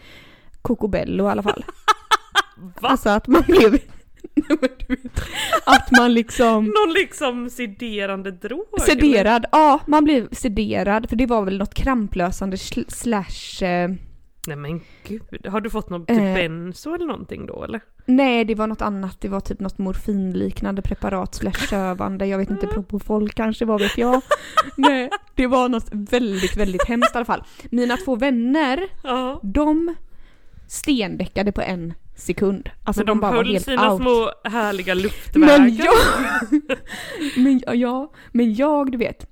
kokobello 0.62 1.24
i 1.24 1.30
alla 1.30 1.42
fall. 1.42 1.64
Va? 2.80 2.88
Alltså 2.88 3.08
att 3.10 3.26
man 3.28 3.42
blev... 3.46 3.78
Att 5.66 5.90
man 5.98 6.14
liksom... 6.14 6.64
Någon 6.64 6.92
liksom 6.94 7.50
sederande 7.50 8.30
drog? 8.30 8.64
eller? 8.76 8.86
Sederad, 8.86 9.46
ja 9.52 9.80
man 9.86 10.04
blev 10.04 10.28
sederad 10.32 11.08
för 11.08 11.16
det 11.16 11.26
var 11.26 11.42
väl 11.44 11.58
något 11.58 11.74
kramplösande 11.74 12.56
sl- 12.56 12.88
slash... 12.90 13.66
Eh, 13.68 13.90
Nej 14.46 14.56
men 14.56 14.80
gud, 15.08 15.46
har 15.46 15.60
du 15.60 15.70
fått 15.70 15.90
något 15.90 16.10
Eh. 16.10 16.16
typ 16.16 16.34
benzo 16.34 16.94
eller 16.94 17.06
någonting 17.06 17.46
då 17.46 17.64
eller? 17.64 17.80
Nej, 18.06 18.44
det 18.44 18.54
var 18.54 18.66
något 18.66 18.82
annat. 18.82 19.20
Det 19.20 19.28
var 19.28 19.40
typ 19.40 19.60
något 19.60 19.78
morfinliknande 19.78 20.82
preparat 20.82 21.34
slash 21.34 21.52
sövande. 21.70 22.26
Jag 22.26 22.38
vet 22.38 22.50
inte, 22.50 22.66
propofol 22.66 23.30
kanske, 23.30 23.64
vad 23.64 23.80
vet 23.80 23.98
jag. 23.98 24.22
Nej, 24.76 25.10
det 25.34 25.46
var 25.46 25.68
något 25.68 25.88
väldigt, 25.92 26.56
väldigt 26.56 26.88
hemskt 26.88 27.14
i 27.14 27.18
alla 27.18 27.24
fall. 27.24 27.42
Mina 27.70 27.96
två 27.96 28.16
vänner, 28.16 28.88
Ja. 29.04 29.40
de 29.42 29.94
stendäckade 30.68 31.52
på 31.52 31.60
en 31.60 31.94
sekund. 32.14 32.70
Alltså 32.84 33.00
Men 33.00 33.06
de, 33.06 33.20
var 33.20 33.32
höll 33.32 33.60
sina 33.60 33.92
out. 33.92 34.02
små 34.02 34.30
härliga 34.44 34.94
luftvägar. 34.94 35.58
Men 35.58 35.76
jag, 35.76 35.94
men, 37.36 37.78
ja, 37.80 38.12
men 38.32 38.54
jag, 38.54 38.92
du 38.92 38.98
vet, 38.98 39.26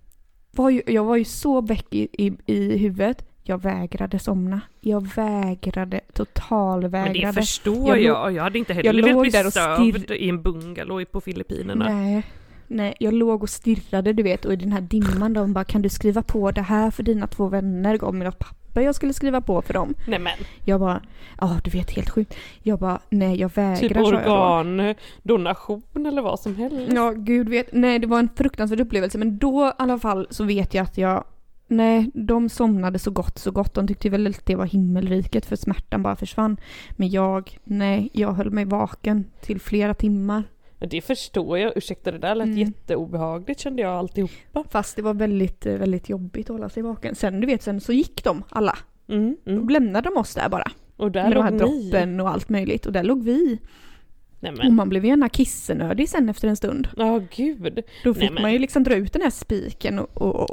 var 0.50 0.70
ju, 0.70 0.82
jag 0.86 1.04
var 1.04 1.16
ju 1.16 1.24
så 1.24 1.60
väck 1.60 1.86
i, 1.94 2.08
i, 2.12 2.32
i 2.46 2.78
huvudet. 2.78 3.26
Jag 3.42 3.62
vägrade 3.62 4.18
somna. 4.18 4.60
Jag 4.80 5.08
vägrade, 5.14 6.00
Men 6.06 6.14
totalvägrade. 6.14 7.12
det 7.26 7.32
förstår 7.32 7.88
Jag 7.88 8.02
jag. 8.02 8.32
Jag, 8.32 8.42
hade 8.42 8.58
inte 8.58 8.72
jag 8.72 8.76
heller 8.84 9.02
velat 9.02 9.14
låg 9.14 9.22
bli 9.22 9.30
där 9.30 9.46
och 9.46 9.52
sövd 9.52 9.80
stirr- 9.80 10.12
i 10.12 10.28
en 10.28 10.42
bungalow 10.42 11.04
på 11.04 11.20
Filippinerna. 11.20 11.88
Nej, 11.88 12.22
nej, 12.66 12.94
jag 13.00 13.14
låg 13.14 13.42
och 13.42 13.50
stirrade 13.50 14.12
du 14.12 14.22
vet 14.22 14.44
och 14.44 14.52
i 14.52 14.56
den 14.56 14.72
här 14.72 14.80
dimman 14.80 15.32
de 15.32 15.52
bara 15.52 15.64
kan 15.64 15.82
du 15.82 15.88
skriva 15.88 16.22
på 16.22 16.50
det 16.50 16.62
här 16.62 16.90
för 16.90 17.02
dina 17.02 17.26
två 17.26 17.48
vänner? 17.48 17.96
Gav 17.96 18.14
mig 18.14 18.24
något 18.26 18.38
papper 18.38 18.59
jag 18.74 18.94
skulle 18.94 19.12
skriva 19.12 19.40
på 19.40 19.62
för 19.62 19.74
dem. 19.74 19.94
Nej 20.06 20.18
men, 20.18 20.32
Jag 20.64 20.80
bara, 20.80 21.02
ja 21.40 21.60
du 21.64 21.70
vet 21.70 21.90
helt 21.90 22.10
sjukt. 22.10 22.34
Jag 22.62 22.78
bara, 22.78 23.00
nej 23.10 23.40
jag 23.40 23.50
vägrar 23.54 23.76
typ 23.76 23.96
organdonation 23.96 26.06
eller 26.06 26.22
vad 26.22 26.40
som 26.40 26.56
helst. 26.56 26.92
Ja, 26.92 27.10
gud 27.10 27.48
vet. 27.48 27.72
Nej, 27.72 27.98
det 27.98 28.06
var 28.06 28.18
en 28.18 28.28
fruktansvärd 28.36 28.80
upplevelse. 28.80 29.18
Men 29.18 29.38
då 29.38 29.68
i 29.68 29.72
alla 29.78 29.98
fall 29.98 30.26
så 30.30 30.44
vet 30.44 30.74
jag 30.74 30.82
att 30.82 30.98
jag... 30.98 31.24
Nej, 31.68 32.10
de 32.14 32.48
somnade 32.48 32.98
så 32.98 33.10
gott, 33.10 33.38
så 33.38 33.50
gott. 33.50 33.74
De 33.74 33.88
tyckte 33.88 34.08
väl 34.08 34.26
att 34.26 34.46
det 34.46 34.56
var 34.56 34.66
himmelriket 34.66 35.46
för 35.46 35.56
smärtan 35.56 36.02
bara 36.02 36.16
försvann. 36.16 36.56
Men 36.90 37.08
jag, 37.08 37.58
nej, 37.64 38.10
jag 38.12 38.32
höll 38.32 38.50
mig 38.50 38.64
vaken 38.64 39.24
till 39.40 39.60
flera 39.60 39.94
timmar. 39.94 40.44
Det 40.80 41.00
förstår 41.00 41.58
jag. 41.58 41.72
Ursäkta, 41.76 42.10
det 42.12 42.18
där 42.18 42.34
lät 42.34 42.44
Mm. 42.46 42.58
jätteobehagligt 42.58 43.60
kände 43.60 43.82
jag 43.82 43.92
alltihopa. 43.92 44.64
Fast 44.70 44.96
det 44.96 45.02
var 45.02 45.14
väldigt, 45.14 45.66
eh, 45.66 45.74
väldigt 45.74 46.08
jobbigt 46.08 46.50
att 46.50 46.54
hålla 46.56 46.68
sig 46.68 46.82
vaken. 46.82 47.14
Sen 47.14 47.40
du 47.40 47.46
vet, 47.46 47.62
sen 47.62 47.80
så 47.80 47.92
gick 47.92 48.24
de 48.24 48.42
alla. 48.48 48.78
Mm, 49.08 49.36
Då 49.44 49.50
mm. 49.52 49.68
lämnade 49.68 50.08
de 50.08 50.16
oss 50.20 50.34
där 50.34 50.48
bara. 50.48 50.70
Och 50.96 51.10
där 51.10 51.22
Med 51.22 51.32
de 51.32 51.34
låg 51.34 51.44
här 51.44 51.50
ni. 51.50 51.58
droppen 51.58 52.20
och 52.20 52.28
allt 52.30 52.48
möjligt. 52.48 52.86
Och 52.86 52.92
där 52.92 53.02
låg 53.02 53.24
vi. 53.24 53.58
Nej 54.40 54.52
Och 54.66 54.72
man 54.72 54.88
blev 54.88 55.04
ju 55.04 55.08
gärna 55.10 55.28
kissenödig 55.28 56.08
sen 56.08 56.28
efter 56.28 56.48
en 56.48 56.56
stund. 56.56 56.88
ja 56.96 57.20
gud. 57.36 57.82
Då 58.04 58.14
fick 58.14 58.22
Nej, 58.22 58.30
men- 58.32 58.42
man 58.42 58.52
ju 58.52 58.58
liksom 58.58 58.82
dra 58.84 58.94
ut 58.94 59.12
den 59.12 59.22
här 59.22 59.30
spiken 59.30 59.98
och... 59.98 60.16
och, 60.22 60.40
och 60.40 60.50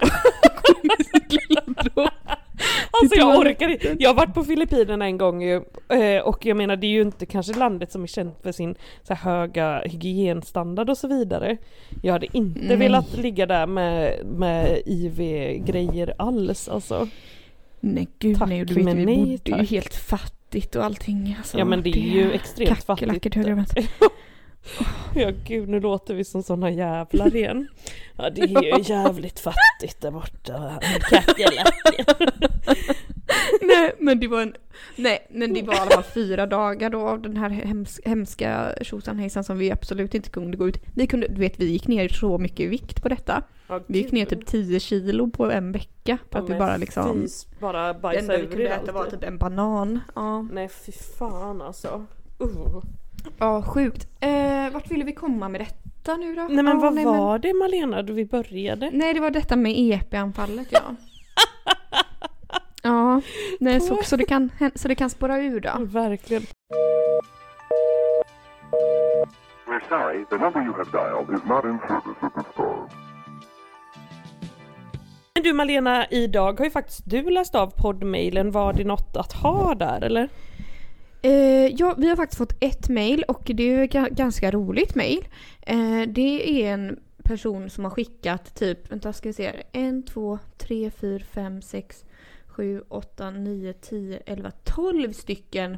Alltså 2.92 3.16
jag 3.16 3.36
toaletten. 3.36 3.68
orkar 3.70 3.70
inte. 3.88 4.04
Jag 4.04 4.10
har 4.10 4.16
varit 4.16 4.34
på 4.34 4.44
Filippinerna 4.44 5.06
en 5.06 5.18
gång 5.18 5.42
ju, 5.44 5.56
eh, 5.90 6.22
och 6.22 6.46
jag 6.46 6.58
menar 6.58 6.76
det 6.76 6.88
är 6.88 6.92
ju 6.92 7.02
inte 7.02 7.26
kanske 7.26 7.54
landet 7.54 7.92
som 7.92 8.04
är 8.04 8.08
känt 8.08 8.36
för 8.44 8.52
sin 8.52 8.76
så 9.04 9.14
höga 9.14 9.82
hygienstandard 9.86 10.90
och 10.90 10.98
så 10.98 11.08
vidare. 11.08 11.58
Jag 12.04 12.14
hade 12.14 12.38
inte 12.38 12.60
Nej. 12.68 12.78
velat 12.78 13.18
ligga 13.18 13.46
där 13.46 13.68
med, 13.68 14.14
med 14.26 14.82
IV-grejer 14.86 16.14
alls 16.18 16.70
alltså. 16.70 17.08
Nej 17.80 18.08
gud 18.20 18.38
Tack, 18.38 18.50
nej, 18.50 18.66
du 18.66 18.74
vet 18.74 18.84
men 18.86 18.98
vi 18.98 19.06
nej, 19.06 19.16
bodde 19.18 19.32
ju 19.32 19.38
tack. 19.58 19.70
helt 19.70 19.96
fattigt 19.96 20.76
och 20.76 20.84
allting. 20.86 21.36
Alltså, 21.38 21.58
Ja 21.58 21.66
men 21.66 21.84
det 21.84 21.90
är 21.90 22.12
ju 22.14 22.32
extremt 22.32 22.84
fattigt. 22.84 23.36
höll 23.36 23.48
jag 23.48 23.58
med. 23.58 23.68
Ja 25.16 25.32
gud 25.46 25.70
nu 25.70 25.80
låter 25.80 26.14
vi 26.14 26.24
som 26.24 26.44
såna 26.44 26.72
jävlar 26.72 27.36
igen. 27.36 27.68
Ja 28.16 28.30
det 28.30 28.42
är 28.42 28.64
ju 28.64 28.84
jävligt 28.84 29.40
fattigt 29.40 30.02
där 30.02 30.12
borta. 30.12 30.80
Kackerlackor. 31.10 32.32
Nej 33.68 33.96
men 34.00 34.20
det 34.20 34.28
var 34.28 34.42
en, 34.42 34.56
nej 34.96 35.28
men 35.30 35.54
det 35.54 35.62
var 35.62 35.74
i 35.74 35.78
alla 35.78 35.92
fall 35.92 36.04
fyra 36.04 36.46
dagar 36.46 36.90
då 36.90 37.08
av 37.08 37.22
den 37.22 37.38
här 37.38 37.50
hems, 37.50 38.00
hemska 38.06 38.74
tjosan 38.82 39.44
som 39.44 39.58
vi 39.58 39.72
absolut 39.72 40.14
inte 40.14 40.30
kunde 40.30 40.58
gå 40.58 40.68
ut. 40.68 40.84
Vi 40.96 41.08
kunde, 41.08 41.28
du 41.28 41.42
vet 41.42 41.60
vi 41.60 41.66
gick 41.66 41.88
ner 41.88 42.10
så 42.10 42.38
mycket 42.38 42.60
i 42.60 42.68
vikt 42.68 43.02
på 43.02 43.10
detta. 43.10 43.44
Ja, 43.68 43.80
Vi 43.88 43.98
gick 43.98 44.12
ner 44.12 44.26
typ 44.26 44.46
10 44.46 44.80
kilo 44.80 45.30
på 45.30 45.52
en 45.52 45.72
vecka. 45.72 46.18
För 46.32 46.40
Ja, 46.40 46.44
att 46.44 46.50
vi 46.50 46.56
bara 46.56 46.78
liksom... 46.78 47.22
fys, 47.22 47.48
bara 47.60 47.94
Det 47.94 48.18
enda 48.18 48.38
vi 48.38 48.48
kunde 48.48 48.70
äta 48.70 48.92
var 48.92 49.06
typ 49.06 49.24
en 49.24 49.38
banan. 49.38 50.00
Ja, 50.16 50.42
Nej 50.42 50.70
fy 50.70 50.92
fan 50.92 51.62
alltså. 51.62 52.06
Uh. 52.44 52.84
ja 53.38 53.62
sjukt. 53.62 54.08
Eh, 54.20 54.30
vart 54.70 54.92
ville 54.92 55.04
vi 55.04 55.14
komma 55.14 55.50
med 55.50 55.62
detta 55.62 56.18
nu 56.18 56.36
då? 56.36 56.42
Nej 56.42 56.64
men 56.64 56.68
ja, 56.68 56.82
vad 56.82 56.94
nej, 56.94 57.06
var 57.06 57.40
det 57.40 57.54
Malena 57.54 58.02
då 58.02 58.14
vi 58.14 58.26
började? 58.26 58.90
Nej 58.94 59.14
det 59.14 59.20
var 59.20 59.32
detta 59.32 59.56
med 59.56 59.74
EP-anfallet 59.76 60.68
ja. 60.72 60.82
ja, 62.84 63.22
nej, 63.60 63.82
så, 63.82 64.00
så, 64.04 64.18
det 64.18 64.26
kan, 64.26 64.52
så 64.76 64.88
det 64.88 64.96
kan 64.96 65.10
spåra 65.10 65.42
ur 65.42 65.60
då. 65.60 65.72
Verkligen. 65.80 66.44
We're 69.68 69.90
sorry, 69.90 70.26
the 70.30 70.38
number 70.38 70.62
you 70.62 70.74
have 70.74 70.92
dialed 70.92 71.30
is 71.40 71.46
not 71.46 71.66
in 71.66 71.80
service 71.88 72.18
at 72.22 72.34
this 72.36 72.56
time. 72.56 73.08
Men 75.38 75.44
du 75.44 75.54
Malena, 75.54 76.06
idag 76.08 76.60
har 76.60 76.66
ju 76.66 76.72
faktiskt 76.72 77.02
du 77.06 77.30
läst 77.30 77.56
av 77.56 77.68
poddmailen. 77.82 78.52
Var 78.52 78.74
det 78.74 78.84
något 78.84 79.18
att 79.18 79.34
ha 79.34 79.76
där 79.76 80.02
eller? 80.02 80.30
Eh, 81.22 81.68
ja, 81.68 81.96
vi 81.98 82.10
har 82.10 82.16
faktiskt 82.16 82.38
fått 82.38 82.64
ett 82.64 82.90
mail 82.90 83.24
och 83.28 83.52
det 83.54 83.64
är 83.74 83.84
ett 83.84 83.94
ga- 83.94 84.14
ganska 84.14 84.52
roligt 84.52 84.96
mail. 84.96 85.28
Eh, 85.62 86.02
det 86.08 86.64
är 86.64 86.74
en 86.74 87.00
person 87.24 87.70
som 87.70 87.84
har 87.84 87.92
skickat 87.92 88.56
typ, 88.56 88.92
vänta 88.92 89.14
ska 89.14 89.30
vi 89.30 89.34
se 89.34 89.46
här, 89.46 89.64
1, 89.72 90.08
2, 90.08 90.40
3, 90.58 90.92
4, 90.92 91.20
5, 91.34 91.62
6, 91.62 92.06
7, 92.48 92.82
8, 92.90 93.32
9, 93.32 93.74
10, 93.74 94.20
11, 94.26 94.52
12 94.64 95.12
stycken 95.14 95.78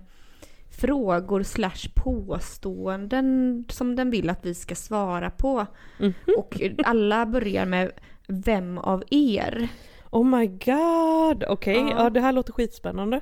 frågor 0.72 1.44
slash 1.44 1.90
påståenden 1.96 3.66
som 3.70 3.96
den 3.96 4.10
vill 4.12 4.30
att 4.30 4.46
vi 4.46 4.54
ska 4.56 4.76
svara 4.76 5.30
på. 5.30 5.66
Mhm. 6.00 6.14
Och 6.38 6.62
alla 6.86 7.26
börjar 7.26 7.66
med 7.66 7.92
Vem 8.28 8.78
av 8.78 9.04
er? 9.12 9.68
Oh 10.12 10.26
my 10.26 10.48
god, 10.48 11.44
okej, 11.48 11.76
Ja. 11.76 11.96
ja. 12.04 12.10
det 12.10 12.22
här 12.22 12.32
låter 12.32 12.54
skitspännande. 12.54 13.22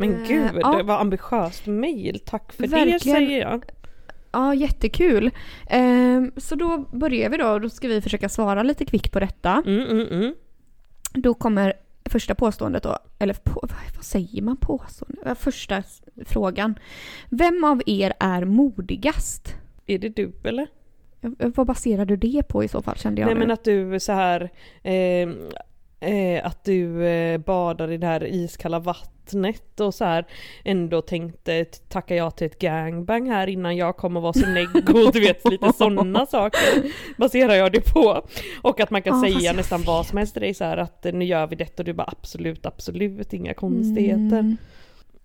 Men 0.00 0.22
Eh, 0.22 0.28
gud, 0.28 0.50
ja. 0.60 0.76
det 0.76 0.82
var 0.82 0.98
ambitiöst 0.98 1.66
mail. 1.66 2.20
Tack 2.26 2.52
för 2.52 2.62
det 2.62 2.68
Verkligen. 2.68 3.00
säger 3.00 3.40
jag. 3.40 3.64
Ja, 4.32 4.54
jättekul. 4.54 5.30
Ehm, 5.66 6.32
så 6.36 6.54
då 6.54 6.78
börjar 6.78 7.30
vi 7.30 7.36
då. 7.36 7.58
Då 7.58 7.68
ska 7.70 7.88
vi 7.88 8.00
försöka 8.00 8.28
svara 8.28 8.62
lite 8.62 8.84
kvickt 8.84 9.12
på 9.12 9.20
detta. 9.20 9.62
Mm, 9.66 9.86
mm, 9.90 10.06
mm. 10.08 10.34
Då 11.14 11.34
kommer 11.34 11.72
första 12.04 12.34
påståendet 12.34 12.82
då. 12.82 12.98
Eller 13.18 13.34
på, 13.34 13.60
vad, 13.62 13.72
vad 13.96 14.04
säger 14.04 14.42
man 14.42 14.56
påstående? 14.56 15.22
Ja, 15.24 15.34
Första 15.34 15.82
frågan. 16.26 16.78
Vem 17.30 17.64
av 17.64 17.82
er 17.86 18.12
är 18.20 18.44
modigast? 18.44 19.54
Är 19.86 19.98
det 19.98 20.08
du 20.08 20.32
eller? 20.44 20.66
Ja, 21.20 21.30
Vad 21.54 21.66
baserar 21.66 22.04
du 22.04 22.16
det 22.16 22.42
på 22.48 22.64
i 22.64 22.68
så 22.68 22.82
fall 22.82 22.96
kände 22.96 23.20
jag 23.20 23.26
Nej 23.26 23.34
nu? 23.34 23.40
men 23.40 23.50
att 23.50 23.64
du 23.64 24.00
så 24.00 24.12
här 24.12 24.50
eh, 24.82 25.28
eh, 26.10 26.46
att 26.46 26.64
du 26.64 27.04
eh, 27.06 27.38
badar 27.38 27.90
i 27.90 27.96
det 27.96 28.06
här 28.06 28.24
iskalla 28.26 28.78
vattnet 28.78 29.19
och 29.80 29.94
så 29.94 30.04
här 30.04 30.26
ändå 30.64 31.02
tänkte 31.02 31.64
tacka 31.64 32.16
ja 32.16 32.30
till 32.30 32.46
ett 32.46 32.58
gangbang 32.58 33.30
här 33.30 33.46
innan 33.46 33.76
jag 33.76 33.96
kom 33.96 34.16
och 34.16 34.22
var 34.22 34.32
så 34.32 34.46
neggo, 34.46 35.10
du 35.12 35.20
vet 35.20 35.50
lite 35.50 35.72
sådana 35.72 36.26
saker 36.30 36.82
baserar 37.16 37.54
jag 37.54 37.72
det 37.72 37.92
på. 37.92 38.24
Och 38.62 38.80
att 38.80 38.90
man 38.90 39.02
kan 39.02 39.14
Ja, 39.22 39.28
säga 39.28 39.40
jag 39.40 39.56
nästan 39.56 39.82
vad 39.82 40.06
som 40.06 40.18
helst 40.18 40.32
till 40.32 40.42
dig 40.42 40.54
så 40.54 40.64
här 40.64 40.76
att 40.76 41.06
nu 41.12 41.24
gör 41.24 41.46
vi 41.46 41.56
detta 41.56 41.82
och 41.82 41.84
du 41.84 41.92
bara 41.92 42.08
absolut, 42.20 42.66
absolut, 42.66 43.32
inga 43.32 43.54
konstigheter. 43.54 44.38
Mm. 44.38 44.56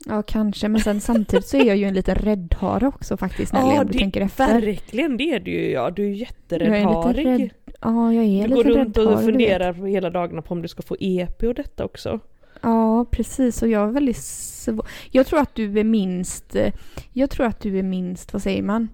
Ja, 0.06 0.22
kanske. 0.22 0.68
Men 0.68 0.82
sen 0.82 1.02
samtidigt 1.02 1.48
så 1.48 1.58
är 1.58 1.64
jag 1.64 1.78
ju 1.78 1.86
en 1.86 1.94
liten 1.94 2.16
räddhare 2.16 2.88
också 2.88 3.18
faktiskt 3.18 3.54
Nelly, 3.54 3.80
om 3.80 3.88
du 3.88 3.98
tänker 3.98 4.22
efter. 4.22 4.62
verkligen 4.62 5.18
det 5.18 5.24
är 5.32 5.40
du 5.40 5.52
ju 5.52 5.72
ja, 5.72 5.90
du 5.92 6.04
är 6.04 6.08
Jag 6.08 6.16
är 6.16 6.20
jätteräddharig. 6.20 7.26
rädd. 7.26 7.50
Ja, 7.82 8.14
jag 8.14 8.26
är 8.26 8.48
Du 8.48 8.56
lite 8.56 8.70
går 8.70 8.76
runt 8.76 8.98
och 8.98 9.18
du 9.18 9.24
funderar 9.26 9.74
hela 9.88 10.10
dagarna 10.10 10.42
på 10.42 10.54
om 10.54 10.62
du 10.62 10.68
ska 10.68 10.82
få 10.82 10.96
EP 11.00 11.44
och 11.44 11.54
detta 11.56 11.86
också. 11.86 12.20
Ja, 12.66 13.06
precis. 13.12 13.62
Och 13.62 13.68
jag 13.70 13.88
är 13.90 13.92
väldigt 13.92 14.18
svår. 14.18 14.88
Jag 15.12 15.28
tror 15.28 15.40
att 15.40 15.56
du 15.56 15.80
är 15.80 15.84
minst... 15.84 16.56
eh, 16.56 16.74
Jag 17.14 17.30
tror 17.30 17.46
att 17.46 17.60
du 17.62 17.80
är 17.80 17.84
minst, 17.84 18.34
vad 18.34 18.42
säger 18.42 18.62
man? 18.64 18.90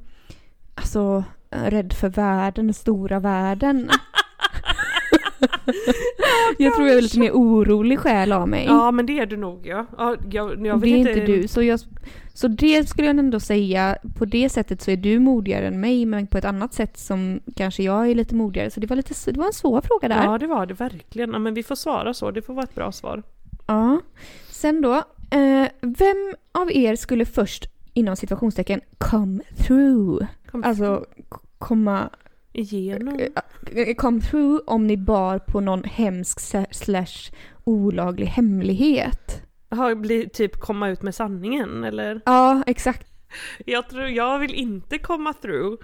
Alltså, 0.76 1.24
eh, 1.52 1.64
rädd 1.64 1.94
för 1.94 2.10
världen, 2.10 2.66
den 2.68 2.74
stora 2.74 3.20
världen. 3.20 3.90
jag 6.58 6.76
tror 6.76 6.88
jag 6.88 6.98
är 6.98 7.02
lite 7.02 7.20
mer 7.20 7.32
orolig 7.32 8.00
själ 8.00 8.32
av 8.32 8.48
mig. 8.50 8.66
Ja 8.66 8.92
men 8.92 9.06
det 9.06 9.20
är 9.20 9.26
du 9.26 9.38
nog 9.38 9.68
ja. 9.68 9.86
ja 9.98 10.16
jag, 10.32 10.68
jag 10.68 10.82
det 10.82 10.88
är 10.90 10.98
inte 10.98 11.14
du. 11.26 11.48
Så, 11.48 11.64
jag, 11.64 11.80
så 12.34 12.48
det 12.48 12.90
skulle 12.90 13.08
jag 13.08 13.20
ändå 13.20 13.40
säga, 13.40 13.98
på 14.18 14.26
det 14.26 14.50
sättet 14.50 14.82
så 14.82 14.92
är 14.92 14.98
du 14.98 15.20
modigare 15.20 15.68
än 15.68 15.80
mig, 15.82 16.06
men 16.06 16.28
på 16.28 16.38
ett 16.38 16.46
annat 16.46 16.74
sätt 16.74 16.98
som 16.98 17.40
kanske 17.56 17.84
jag 17.84 18.10
är 18.10 18.16
lite 18.16 18.36
modigare. 18.36 18.72
Så 18.72 18.80
det 18.80 18.88
var, 18.88 18.96
lite, 18.96 19.14
det 19.32 19.40
var 19.40 19.48
en 19.48 19.54
svår 19.54 19.82
fråga 19.82 20.08
där. 20.08 20.24
Ja 20.24 20.38
det 20.38 20.48
var 20.48 20.66
det 20.66 20.74
verkligen. 20.74 21.32
Ja, 21.32 21.40
men 21.40 21.54
vi 21.54 21.64
får 21.64 21.76
svara 21.76 22.14
så, 22.14 22.32
det 22.32 22.42
får 22.42 22.54
vara 22.54 22.64
ett 22.64 22.76
bra 22.76 22.92
svar. 22.92 23.24
Ja. 23.72 24.02
Sen 24.50 24.82
då, 24.82 24.94
eh, 25.32 25.68
vem 25.82 26.34
av 26.52 26.72
er 26.72 26.96
skulle 26.96 27.26
först 27.26 27.66
inom 27.94 28.16
situationstecken 28.16 28.82
come 28.98 29.40
through? 29.58 30.26
Kom 30.52 30.64
Alltså 30.64 31.06
komma 31.60 32.10
igenom. 32.54 33.20
eh, 33.76 33.96
come 33.96 34.22
through 34.22 34.62
om 34.68 34.88
ni 34.88 34.98
bar 34.98 35.40
på 35.40 35.60
någon 35.60 35.84
hemsk 35.84 36.40
slash 36.72 37.32
olaglig 37.64 38.26
hemlighet. 38.28 39.42
Har 39.70 39.96
bli, 39.96 40.30
typ 40.30 40.60
komma 40.60 40.90
ut 40.90 41.02
med 41.02 41.16
sanningen 41.16 41.84
eller? 41.84 42.22
Ja, 42.26 42.64
exakt. 42.68 43.08
Jag 43.66 43.90
tror, 43.90 44.08
jag 44.08 44.40
vill 44.40 44.54
inte 44.54 44.98
komma 44.98 45.34
through. 45.34 45.82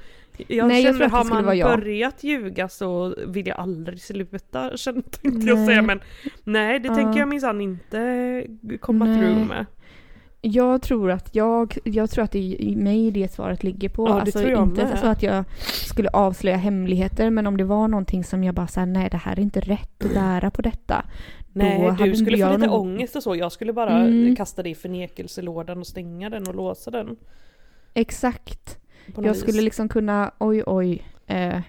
Jag 0.47 0.67
Nej, 0.67 0.83
jag 0.83 0.95
känner, 0.95 1.09
tror 1.09 1.19
att 1.19 1.27
det 1.27 1.33
har 1.35 1.43
man 1.43 1.57
jag. 1.57 1.79
börjat 1.79 2.23
ljuga 2.23 2.69
så 2.69 3.15
vill 3.27 3.47
jag 3.47 3.59
aldrig 3.59 4.01
sluta, 4.01 4.77
känner 4.77 5.01
tänkte 5.01 5.47
jag 5.47 5.57
Nej. 5.57 5.67
säga. 5.67 5.81
Men 5.81 5.99
nej, 6.43 6.79
det 6.79 6.88
Ja. 6.88 6.95
tänker 6.95 7.19
jag 7.19 7.27
minsann 7.29 7.61
inte 7.61 8.45
komma 8.79 9.05
Nej. 9.05 9.17
through 9.19 9.47
med. 9.47 9.65
Jag 10.41 10.81
tror 10.81 11.11
att 11.11 11.35
jag, 11.35 11.77
jag 11.83 12.09
tror 12.09 12.23
att 12.23 12.31
det 12.31 12.57
är 12.71 12.75
mig 12.75 13.11
det 13.11 13.31
svaret 13.31 13.63
ligger 13.63 13.89
på. 13.89 14.07
Ja, 14.07 14.13
det 14.13 14.21
alltså 14.21 14.47
jag 14.49 14.63
inte 14.63 14.83
med. 14.83 14.99
så 14.99 15.07
att 15.07 15.23
jag 15.23 15.43
skulle 15.61 16.09
avslöja 16.09 16.57
hemligheter 16.57 17.29
men 17.29 17.47
om 17.47 17.57
det 17.57 17.63
var 17.63 17.88
någonting 17.88 18.23
som 18.23 18.43
jag 18.43 18.55
bara 18.55 18.67
såhär, 18.67 18.88
nej 18.88 19.07
det 19.11 19.17
här 19.17 19.31
är 19.35 19.39
inte 19.39 19.59
rätt 19.59 20.05
att 20.05 20.13
bära 20.13 20.51
på 20.51 20.61
detta. 20.61 21.05
Nej, 21.53 21.93
du 21.99 22.15
skulle 22.15 22.38
få 22.38 22.41
jag 22.41 22.51
lite 22.59 22.67
nog- 22.71 22.79
ångest 22.81 23.15
och 23.15 23.23
så. 23.23 23.35
Jag 23.35 23.51
skulle 23.51 23.73
bara 23.73 23.99
Mm. 23.99 24.35
kasta 24.35 24.63
dig 24.63 24.71
i 24.71 24.75
förnekelselådan 24.75 25.77
och 25.79 25.88
stänga 25.88 26.29
den 26.29 26.47
och 26.47 26.55
låsa 26.55 26.91
den. 26.91 27.15
Exakt. 27.93 28.77
Jag 29.15 29.21
vis. 29.23 29.39
skulle 29.41 29.61
liksom 29.61 29.89
kunna, 29.89 30.31
oj 30.37 30.63
oj, 30.65 31.03
eh, 31.27 31.59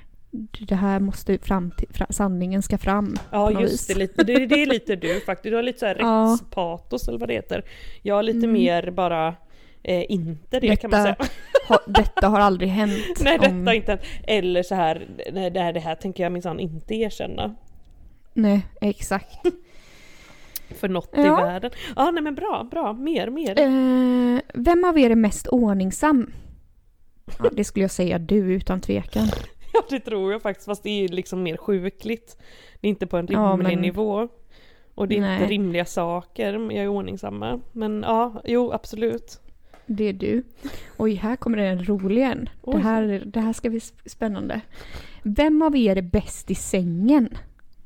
det 0.68 0.74
här 0.74 1.00
måste 1.00 1.38
fram 1.38 1.70
till, 1.70 1.88
fra, 1.90 2.06
sanningen 2.10 2.62
ska 2.62 2.78
fram. 2.78 3.16
Ja 3.30 3.50
just 3.60 3.72
vis. 3.72 3.86
det, 3.86 3.94
lite, 3.94 4.24
det, 4.24 4.46
det 4.46 4.62
är 4.62 4.66
lite 4.70 4.96
du 4.96 5.20
faktiskt. 5.20 5.50
Du 5.50 5.56
har 5.56 5.62
lite 5.62 5.78
så 5.78 5.86
här 5.86 5.96
Ja. 6.00 6.32
rättspatos 6.32 7.08
eller 7.08 7.18
vad 7.18 7.28
det 7.28 7.34
heter. 7.34 7.64
Jag 8.02 8.14
har 8.14 8.22
lite 8.22 8.38
Mm. 8.38 8.52
mer 8.52 8.90
bara 8.90 9.34
eh, 9.82 10.04
inte 10.12 10.60
det 10.60 10.76
kan 10.76 10.90
man 10.90 11.04
Detta- 11.04 11.24
säga. 11.24 11.30
Ha, 11.68 11.78
detta 11.86 12.28
har 12.28 12.40
aldrig 12.40 12.68
hänt. 12.70 13.04
Nej 13.20 13.38
detta 13.38 13.50
om- 13.54 13.68
inte. 13.68 13.98
Eller 14.26 14.62
så 14.62 14.74
här, 14.74 15.08
nej 15.32 15.50
det 15.50 15.60
här, 15.60 15.72
det 15.72 15.80
här 15.80 15.94
tänker 15.94 16.22
jag 16.22 16.32
minsann 16.32 16.60
inte 16.60 16.94
erkänna. 16.94 17.54
Nej, 18.34 18.66
exakt. 18.80 19.36
För 20.80 20.88
något 20.88 21.18
i 21.18 21.20
Ja. 21.20 21.36
världen. 21.36 21.70
Ja 21.96 22.10
nej 22.10 22.22
men 22.22 22.34
bra, 22.34 22.68
bra, 22.70 22.92
mer, 22.92 23.30
mer. 23.30 23.60
Eh, 23.60 24.40
vem 24.54 24.84
av 24.84 24.98
er 24.98 25.10
är 25.10 25.14
mest 25.14 25.46
ordningsam? 25.46 26.32
Det 27.52 27.64
skulle 27.64 27.82
jag 27.84 27.90
säga 27.90 28.18
du 28.18 28.36
utan 28.54 28.80
tvekan. 28.80 29.26
Ja 29.72 29.82
det 29.90 30.00
tror 30.00 30.32
jag 30.32 30.42
faktiskt, 30.42 30.66
fast 30.66 30.82
det 30.82 31.04
är 31.04 31.08
liksom 31.08 31.42
mer 31.42 31.56
sjukligt. 31.56 32.36
Det 32.80 32.86
är 32.86 32.90
inte 32.90 33.06
på 33.06 33.16
en 33.16 33.26
rimlig 33.26 33.42
Ja, 33.44 33.56
men- 33.56 33.80
nivå. 33.80 34.28
Och 34.94 35.08
det 35.08 35.16
är 35.16 35.20
Nej. 35.20 35.34
inte 35.40 35.52
rimliga 35.52 35.84
saker, 35.84 36.52
jag 36.54 36.72
är 36.84 36.88
ordningsamma. 36.88 37.60
Men 37.72 38.02
ja, 38.06 38.42
jo 38.44 38.72
absolut. 38.72 39.40
Det 39.86 40.04
är 40.04 40.12
du. 40.12 40.42
Oj, 40.96 41.14
här 41.14 41.36
kommer 41.36 41.56
det 41.56 41.66
en 41.66 41.84
rolig 41.84 42.22
en. 42.22 42.48
Det 42.64 42.78
här, 42.78 43.22
det 43.26 43.40
här 43.40 43.52
ska 43.52 43.70
bli 43.70 43.78
sp- 43.78 44.08
spännande. 44.08 44.60
Vem 45.22 45.62
av 45.62 45.76
er 45.76 45.96
är 45.96 46.02
bäst 46.02 46.50
i 46.50 46.54
sängen? 46.54 47.28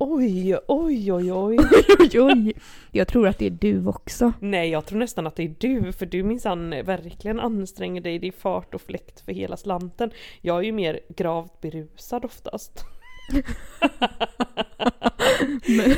Oj, 0.05 0.57
oj, 0.68 1.12
oj, 1.12 1.32
oj. 1.32 1.59
oj, 1.98 2.20
oj. 2.20 2.53
Jag 2.90 3.09
tror 3.09 3.28
att 3.28 3.38
det 3.38 3.46
är 3.46 3.50
du 3.50 3.86
också. 3.86 4.32
Nej, 4.40 4.70
jag 4.70 4.86
tror 4.86 4.98
nästan 4.98 5.26
att 5.26 5.36
det 5.36 5.42
är 5.42 5.55
du, 5.59 5.92
för 5.92 6.07
du 6.07 6.22
minsann 6.22 6.70
verkligen 6.70 7.40
anstränger 7.40 8.00
dig, 8.00 8.18
det 8.18 8.28
är 8.28 8.32
fart 8.32 8.74
och 8.74 8.80
fläkt 8.80 9.20
för 9.20 9.32
hela 9.32 9.57
slanten. 9.57 10.11
Jag 10.40 10.59
är 10.59 10.62
ju 10.62 10.72
mer 10.72 11.00
gravt 11.16 11.61
berusad 11.61 12.24
oftast. 12.24 12.84
Men, 15.66 15.94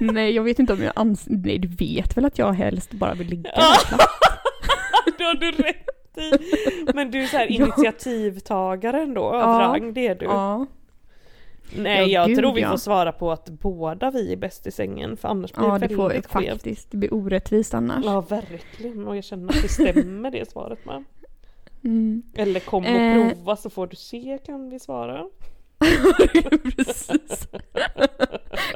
nej, 0.14 0.30
jag 0.32 0.42
vet 0.42 0.58
inte 0.58 0.72
om 0.72 0.82
jag 0.82 0.92
ans... 0.96 1.24
Nej, 1.26 1.58
du 1.58 1.68
vet 1.68 2.16
väl 2.16 2.24
att 2.24 2.38
jag 2.38 2.52
helst 2.52 2.92
bara 2.92 3.14
vill 3.14 3.26
ligga 3.28 3.50
det 5.18 5.24
har 5.24 5.34
du 5.34 5.50
rätt 5.50 5.86
i! 6.18 6.32
Men 6.94 7.10
du 7.10 7.22
är 7.22 7.26
så 7.26 7.36
här 7.36 7.46
Ja. 7.50 7.64
initiativtagare 7.64 9.02
ändå, 9.02 9.22
av 9.22 9.34
Ja. 9.60 9.66
rang, 9.68 9.92
det 9.94 10.06
är 10.06 10.14
du. 10.14 10.24
Ja. 10.24 10.66
Nej, 11.76 12.00
Ja, 12.12 12.20
jag 12.20 12.28
gud, 12.28 12.38
tror 12.38 12.54
vi 12.54 12.60
ja. 12.60 12.70
får 12.70 12.76
svara 12.76 13.12
på 13.12 13.32
att 13.32 13.48
båda 13.50 14.10
vi 14.10 14.32
är 14.32 14.36
bäst 14.36 14.66
i 14.66 14.70
sängen, 14.70 15.16
för 15.16 15.28
annars 15.28 15.52
blir 15.52 15.66
Ja, 15.66 15.78
det 15.78 15.86
det 15.86 15.94
får 15.94 16.08
vi 16.08 16.14
väldigt 16.14 16.30
skevt. 16.32 16.48
faktiskt. 16.52 16.90
Det 16.90 16.96
blir 16.96 17.14
orättvist 17.14 17.74
annars. 17.74 18.04
Ja, 18.04 18.20
verkligen. 18.20 19.08
Och 19.08 19.16
jag 19.16 19.24
känner 19.24 19.48
att 19.56 19.62
det 19.62 19.68
stämmer 19.68 20.30
det 20.30 20.50
svaret 20.50 20.84
med. 20.86 21.04
Mm. 21.84 22.22
Eller 22.34 22.60
kom 22.60 22.82
och 22.84 22.90
Eh. 22.90 23.28
prova 23.34 23.56
så 23.56 23.70
får 23.70 23.86
du 23.86 23.96
se 23.96 24.38
kan 24.46 24.70
vi 24.70 24.78
svara. 24.80 25.24
Precis. 26.76 27.48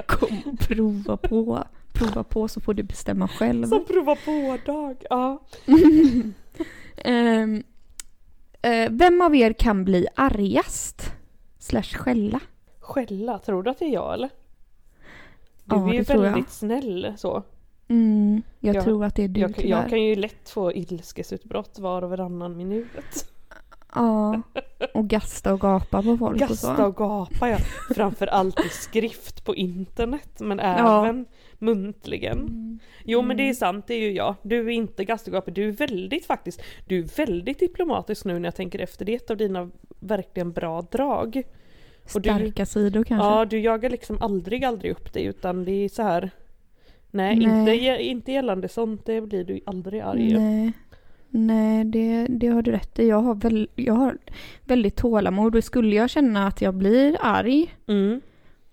Kom 0.06 0.42
och 0.46 0.58
prova 0.68 1.16
på. 1.16 1.64
Prova 1.92 2.24
på 2.24 2.48
så 2.48 2.60
får 2.60 2.74
du 2.74 2.82
bestämma 2.82 3.28
själv. 3.28 3.66
Som 3.66 3.84
prova 3.84 4.16
på-dag. 4.16 4.96
Ja. 5.10 5.42
Ehm, 7.04 7.62
eh, 8.62 8.90
vem 8.90 9.20
av 9.20 9.34
er 9.36 9.52
kan 9.52 9.84
bli 9.84 10.06
argast? 10.14 11.12
Slash 11.58 11.82
skälla? 11.82 12.40
Skälla, 12.90 13.38
tror 13.38 13.62
du 13.62 13.70
att 13.70 13.78
det 13.78 13.84
är 13.84 13.92
jag 13.92 14.14
eller? 14.14 14.30
Du 15.64 15.76
Ja, 15.76 15.88
är 15.90 15.94
ju 15.94 16.04
tror 16.04 16.24
jag. 16.24 16.32
väldigt 16.32 16.50
snäll 16.52 17.14
så. 17.16 17.42
Mm, 17.88 18.42
jag 18.60 18.76
Jag- 18.76 18.84
tror 18.84 19.04
att 19.04 19.14
det 19.14 19.24
är 19.24 19.28
du 19.28 19.40
Jag, 19.40 19.54
tyvärr. 19.56 19.68
jag 19.70 19.88
kan 19.90 20.02
ju 20.02 20.14
lätt 20.14 20.48
få 20.50 20.72
ilskesutbrott 20.72 21.78
var 21.78 22.02
och 22.02 22.10
varannan 22.10 22.56
minut. 22.56 23.26
Ja, 23.94 24.42
och 24.94 25.08
gasta 25.08 25.52
och 25.52 25.60
gapa 25.60 26.02
på 26.02 26.16
folk 26.16 26.32
och 26.42 26.48
Gasta 26.48 26.76
så. 26.76 26.84
och 26.86 26.96
gapa 26.96 27.48
ja. 27.50 27.56
Framförallt 27.94 28.60
i 28.60 28.68
skrift 28.68 29.44
på 29.44 29.54
internet 29.54 30.30
men 30.40 30.58
Ja. 30.58 31.00
även 31.04 31.26
muntligen. 31.58 32.48
Jo 33.04 33.22
men 33.22 33.36
det 33.36 33.48
är 33.48 33.54
sant, 33.54 33.86
det 33.86 33.94
är 33.94 34.00
ju 34.00 34.12
jag. 34.12 34.34
Du 34.42 34.58
är 34.66 34.68
inte 34.70 35.04
gasta 35.04 35.30
och 35.30 35.32
gapa, 35.32 35.50
du 35.50 35.68
är 35.68 35.72
väldigt 35.72 36.26
faktiskt, 36.26 36.62
du 36.86 36.98
är 36.98 37.16
väldigt 37.16 37.58
diplomatisk 37.58 38.24
nu 38.24 38.38
när 38.38 38.46
jag 38.46 38.54
tänker 38.54 38.78
efter. 38.78 39.04
Det 39.04 39.12
är 39.12 39.16
ett 39.16 39.30
av 39.30 39.36
dina 39.36 39.70
verkligen 40.00 40.52
bra 40.52 40.82
drag. 40.82 41.42
Och 42.14 42.20
du- 42.20 42.28
Starka 42.30 42.66
sidor 42.66 43.04
kanske? 43.04 43.26
Ja, 43.26 43.44
du 43.44 43.58
jagar 43.60 43.90
liksom 43.90 44.18
aldrig, 44.20 44.64
aldrig 44.64 44.92
upp 44.92 45.12
dig 45.12 45.24
utan 45.24 45.64
det 45.64 45.72
är 45.72 45.88
så 45.88 46.02
här. 46.02 46.30
Nej, 47.10 47.36
Nej. 47.46 47.78
Inte, 47.78 48.02
inte 48.04 48.32
gällande 48.32 48.68
sånt, 48.68 49.06
det 49.06 49.20
blir 49.20 49.44
du 49.44 49.60
aldrig 49.66 50.00
arg. 50.00 50.32
Nej, 50.38 50.72
Nej 51.28 51.84
det, 51.84 52.26
det 52.28 52.46
har 52.46 52.62
du 52.62 52.70
rätt 52.70 52.98
i. 52.98 53.08
Jag 53.08 53.20
har, 53.20 53.34
väl, 53.34 53.68
jag 53.74 53.94
har 53.94 54.18
väldigt 54.64 54.96
tålamod 54.96 55.56
och 55.56 55.64
skulle 55.64 55.96
jag 55.96 56.10
känna 56.10 56.46
att 56.46 56.62
jag 56.62 56.74
blir 56.74 57.16
arg 57.20 57.74
Mm. 57.86 58.20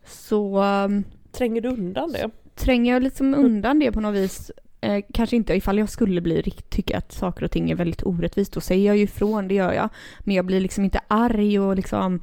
så 0.05 0.63
um, 0.63 1.03
Tränger 1.31 1.61
du 1.61 1.69
undan 1.69 2.11
det? 2.11 2.29
tränger 2.55 2.93
jag 2.93 3.03
liksom 3.03 3.35
undan 3.35 3.79
det 3.79 3.91
på 3.91 4.01
något 4.01 4.15
vis. 4.15 4.51
Eh, 4.81 5.03
kanske 5.13 5.35
inte 5.35 5.53
ifall 5.53 5.77
jag 5.77 5.89
skulle 5.89 6.21
bli 6.21 6.41
riktigt 6.41 6.69
tycka 6.69 6.97
att 6.97 7.11
saker 7.11 7.43
och 7.45 7.51
ting 7.51 7.71
är 7.71 7.75
väldigt 7.75 8.03
orättvist. 8.03 8.53
Då 8.53 8.61
säger 8.61 8.87
jag 8.87 8.97
ju 8.97 9.03
ifrån, 9.03 9.47
det 9.47 9.53
gör 9.55 9.73
jag. 9.73 9.89
Men 10.19 10.35
jag 10.35 10.45
blir 10.45 10.59
liksom 10.59 10.83
inte 10.83 10.99
arg 11.07 11.59
och 11.59 11.75
liksom... 11.75 12.19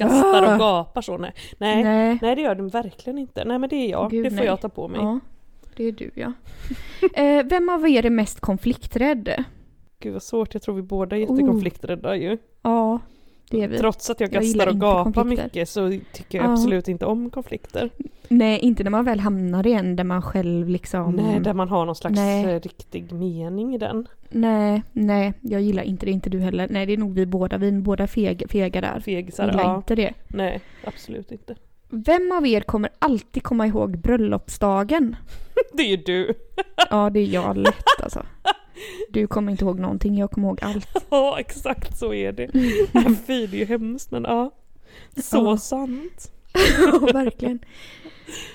Gastar 0.00 0.42
Ah! 0.42 0.52
och 0.54 0.58
gapar 0.58 1.02
så? 1.02 1.18
Nej. 1.18 1.32
Nej, 1.58 1.84
Nej. 1.84 2.18
nej 2.22 2.34
det 2.36 2.42
gör 2.42 2.54
du 2.54 2.68
verkligen 2.68 3.18
inte. 3.18 3.44
Nej 3.44 3.58
men 3.58 3.68
det 3.68 3.76
är 3.76 3.90
jag, 3.90 4.10
Gud, 4.10 4.24
det 4.24 4.30
får 4.30 4.36
nej. 4.36 4.46
jag 4.46 4.60
ta 4.60 4.68
på 4.68 4.88
mig. 4.88 5.00
Ja, 5.00 5.20
det 5.76 5.84
är 5.84 5.92
du 5.92 6.10
ja. 6.14 6.32
eh, 7.22 7.44
vem 7.46 7.68
av 7.68 7.88
er 7.88 8.06
är 8.06 8.10
mest 8.10 8.40
konflikträdd? 8.40 9.44
Gud 9.98 10.12
vad 10.12 10.22
svårt, 10.22 10.54
jag 10.54 10.62
tror 10.62 10.74
vi 10.74 10.82
båda 10.82 11.16
är 11.16 11.26
Oh. 11.26 11.30
jättekonflikträdda 11.30 12.16
ju. 12.16 12.38
Ja, 12.62 12.98
det 13.50 13.62
är 13.62 13.68
vi. 13.68 13.78
Trots 13.78 14.10
att 14.10 14.20
jag 14.20 14.30
gastar 14.30 14.66
och 14.66 14.80
gapar 14.80 15.24
mycket 15.24 15.68
så 15.68 15.88
tycker 16.12 16.38
jag 16.38 16.46
Ja. 16.46 16.52
absolut 16.52 16.88
inte 16.88 17.06
om 17.06 17.30
konflikter. 17.30 17.90
Nej, 18.28 18.58
inte 18.58 18.84
när 18.84 18.90
man 18.90 19.04
väl 19.04 19.20
hamnar 19.20 19.66
i 19.66 19.72
en 19.72 19.96
där 19.96 20.04
man 20.04 20.22
själv 20.22 20.68
liksom... 20.68 21.16
Nej, 21.16 21.40
där 21.40 21.54
man 21.54 21.68
har 21.68 21.86
någon 21.86 21.94
slags 21.94 22.16
Nej. 22.16 22.44
eh, 22.44 22.60
riktig 22.60 23.12
mening 23.12 23.74
i 23.74 23.78
den. 23.78 24.08
nej, 24.28 24.82
nej, 24.92 25.32
jag 25.40 25.60
gillar 25.60 25.82
inte 25.82 26.06
det, 26.06 26.12
inte 26.12 26.30
du 26.30 26.38
heller. 26.38 26.66
Nej, 26.70 26.86
det 26.86 26.92
är 26.92 26.96
nog 26.96 27.14
vi 27.14 27.26
båda, 27.26 27.58
vi 27.58 27.68
är 27.68 27.72
båda 27.72 28.06
feg, 28.06 28.44
fega 28.50 28.80
där. 28.80 29.00
Fegisar, 29.00 29.46
gillar 29.46 29.64
ja. 29.64 29.76
inte 29.76 29.94
det. 29.94 30.12
Nej, 30.28 30.60
absolut 30.84 31.32
inte. 31.32 31.54
Vem 31.88 32.32
av 32.32 32.46
er 32.46 32.60
kommer 32.60 32.90
alltid 32.98 33.42
komma 33.42 33.66
ihåg 33.66 33.98
bröllopsdagen? 33.98 35.16
Det 35.72 35.82
är 35.82 35.88
ju 35.88 35.96
du. 35.96 36.34
Ja, 36.90 37.10
det 37.10 37.20
är 37.20 37.26
jag 37.26 37.56
lätt 37.56 38.02
alltså. 38.02 38.26
Du 39.10 39.26
kommer 39.26 39.52
inte 39.52 39.64
ihåg 39.64 39.78
någonting, 39.80 40.18
jag 40.18 40.30
kommer 40.30 40.48
ihåg 40.48 40.58
allt. 40.62 40.88
Ja, 41.10 41.36
exakt 41.40 41.98
så 41.98 42.14
är 42.14 42.32
det. 42.32 42.48
Fy, 43.26 43.46
det 43.46 43.56
är 43.56 43.58
ju 43.60 43.64
hemskt 43.64 44.10
men 44.10 44.22
ja. 44.24 44.50
Så 45.16 45.36
Ja. 45.36 45.56
sant. 45.56 46.32
Ja, 46.78 46.98
verkligen. 47.12 47.58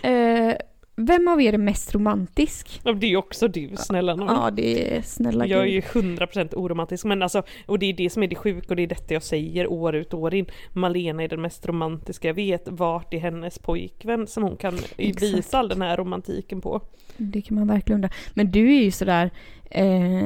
Eh, 0.03 0.55
vem 0.97 1.27
av 1.27 1.41
er 1.41 1.53
är 1.53 1.57
mest 1.57 1.95
romantisk? 1.95 2.81
Ja, 2.83 2.93
Det 2.93 3.07
är 3.07 3.09
ju 3.09 3.17
också 3.17 3.47
du, 3.47 3.69
snälla 3.77 4.15
nån. 4.15 4.27
Ja, 4.27 4.51
det 4.51 4.95
är 4.97 5.01
snälla 5.01 5.47
Jag 5.47 5.61
är 5.61 5.65
ju 5.65 5.81
100% 5.81 6.55
oromantisk 6.55 7.05
men 7.05 7.21
alltså, 7.21 7.43
och 7.65 7.79
det 7.79 7.85
är 7.85 7.93
det 7.93 8.09
som 8.09 8.23
är 8.23 8.27
det 8.27 8.35
sjuka 8.35 8.67
och 8.69 8.75
det 8.75 8.83
är 8.83 8.87
detta 8.87 9.13
jag 9.13 9.23
säger 9.23 9.67
år 9.71 9.95
ut 9.95 10.13
och 10.13 10.19
år 10.19 10.33
in. 10.33 10.45
Malena 10.73 11.23
är 11.23 11.27
den 11.27 11.41
mest 11.41 11.65
romantiska 11.65 12.27
jag 12.27 12.35
vet, 12.35 12.63
vart 12.67 13.13
är 13.13 13.19
hennes 13.19 13.59
pojkvän 13.59 14.27
som 14.27 14.43
hon 14.43 14.57
kan 14.57 14.77
Exakt. 14.97 15.23
visa 15.23 15.57
all 15.59 15.67
den 15.69 15.81
här 15.81 15.97
romantiken 15.97 16.61
på? 16.61 16.81
Det 17.17 17.41
kan 17.41 17.55
man 17.57 17.67
verkligen 17.67 17.97
undra. 17.97 18.09
Men 18.33 18.51
du 18.51 18.75
är 18.77 18.83
ju 18.83 18.91
sådär, 18.91 19.29
eh, 19.69 20.23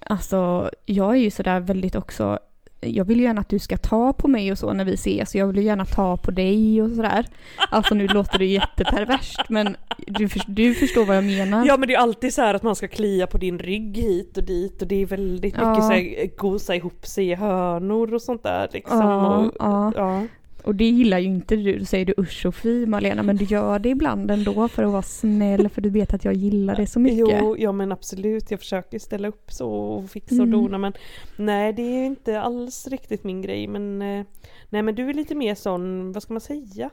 alltså 0.00 0.70
jag 0.86 1.10
är 1.10 1.20
ju 1.20 1.30
sådär 1.30 1.60
väldigt 1.60 1.94
också, 1.94 2.38
jag 2.80 3.04
vill 3.04 3.18
ju 3.18 3.24
gärna 3.24 3.40
att 3.40 3.48
du 3.48 3.58
ska 3.58 3.76
ta 3.76 4.12
på 4.12 4.28
mig 4.28 4.52
och 4.52 4.58
så 4.58 4.72
när 4.72 4.84
vi 4.84 4.94
ses, 4.94 5.34
jag 5.34 5.46
vill 5.46 5.56
ju 5.56 5.62
gärna 5.62 5.84
ta 5.84 6.16
på 6.16 6.30
dig 6.30 6.82
och 6.82 6.90
sådär. 6.90 7.26
Alltså 7.70 7.94
nu 7.94 8.06
låter 8.08 8.38
det 8.38 8.46
jätteperverst 8.46 9.48
men 9.48 9.76
du, 10.06 10.28
du 10.46 10.74
förstår 10.74 11.04
vad 11.04 11.16
jag 11.16 11.24
menar. 11.24 11.66
Ja 11.66 11.76
men 11.76 11.88
det 11.88 11.94
är 11.94 11.98
alltid 11.98 12.34
så 12.34 12.42
här 12.42 12.54
att 12.54 12.62
man 12.62 12.76
ska 12.76 12.88
klia 12.88 13.26
på 13.26 13.38
din 13.38 13.58
rygg 13.58 13.96
hit 13.96 14.36
och 14.36 14.44
dit 14.44 14.82
och 14.82 14.88
det 14.88 15.02
är 15.02 15.06
väldigt 15.06 15.54
Ja. 15.58 15.70
mycket 15.70 15.84
så 15.84 15.92
här, 15.92 16.36
gosa 16.36 16.74
ihop 16.74 17.06
sig 17.06 17.28
i 17.30 17.34
hörnor 17.34 18.14
och 18.14 18.22
sånt 18.22 18.42
där 18.42 18.68
liksom. 18.72 18.98
Ja, 19.00 19.36
och, 19.38 19.52
ja. 19.58 19.92
ja. 19.96 20.22
Och 20.64 20.74
det 20.74 20.84
gillar 20.88 21.18
ju 21.18 21.26
inte 21.26 21.56
du, 21.56 21.78
då 21.78 21.84
säger 21.84 22.04
du 22.06 22.14
usch 22.18 22.46
och 22.46 22.54
fy 22.54 22.86
Malena, 22.86 23.22
men 23.22 23.36
du 23.36 23.44
gör 23.44 23.78
det 23.78 23.88
ibland 23.88 24.30
ändå 24.30 24.68
för 24.68 24.82
att 24.82 24.90
vara 24.92 25.02
snäll 25.02 25.68
för 25.68 25.80
du 25.80 25.90
vet 25.90 26.14
att 26.14 26.24
jag 26.24 26.34
gillar 26.34 26.76
det 26.76 26.86
så 26.86 27.00
mycket. 27.00 27.18
Jo, 27.40 27.56
ja 27.58 27.72
men 27.72 27.92
absolut, 27.92 28.50
jag 28.50 28.60
försöker 28.60 28.98
ställa 28.98 29.28
upp 29.28 29.52
så 29.52 29.70
och 29.70 30.10
fixa 30.10 30.34
och 30.34 30.40
Mm. 30.48 30.50
dona 30.62 30.78
men 30.78 30.92
nej 31.36 31.72
det 31.72 31.82
är 31.82 32.04
inte 32.06 32.40
alls 32.40 32.86
riktigt 32.88 33.24
min 33.24 33.42
grej 33.42 33.66
men 33.66 34.02
eh, 34.02 34.24
nej 34.68 34.82
men 34.82 34.94
du 34.94 35.08
är 35.10 35.14
lite 35.14 35.34
mer 35.34 35.54
sån, 35.54 36.12
vad 36.12 36.22
ska 36.22 36.32
man 36.34 36.40
säga? 36.40 36.90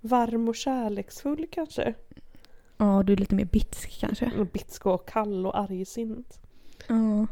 Varm 0.00 0.48
och 0.48 0.56
kärleksfull 0.56 1.46
kanske? 1.50 1.94
Ja, 2.76 3.02
du 3.06 3.12
är 3.12 3.16
lite 3.16 3.34
mer 3.34 3.44
bitsk 3.44 4.00
kanske. 4.00 4.30
Bitsk 4.52 4.86
och 4.86 5.08
kall 5.08 5.46
och 5.46 5.58
argsint. 5.58 6.38
Ja. 6.88 7.26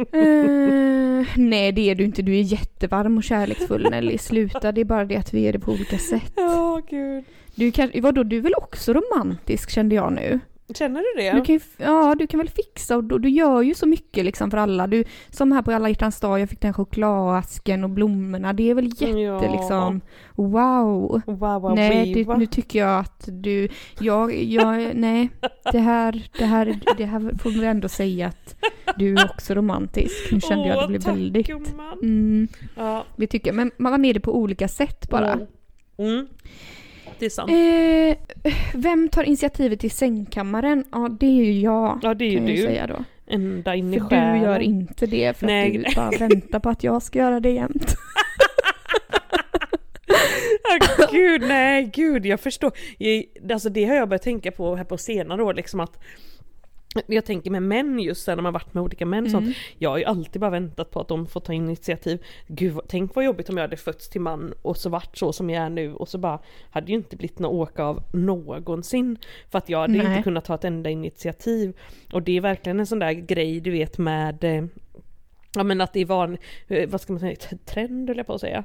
Eh, 0.00 1.26
nej 1.36 1.72
det 1.72 1.90
är 1.90 1.94
du 1.94 2.04
inte, 2.04 2.22
du 2.22 2.38
är 2.38 2.42
jättevarm 2.42 3.16
och 3.16 3.24
kärleksfull 3.24 3.90
Nelly. 3.90 4.18
Sluta, 4.18 4.72
det 4.72 4.80
är 4.80 4.84
bara 4.84 5.04
det 5.04 5.16
att 5.16 5.34
vi 5.34 5.46
är 5.48 5.52
det 5.52 5.58
på 5.58 5.72
olika 5.72 5.98
sätt. 5.98 6.32
Ja 6.36 6.80
gud. 6.90 7.24
Du 7.54 7.72
vadå, 8.00 8.22
du 8.22 8.36
är 8.36 8.40
väl 8.40 8.54
också 8.56 8.92
romantisk 8.92 9.70
kände 9.70 9.94
jag 9.94 10.12
nu? 10.12 10.40
Känner 10.74 11.00
du 11.00 11.22
det? 11.22 11.32
Du 11.32 11.44
kan 11.44 11.54
ju, 11.54 11.60
ja, 11.76 12.14
du 12.18 12.26
kan 12.26 12.38
väl 12.40 12.48
fixa 12.48 12.96
och 12.96 13.04
du, 13.04 13.18
du 13.18 13.28
gör 13.28 13.62
ju 13.62 13.74
så 13.74 13.86
mycket 13.86 14.24
liksom 14.24 14.50
för 14.50 14.58
alla. 14.58 14.86
Du, 14.86 15.04
som 15.30 15.52
här 15.52 15.62
på 15.62 15.72
alla 15.72 15.88
hjärtans 15.88 16.20
dag, 16.20 16.40
jag 16.40 16.48
fick 16.48 16.60
den 16.60 16.72
chokladasken 16.74 17.84
och 17.84 17.90
blommorna. 17.90 18.52
Det 18.52 18.70
är 18.70 18.74
väl 18.74 18.86
jätte 18.86 19.18
Ja. 19.20 19.52
liksom, 19.52 20.00
wow. 20.34 21.22
Wow, 21.26 21.62
wow, 21.62 21.74
nej, 21.74 22.14
det, 22.14 22.36
nu 22.36 22.46
tycker 22.46 22.78
jag 22.78 22.98
att 23.00 23.28
du, 23.32 23.68
jag, 24.00 24.42
jag, 24.42 24.94
nej, 24.96 25.28
det 25.72 25.78
här, 25.78 26.28
det 26.38 26.44
här, 26.44 26.80
det 26.96 27.04
här 27.04 27.38
får 27.42 27.50
vi 27.50 27.64
ändå 27.66 27.88
säga 27.88 28.26
att 28.26 28.56
du 28.96 29.14
är 29.14 29.24
också 29.30 29.54
romantisk. 29.54 30.32
Nu 30.32 30.40
kände 30.40 30.68
jag 30.68 30.76
att 30.76 30.82
det 30.82 30.88
blev 30.88 31.00
tack, 31.00 31.14
väldigt, 31.14 31.46
gumman. 31.46 31.98
mm, 32.02 32.48
Ja. 32.76 33.04
vi 33.16 33.26
tycker, 33.26 33.52
men 33.52 33.70
man 33.76 34.04
är 34.04 34.14
det 34.14 34.20
på 34.20 34.36
olika 34.36 34.68
sätt 34.68 35.10
bara. 35.10 35.32
Mm. 35.32 35.46
Mm. 35.98 36.26
Det 37.20 37.26
är 37.26 37.30
sant. 37.30 37.50
Eh, 37.50 38.52
vem 38.74 39.08
tar 39.08 39.22
initiativet 39.22 39.80
till 39.80 39.90
sängkammaren? 39.90 40.84
Ja, 40.92 41.08
det 41.20 41.26
är 41.26 41.44
ju 41.44 41.60
jag. 41.60 41.98
Ja 42.02 42.14
det 42.14 42.24
är 42.24 42.30
ju 42.30 42.40
du. 42.40 42.56
säga 42.62 42.86
då. 42.86 43.04
Ända 43.26 43.74
in 43.74 43.94
i 43.94 43.98
För 43.98 44.06
själen. 44.08 44.38
du 44.38 44.44
gör 44.44 44.60
inte 44.60 45.06
det 45.06 45.36
för 45.36 45.46
Nej. 45.46 45.78
att 45.78 45.84
du 45.84 45.94
bara 45.96 46.10
väntar 46.28 46.58
på 46.60 46.68
att 46.68 46.84
jag 46.84 47.02
ska 47.02 47.18
göra 47.18 47.40
det 47.40 47.50
jämt. 47.50 47.94
Gud, 51.12 51.42
nej, 51.42 51.90
gud, 51.94 52.26
jag 52.26 52.40
förstår. 52.40 52.72
Jag, 52.98 53.24
alltså 53.52 53.68
det 53.68 53.84
har 53.84 53.94
jag 53.94 54.08
börjat 54.08 54.22
tänka 54.22 54.50
på 54.50 54.76
här 54.76 54.84
på 54.84 54.98
senare 54.98 55.42
år, 55.42 55.54
liksom 55.54 55.80
att 55.80 55.98
jag 57.06 57.24
tänker 57.24 57.50
med 57.50 57.62
män 57.62 57.98
just 57.98 58.24
sen 58.24 58.36
när 58.36 58.42
man 58.42 58.52
varit 58.52 58.74
med 58.74 58.82
olika 58.82 59.06
män 59.06 59.18
Mm. 59.26 59.30
sånt. 59.30 59.56
Jag 59.78 59.90
har 59.90 59.98
ju 59.98 60.04
alltid 60.04 60.40
bara 60.40 60.50
väntat 60.50 60.90
på 60.90 61.00
att 61.00 61.08
de 61.08 61.26
får 61.26 61.40
ta 61.40 61.52
initiativ. 61.52 62.24
Gud, 62.46 62.78
tänk 62.88 63.14
vad 63.14 63.24
jobbigt 63.24 63.48
om 63.50 63.56
jag 63.56 63.64
hade 63.64 63.76
fötts 63.76 64.08
till 64.08 64.20
man 64.20 64.54
och 64.62 64.76
så 64.76 64.88
vart 64.90 65.16
så 65.18 65.32
som 65.32 65.50
jag 65.50 65.64
är 65.64 65.70
nu 65.70 65.94
och 65.94 66.08
så 66.08 66.18
bara 66.18 66.38
hade 66.70 66.86
ju 66.92 66.94
inte 66.98 67.16
blivit 67.16 67.38
något 67.38 67.52
åka 67.68 67.84
av 67.84 68.02
någonsin. 68.12 69.18
För 69.50 69.58
att 69.58 69.68
jag 69.68 69.78
hade 69.80 69.92
Nej. 69.92 70.06
inte 70.06 70.22
kunnat 70.22 70.44
ta 70.44 70.54
ett 70.54 70.64
enda 70.64 70.90
initiativ. 70.90 71.76
Och 72.12 72.22
det 72.22 72.36
är 72.36 72.40
verkligen 72.40 72.80
en 72.80 72.86
sån 72.86 72.98
där 72.98 73.12
grej 73.12 73.60
du 73.60 73.70
vet 73.70 73.98
med 73.98 74.44
eh, 74.44 74.64
Ja 75.54 75.62
men 75.64 75.80
att 75.80 75.92
det 75.92 76.04
var 76.04 76.24
en, 76.24 76.38
eh, 76.68 76.88
vad 76.88 77.00
ska 77.00 77.12
man 77.12 77.20
säga, 77.20 77.36
trend 77.64 78.08
höll 78.08 78.16
jag 78.16 78.26
på 78.26 78.32
att 78.34 78.40
säga. 78.40 78.64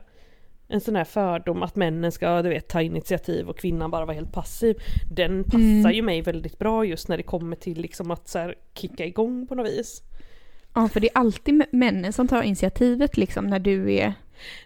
En 0.68 0.82
sån 0.82 0.96
här 0.96 1.04
fördom 1.04 1.64
att 1.64 1.76
männen 1.76 2.12
ska 2.12 2.42
du 2.42 2.50
vet, 2.50 2.68
ta 2.68 2.82
initiativ 2.82 3.50
och 3.50 3.58
kvinnan 3.58 3.92
bara 3.92 4.06
vara 4.06 4.16
helt 4.16 4.32
passiv. 4.34 4.76
Den 5.12 5.44
passar 5.44 5.58
Mm. 5.60 5.92
ju 5.92 6.02
mig 6.02 6.22
väldigt 6.22 6.60
bra 6.60 6.86
just 6.86 7.08
när 7.08 7.18
det 7.18 7.24
kommer 7.24 7.56
till 7.56 7.82
liksom 7.82 8.12
att 8.12 8.28
så 8.28 8.40
här, 8.40 8.56
kicka 8.74 9.06
igång 9.06 9.48
på 9.48 9.56
något 9.56 9.68
vis. 9.68 10.02
Ja, 10.74 10.88
för 10.88 11.00
det 11.00 11.08
är 11.16 11.18
alltid 11.20 11.54
mä- 11.62 11.68
männen 11.72 12.14
som 12.14 12.28
tar 12.28 12.44
initiativet 12.44 13.18
liksom 13.18 13.48
när 13.48 13.60
du 13.60 13.94
är... 13.94 14.14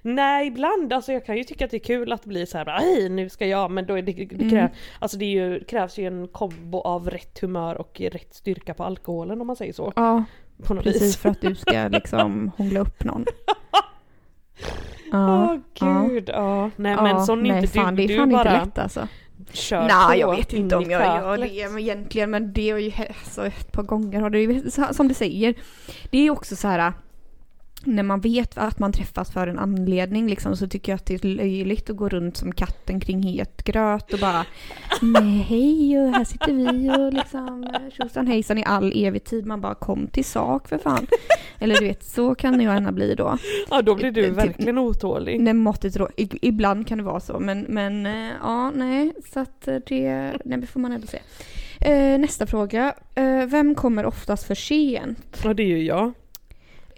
Nej 0.02 0.48
ibland, 0.48 0.94
alltså 0.94 1.12
jag 1.14 1.26
kan 1.26 1.38
ju 1.38 1.44
tycka 1.44 1.66
att 1.66 1.72
det 1.72 1.78
är 1.78 1.84
kul 1.84 2.12
att 2.12 2.26
bli 2.26 2.46
så 2.46 2.58
här, 2.58 2.66
hej 2.66 3.10
nu 3.10 3.30
ska 3.30 3.46
jag, 3.48 3.72
men 3.72 3.86
då 3.86 3.98
är 3.98 4.02
det, 4.02 4.12
det 4.14 4.36
Mm. 4.36 4.50
kräv, 4.50 4.70
alltså 5.00 5.18
det 5.18 5.26
ju, 5.26 5.64
krävs 5.64 5.98
ju 6.00 6.06
en 6.08 6.28
kombo 6.28 6.80
av 6.82 7.10
rätt 7.10 7.40
humör 7.40 7.76
och 7.76 8.02
rätt 8.02 8.34
styrka 8.34 8.74
på 8.74 8.84
alkoholen 8.84 9.42
om 9.42 9.48
man 9.48 9.56
säger 9.56 9.74
så. 9.74 9.94
Ja, 9.96 10.24
På 10.64 10.74
något 10.74 10.84
precis 10.84 11.02
vis. 11.02 11.18
för 11.18 11.30
att 11.30 11.42
du 11.42 11.56
ska 11.56 11.88
liksom 11.88 12.52
hångla 12.58 12.80
upp 12.80 13.04
någon. 13.04 13.26
Åh 15.14 15.20
Ja, 15.20 15.60
ja. 15.74 16.08
gud, 16.10 16.30
ja. 16.30 16.70
Nej 16.76 16.92
Ja, 16.92 17.04
men 17.04 17.26
sån 17.26 17.44
nej, 17.44 17.52
inte 17.52 17.68
fan, 17.68 17.96
du, 17.96 18.02
det 18.02 18.04
är 18.04 18.08
du 18.08 18.18
fan 18.18 18.32
inte 18.32 18.44
bara 18.44 18.66
lätt 18.66 18.78
alltså. 18.78 19.08
kör 19.52 19.82
på 19.82 19.88
Nej, 19.88 20.20
jag 20.20 20.36
vet 20.36 20.54
in 20.54 20.60
inte 20.64 20.76
om 20.76 20.92
jag 20.92 21.02
gör 21.02 21.38
det 21.38 21.70
men 21.70 21.80
egentligen, 21.80 22.32
men 22.32 22.54
det 22.54 22.70
är 22.70 22.78
ju 22.78 22.92
alltså, 23.08 23.46
ett 23.46 23.72
par 23.72 23.84
gånger 23.84 24.22
har 24.22 24.30
det 24.30 24.40
ju, 24.40 24.72
som 24.92 25.08
du 25.08 25.14
säger, 25.14 25.54
det 26.10 26.18
är 26.18 26.22
ju 26.24 26.30
också 26.30 26.56
så 26.56 26.68
här 26.68 26.94
när 27.84 28.04
man 28.04 28.20
vet 28.22 28.58
att 28.58 28.80
man 28.80 28.92
träffas 28.92 29.32
för 29.32 29.48
en 29.48 29.60
anledning 29.60 30.28
liksom, 30.30 30.56
så 30.56 30.68
tycker 30.68 30.92
jag 30.92 30.96
att 30.98 31.06
det 31.06 31.14
är 31.24 31.28
löjligt 31.28 31.90
att 31.90 31.96
gå 31.96 32.10
runt 32.10 32.38
som 32.38 32.52
katten 32.52 33.00
kring 33.00 33.24
het 33.24 33.64
gröt 33.64 34.14
och 34.14 34.20
bara 34.20 34.46
Nej 35.02 35.38
hej 35.38 36.00
och 36.00 36.14
här 36.16 36.24
sitter 36.24 36.54
vi 36.54 36.90
och 36.90 37.14
liksom 37.14 37.74
tjosan 37.98 38.28
hejsan 38.28 38.58
i 38.58 38.64
all 38.66 38.92
evig 38.96 39.24
tid. 39.24 39.46
Man 39.46 39.62
bara 39.62 39.76
kom 39.76 40.08
till 40.08 40.26
sak 40.26 40.68
för 40.68 40.78
fan. 40.78 41.08
Eller 41.60 41.76
du 41.76 41.88
vet, 41.88 42.04
så 42.04 42.36
kan 42.36 42.62
jag 42.62 42.74
gärna 42.74 42.92
bli 42.92 43.16
då. 43.16 43.38
Ja 43.70 43.82
då 43.82 43.96
blir 43.96 44.12
du 44.12 44.26
Typ- 44.28 44.38
verkligen 44.38 44.78
otålig. 44.78 45.40
När 45.42 45.54
måttet 45.54 45.96
i- 46.18 46.48
Ibland 46.48 46.88
kan 46.88 46.98
det 46.98 47.04
vara 47.04 47.20
så 47.20 47.40
men, 47.40 47.62
men 47.70 48.06
eh, 48.06 48.32
ja 48.42 48.72
nej 48.72 49.14
så 49.34 49.40
att 49.40 49.68
eh, 49.68 49.76
det, 49.88 50.34
nej, 50.46 50.58
det 50.58 50.68
får 50.68 50.80
man 50.80 50.92
ändå 50.92 51.08
se. 51.08 51.20
Eh, 51.82 52.20
nästa 52.20 52.46
fråga. 52.48 52.94
Vem 53.48 53.76
kommer 53.76 54.06
oftast 54.06 54.44
för 54.48 54.56
sent? 54.56 55.42
Ja 55.44 55.54
det 55.54 55.64
är 55.64 55.68
ju 55.68 55.84
jag. 55.84 56.12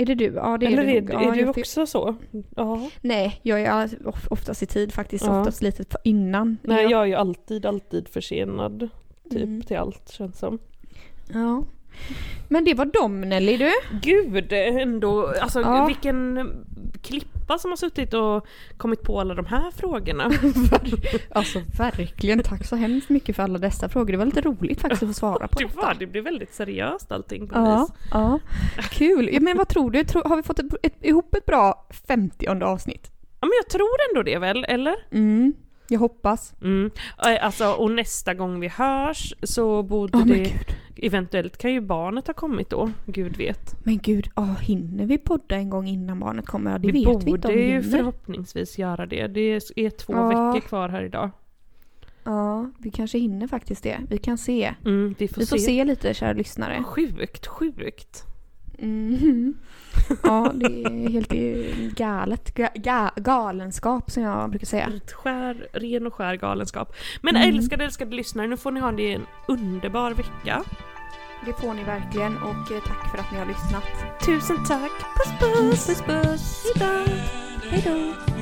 Är 0.02 0.06
det 0.06 0.16
du? 0.16 0.26
Ja 0.36 0.58
det 0.58 0.66
Eller 0.66 0.78
är 0.84 0.88
är, 0.88 1.02
du 1.02 1.14
är, 1.14 1.20
nog. 1.20 1.38
Ja, 1.38 1.44
du 1.44 1.50
också 1.62 1.86
så? 1.86 2.16
Ja. 2.56 2.90
Nej, 3.02 3.40
jag 3.44 3.62
är 3.62 4.08
of- 4.08 4.28
oftast 4.30 4.64
i 4.64 4.66
tid 4.66 4.94
faktiskt. 4.94 5.26
Ja. 5.26 5.40
Oftast 5.40 5.62
lite 5.62 5.84
innan. 6.04 6.58
Nej 6.64 6.84
Ja. 6.84 6.90
jag 6.92 7.02
är 7.02 7.06
ju 7.06 7.14
alltid, 7.16 7.66
alltid 7.66 8.08
försenad. 8.08 8.90
Typ 9.30 9.44
Mm. 9.44 9.62
till 9.62 9.78
allt 9.78 10.10
känns 10.12 10.40
som. 10.40 10.60
Ja. 11.34 11.64
Men 12.48 12.66
det 12.66 12.74
var 12.74 12.86
dem 12.86 13.22
Nelly 13.22 13.58
du. 13.58 13.72
Gud 14.02 14.54
ändå, 14.54 15.28
alltså 15.42 15.62
Ja. 15.62 15.86
vilken 15.86 16.50
klippa 17.02 17.58
som 17.58 17.72
har 17.72 17.76
suttit 17.76 18.14
och 18.14 18.46
kommit 18.78 19.02
på 19.02 19.20
alla 19.20 19.34
de 19.34 19.46
här 19.46 19.72
frågorna. 19.72 20.32
Alltså 21.32 21.62
verkligen, 21.78 22.44
tack 22.44 22.66
så 22.66 22.76
hemskt 22.76 23.10
mycket 23.10 23.36
för 23.36 23.44
alla 23.44 23.60
dessa 23.60 23.90
frågor. 23.90 24.12
Det 24.12 24.18
var 24.18 24.26
lite 24.26 24.42
roligt 24.42 24.82
faktiskt 24.82 25.04
att 25.04 25.10
få 25.10 25.14
svara 25.14 25.48
på 25.48 25.60
Det 25.60 25.66
detta. 25.66 25.82
var, 25.82 25.96
det 26.00 26.08
blev 26.08 26.24
väldigt 26.24 26.54
seriöst 26.54 27.12
allting 27.12 27.48
på 27.48 27.56
Ja, 27.56 27.82
vis. 27.82 27.94
ja. 28.12 28.40
Kul. 28.92 29.30
Ja, 29.34 29.40
men 29.40 29.58
vad 29.58 29.68
tror 29.68 29.92
du? 29.92 30.04
Har 30.26 30.36
vi 30.38 30.44
fått 30.44 30.60
ett, 30.60 30.66
ett, 30.84 30.96
ihop 31.02 31.36
ett 31.36 31.46
bra 31.46 31.88
50 32.08 32.48
avsnitt? 32.64 33.12
Ja 33.40 33.48
men 33.48 33.52
jag 33.64 33.70
tror 33.70 33.90
ändå 34.10 34.24
det 34.24 34.38
väl, 34.38 34.66
eller? 34.68 34.96
Mm, 35.12 35.54
jag 35.88 36.00
hoppas. 36.00 36.54
Mm. 36.62 36.92
Alltså 37.42 37.72
och 37.72 37.92
nästa 37.92 38.34
gång 38.34 38.60
vi 38.60 38.68
hörs 38.68 39.34
så 39.44 39.84
borde 39.84 40.18
men 40.18 40.28
det 40.28 40.38
gud. 40.38 40.76
Eventuellt 41.02 41.58
kan 41.58 41.74
ju 41.74 41.82
barnet 41.82 42.28
ha 42.28 42.34
kommit 42.34 42.70
då, 42.70 42.92
gud 43.06 43.38
vet. 43.38 43.86
Men 43.86 43.98
gud, 43.98 44.30
oh, 44.36 44.60
hinner 44.60 45.06
vi 45.06 45.18
podda 45.18 45.56
en 45.56 45.70
gång 45.70 45.88
innan 45.88 46.20
barnet 46.20 46.46
kommer? 46.46 46.80
Det 46.80 46.92
vi 46.92 47.00
vet 47.00 47.06
borde 47.06 47.26
vi 47.26 47.32
inte 47.32 47.48
om 47.48 47.54
ju 47.54 47.60
hinner. 47.60 47.82
förhoppningsvis 47.82 48.78
göra 48.78 49.06
det. 49.06 49.28
Det 49.28 49.42
är 49.76 49.90
två 49.90 50.14
Ja. 50.14 50.28
veckor 50.28 50.68
kvar 50.68 50.90
här 50.90 51.04
idag. 51.04 51.30
Ja, 52.24 52.70
vi 52.80 52.92
kanske 52.92 53.18
hinner 53.20 53.48
faktiskt 53.48 53.84
det. 53.84 53.98
Vi 54.10 54.18
kan 54.18 54.38
se. 54.38 54.74
Mm, 54.86 55.16
vi 55.18 55.28
får, 55.28 55.42
Vi 55.42 55.46
får 55.48 55.58
se. 55.58 55.64
se 55.66 55.84
lite 55.84 56.14
kära 56.14 56.34
lyssnare. 56.34 56.84
Sjukt, 56.84 57.48
sjukt. 57.48 58.24
Mhm. 58.82 59.54
Ja, 60.24 60.52
det 60.56 60.66
är 60.84 61.10
helt 61.10 61.30
galet. 61.98 62.54
Ga, 62.56 62.70
ga, 62.76 63.12
galenskap 63.16 64.12
som 64.12 64.24
jag 64.24 64.50
brukar 64.50 64.66
säga. 64.66 64.90
Skär, 65.14 65.68
ren 65.74 66.08
och 66.08 66.14
skär 66.14 66.36
galenskap. 66.36 66.94
Men 67.22 67.36
Mm. 67.36 67.56
älskade, 67.56 67.86
älskade 67.86 68.16
lyssnare, 68.16 68.48
nu 68.48 68.58
får 68.58 68.72
ni 68.72 68.80
ha 68.80 68.92
det 68.92 69.14
en 69.14 69.26
underbar 69.48 70.12
vecka. 70.12 70.64
Det 71.46 71.54
får 71.62 71.74
ni 71.74 71.84
verkligen 71.84 72.38
och 72.38 72.72
eh, 72.72 72.84
tack 72.86 73.12
för 73.12 73.18
att 73.18 73.32
ni 73.32 73.38
har 73.38 73.46
lyssnat. 73.46 74.20
Tusen 74.26 74.66
tack, 74.66 74.92
puss 75.18 75.40
puss! 75.40 75.88
Puss 75.88 76.02
puss! 76.02 76.66
Hejdå! 76.76 77.12
Hej 77.70 77.84
då! 77.86 78.41